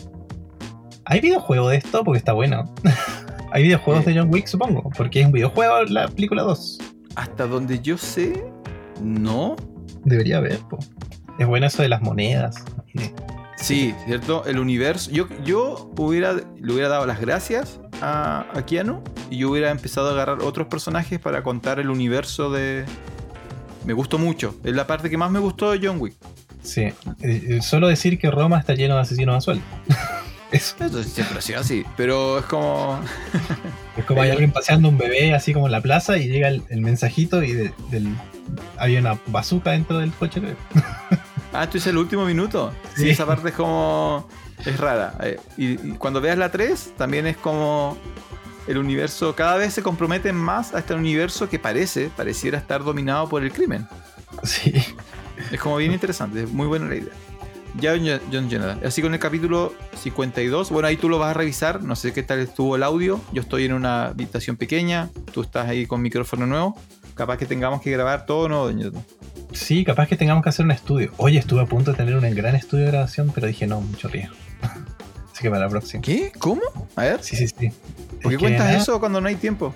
¿Hay 1.07 1.21
videojuego 1.21 1.71
de 1.71 1.79
esto? 1.79 2.05
Porque 2.05 2.19
está 2.19 2.35
bueno. 2.35 2.75
Hay 3.53 3.63
videojuegos 3.63 4.05
de 4.05 4.19
John 4.19 4.29
Wick, 4.33 4.47
supongo, 4.47 4.91
porque 4.97 5.21
es 5.21 5.27
un 5.27 5.33
videojuego 5.33 5.85
la 5.85 6.09
película 6.09 6.43
2. 6.43 6.79
Hasta 7.15 7.47
donde 7.47 7.81
yo 7.81 7.97
sé, 7.97 8.45
no. 9.01 9.57
Debería 10.05 10.39
haber, 10.39 10.61
Es 11.39 11.47
bueno 11.47 11.67
eso 11.67 11.83
de 11.83 11.89
las 11.89 12.03
monedas. 12.03 12.65
Sí, 13.57 13.95
¿cierto? 14.05 14.45
El 14.47 14.59
universo. 14.59 15.11
Yo, 15.11 15.29
yo 15.45 15.91
hubiera, 15.97 16.35
le 16.35 16.73
hubiera 16.73 16.89
dado 16.89 17.07
las 17.07 17.21
gracias 17.21 17.81
a, 18.01 18.47
a 18.55 18.67
Keanu 18.67 19.03
y 19.31 19.39
yo 19.39 19.51
hubiera 19.51 19.71
empezado 19.71 20.09
a 20.09 20.13
agarrar 20.13 20.43
otros 20.43 20.69
personajes 20.69 21.19
para 21.19 21.43
contar 21.43 21.81
el 21.81 21.91
universo 21.91 22.51
de. 22.51 22.85
Me 23.85 23.93
gustó 23.93 24.19
mucho. 24.19 24.55
Es 24.65 24.75
la 24.75 24.87
parte 24.87 25.09
que 25.09 25.17
más 25.17 25.31
me 25.31 25.39
gustó 25.39 25.71
de 25.71 25.87
John 25.87 26.01
Wick. 26.01 26.15
Sí. 26.63 26.83
Eh, 26.83 26.95
eh, 27.23 27.63
solo 27.63 27.89
decir 27.89 28.19
que 28.19 28.31
Roma 28.31 28.59
está 28.59 28.75
lleno 28.75 28.97
de 28.97 29.01
asesinos 29.01 29.37
a 29.37 29.41
sueldo. 29.41 29.65
Eso. 30.53 30.77
siempre 31.03 31.39
ha 31.39 31.41
sido 31.41 31.61
así, 31.61 31.85
pero 31.97 32.39
es 32.39 32.45
como. 32.45 33.01
es 33.97 34.05
como 34.05 34.23
hay 34.23 34.31
alguien 34.31 34.53
paseando 34.53 34.89
un 34.89 34.99
bebé 34.99 35.35
así 35.35 35.53
como 35.53 35.67
en 35.67 35.73
la 35.73 35.81
plaza 35.81 36.17
y 36.19 36.29
llega 36.29 36.49
el, 36.49 36.81
mensajito 36.81 37.43
y 37.43 37.53
del, 37.53 37.73
hay 38.79 38.97
una 38.97 39.19
bazooka 39.27 39.73
dentro 39.73 39.99
del 39.99 40.13
coche. 40.13 40.41
ah, 41.53 41.65
esto 41.65 41.79
es 41.79 41.87
el 41.87 41.97
último 41.97 42.25
minuto. 42.25 42.73
Sí, 42.95 43.11
esa 43.11 43.27
parte 43.27 43.49
es 43.49 43.55
como. 43.55 44.29
Es 44.65 44.79
rara. 44.79 45.15
Eh, 45.23 45.39
y, 45.57 45.77
cuando 45.95 46.21
veas 46.21 46.39
la 46.39 46.51
3, 46.51 46.95
también 46.97 47.27
es 47.27 47.37
como. 47.37 47.97
El 48.69 48.79
universo 48.79 49.37
cada 49.37 49.57
vez 49.57 49.75
se 49.75 49.83
compromete 49.83 50.33
más 50.33 50.75
a 50.75 50.81
este 50.81 50.93
universo 50.93 51.49
que 51.49 51.57
parece, 51.57 52.11
pareciera 52.17 52.59
estar 52.59 52.83
dominado 52.83 53.29
por 53.29 53.45
el 53.45 53.53
crimen. 53.53 53.87
Sí. 54.43 54.73
Es 55.53 55.61
como 55.61 55.77
bien 55.77 55.93
interesante, 55.93 56.43
es 56.43 56.51
muy 56.51 56.67
buena 56.67 56.87
la 56.87 56.97
idea. 56.97 57.13
Ya 57.81 57.95
John 58.33 58.49
Jonathan. 58.49 58.81
Así 58.85 59.03
con 59.03 59.13
el 59.13 59.21
capítulo 59.21 59.75
52. 59.99 60.71
Bueno, 60.71 60.89
ahí 60.89 60.97
tú 60.97 61.09
lo 61.09 61.19
vas 61.19 61.31
a 61.31 61.35
revisar. 61.35 61.83
No 61.83 61.97
sé 61.97 62.13
qué 62.13 62.23
tal 62.23 62.39
estuvo 62.41 62.77
el 62.77 62.83
audio. 62.83 63.21
Yo 63.33 63.43
estoy 63.43 63.65
en 63.65 63.73
una 63.73 64.07
habitación 64.07 64.57
pequeña. 64.57 65.11
Tú 65.33 65.43
estás 65.43 65.69
ahí 65.69 65.87
con 65.87 66.01
micrófono 66.03 66.47
nuevo. 66.47 66.79
Capaz 67.15 67.37
que 67.39 67.47
tengamos 67.47 67.83
que 67.83 67.91
grabar 67.91 68.27
todo 68.27 68.49
nuevo, 68.49 68.71
Jonathan. 68.71 69.05
Sí, 69.53 69.85
capaz 69.85 70.07
que 70.07 70.17
tengamos 70.17 70.43
que 70.43 70.51
hacer 70.51 70.65
un 70.65 70.73
estudio. 70.73 71.13
Oye, 71.17 71.39
estuve 71.39 71.63
a 71.63 71.67
punto 71.67 71.93
de 71.93 71.97
tener 71.97 72.15
un 72.15 72.35
gran 72.35 72.55
estudio 72.55 72.85
de 72.85 72.91
grabación, 72.91 73.33
pero 73.35 73.47
dije 73.47 73.67
no, 73.67 73.81
mucho 73.81 74.09
riesgo. 74.09 74.35
Así 75.33 75.43
que 75.43 75.51
para 75.51 75.65
la 75.65 75.69
próxima. 75.69 76.03
¿Qué? 76.03 76.33
¿Cómo? 76.39 76.63
A 76.97 77.03
ver. 77.03 77.23
Sí, 77.23 77.37
sí, 77.37 77.49
sí. 77.49 77.71
¿Por 78.23 78.33
qué 78.33 78.39
cuentas 78.39 78.75
eso 78.75 78.99
cuando 79.01 79.21
no 79.21 79.29
hay 79.29 79.37
tiempo? 79.37 79.75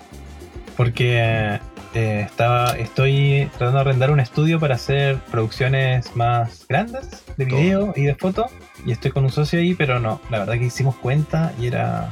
Porque 0.75 1.59
eh, 1.93 2.25
estaba, 2.25 2.77
estoy 2.77 3.49
tratando 3.57 3.73
de 3.73 3.81
arrendar 3.81 4.11
un 4.11 4.19
estudio 4.19 4.59
para 4.59 4.75
hacer 4.75 5.17
producciones 5.29 6.15
más 6.15 6.65
grandes 6.69 7.09
de 7.37 7.45
video 7.45 7.93
y 7.95 8.03
de 8.03 8.15
foto. 8.15 8.47
Y 8.85 8.91
estoy 8.91 9.11
con 9.11 9.25
un 9.25 9.31
socio 9.31 9.59
ahí, 9.59 9.73
pero 9.73 9.99
no, 9.99 10.21
la 10.29 10.39
verdad 10.39 10.53
que 10.53 10.65
hicimos 10.65 10.95
cuenta 10.95 11.53
y 11.59 11.67
era 11.67 12.09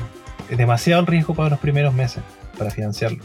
demasiado 0.49 1.01
el 1.01 1.07
riesgo 1.07 1.33
para 1.33 1.49
los 1.49 1.59
primeros 1.59 1.93
meses 1.93 2.23
para 2.57 2.71
financiarlo. 2.71 3.23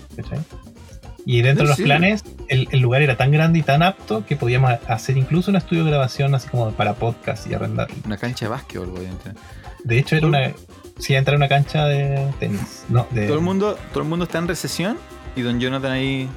Y 1.27 1.43
dentro 1.43 1.65
de 1.65 1.71
los 1.71 1.81
planes, 1.81 2.23
el, 2.49 2.69
lugar 2.81 3.03
era 3.03 3.17
tan 3.17 3.33
grande 3.33 3.59
y 3.59 3.63
tan 3.63 3.83
apto 3.83 4.25
que 4.27 4.37
podíamos 4.37 4.73
hacer 4.89 5.17
incluso 5.17 5.51
un 5.51 5.57
estudio 5.57 5.85
de 5.85 5.91
grabación 5.91 6.35
así 6.35 6.49
como 6.49 6.71
para 6.73 6.95
podcast 6.95 7.47
y 7.47 7.55
arrendarlo. 7.55 7.97
Una 8.05 8.19
cancha 8.19 8.45
de 8.45 8.51
básquetbol, 8.51 8.95
a 8.99 9.09
entrar. 9.09 9.35
De 9.83 9.99
hecho, 9.99 10.17
era 10.17 10.27
una. 10.27 10.53
Sí, 10.99 11.15
entrar 11.15 11.37
una 11.37 11.49
cancha 11.49 11.87
de 11.87 12.31
tenis. 12.39 12.85
No, 12.89 13.07
de... 13.11 13.27
Todo, 13.27 13.39
el 13.39 13.43
mundo, 13.43 13.77
todo 13.93 14.05
el 14.05 14.09
mundo 14.09 14.27
está 14.27 14.39
en 14.39 14.47
recesión 14.47 14.97
y 15.37 15.43
don 15.43 15.61
Jonathan 15.61 15.93
ahí 15.93 16.29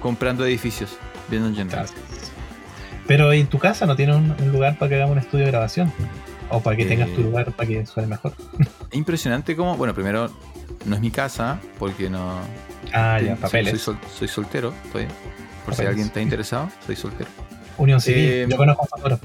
comprando 0.00 0.44
edificios. 0.44 0.96
Bien, 1.28 1.42
don 1.42 1.54
Jonathan. 1.54 1.86
Pero 3.06 3.32
en 3.32 3.46
tu 3.46 3.58
casa 3.58 3.86
no 3.86 3.96
tiene 3.96 4.14
un, 4.14 4.34
lugar 4.52 4.78
para 4.78 4.88
que 4.88 4.94
hagamos 4.96 5.12
un 5.12 5.18
estudio 5.18 5.44
de 5.44 5.50
grabación. 5.50 5.92
O 6.48 6.60
para 6.60 6.76
que 6.76 6.84
tengas 6.84 7.08
tu 7.10 7.20
eh, 7.20 7.24
lugar 7.24 7.52
para 7.52 7.68
que 7.68 7.86
suene 7.86 8.08
mejor. 8.08 8.34
Es 8.90 8.96
impresionante 8.96 9.54
como, 9.54 9.76
bueno, 9.76 9.94
primero, 9.94 10.30
no 10.84 10.94
es 10.96 11.00
mi 11.00 11.10
casa, 11.10 11.60
porque 11.78 12.10
no. 12.10 12.40
Ah, 12.92 13.20
ya, 13.20 13.36
papeles. 13.36 13.80
Soy, 13.80 14.28
soltero, 14.28 14.74
estoy. 14.84 15.06
Por 15.64 15.74
si 15.74 15.82
alguien 15.82 16.06
está 16.06 16.20
interesado, 16.20 16.68
soy 16.84 16.96
soltero. 16.96 17.30
Unión 17.78 18.00
Civil, 18.00 18.24
eh, 18.24 18.46
yo 18.48 18.56
conozco 18.56 18.88
a 18.92 19.18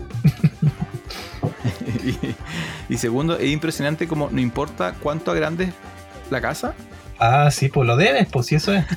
y, 2.06 2.94
y 2.94 2.98
segundo, 2.98 3.38
es 3.38 3.50
impresionante 3.50 4.08
como 4.08 4.30
no 4.30 4.40
importa 4.40 4.94
cuánto 5.02 5.32
agrande 5.32 5.74
la 6.30 6.42
casa, 6.42 6.76
Ah, 7.20 7.50
sí, 7.52 7.70
pues 7.70 7.88
lo 7.88 7.96
debes, 7.96 8.28
pues 8.28 8.48
si 8.48 8.56
eso 8.56 8.74
es. 8.74 8.86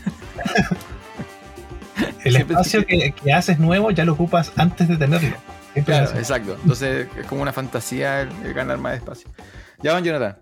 El 2.25 2.37
espacio 2.37 2.85
que, 2.85 3.15
haces 3.33 3.59
nuevo 3.59 3.91
ya 3.91 4.05
lo 4.05 4.13
ocupas 4.13 4.53
antes 4.57 4.89
de 4.89 4.97
tenerlo. 4.97 5.37
Claro, 5.85 6.11
exacto. 6.19 6.57
Entonces 6.61 7.07
es 7.17 7.27
como 7.27 7.43
una 7.43 7.53
fantasía 7.53 8.23
el, 8.23 8.55
ganar 8.55 8.79
más 8.79 8.97
espacio. 8.97 9.29
Ya 9.83 9.93
van, 9.93 10.05
Jonathan. 10.05 10.37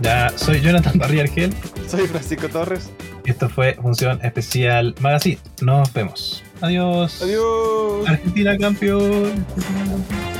Ya 0.00 0.32
soy 0.36 0.60
Jonathan 0.60 0.98
Barrier 0.98 1.28
Argel. 1.28 1.54
Soy 1.88 2.08
Francisco 2.08 2.48
Torres. 2.48 2.90
Esto 3.24 3.48
fue 3.48 3.74
Función 3.74 4.18
Especial 4.22 4.96
Magazine. 5.00 5.38
Nos 5.60 5.92
vemos. 5.92 6.42
Adiós. 6.60 7.22
Adiós. 7.22 8.08
Argentina 8.08 8.58
campeón. 8.58 9.46
Argentina 9.56 9.92
campeón. 9.92 10.31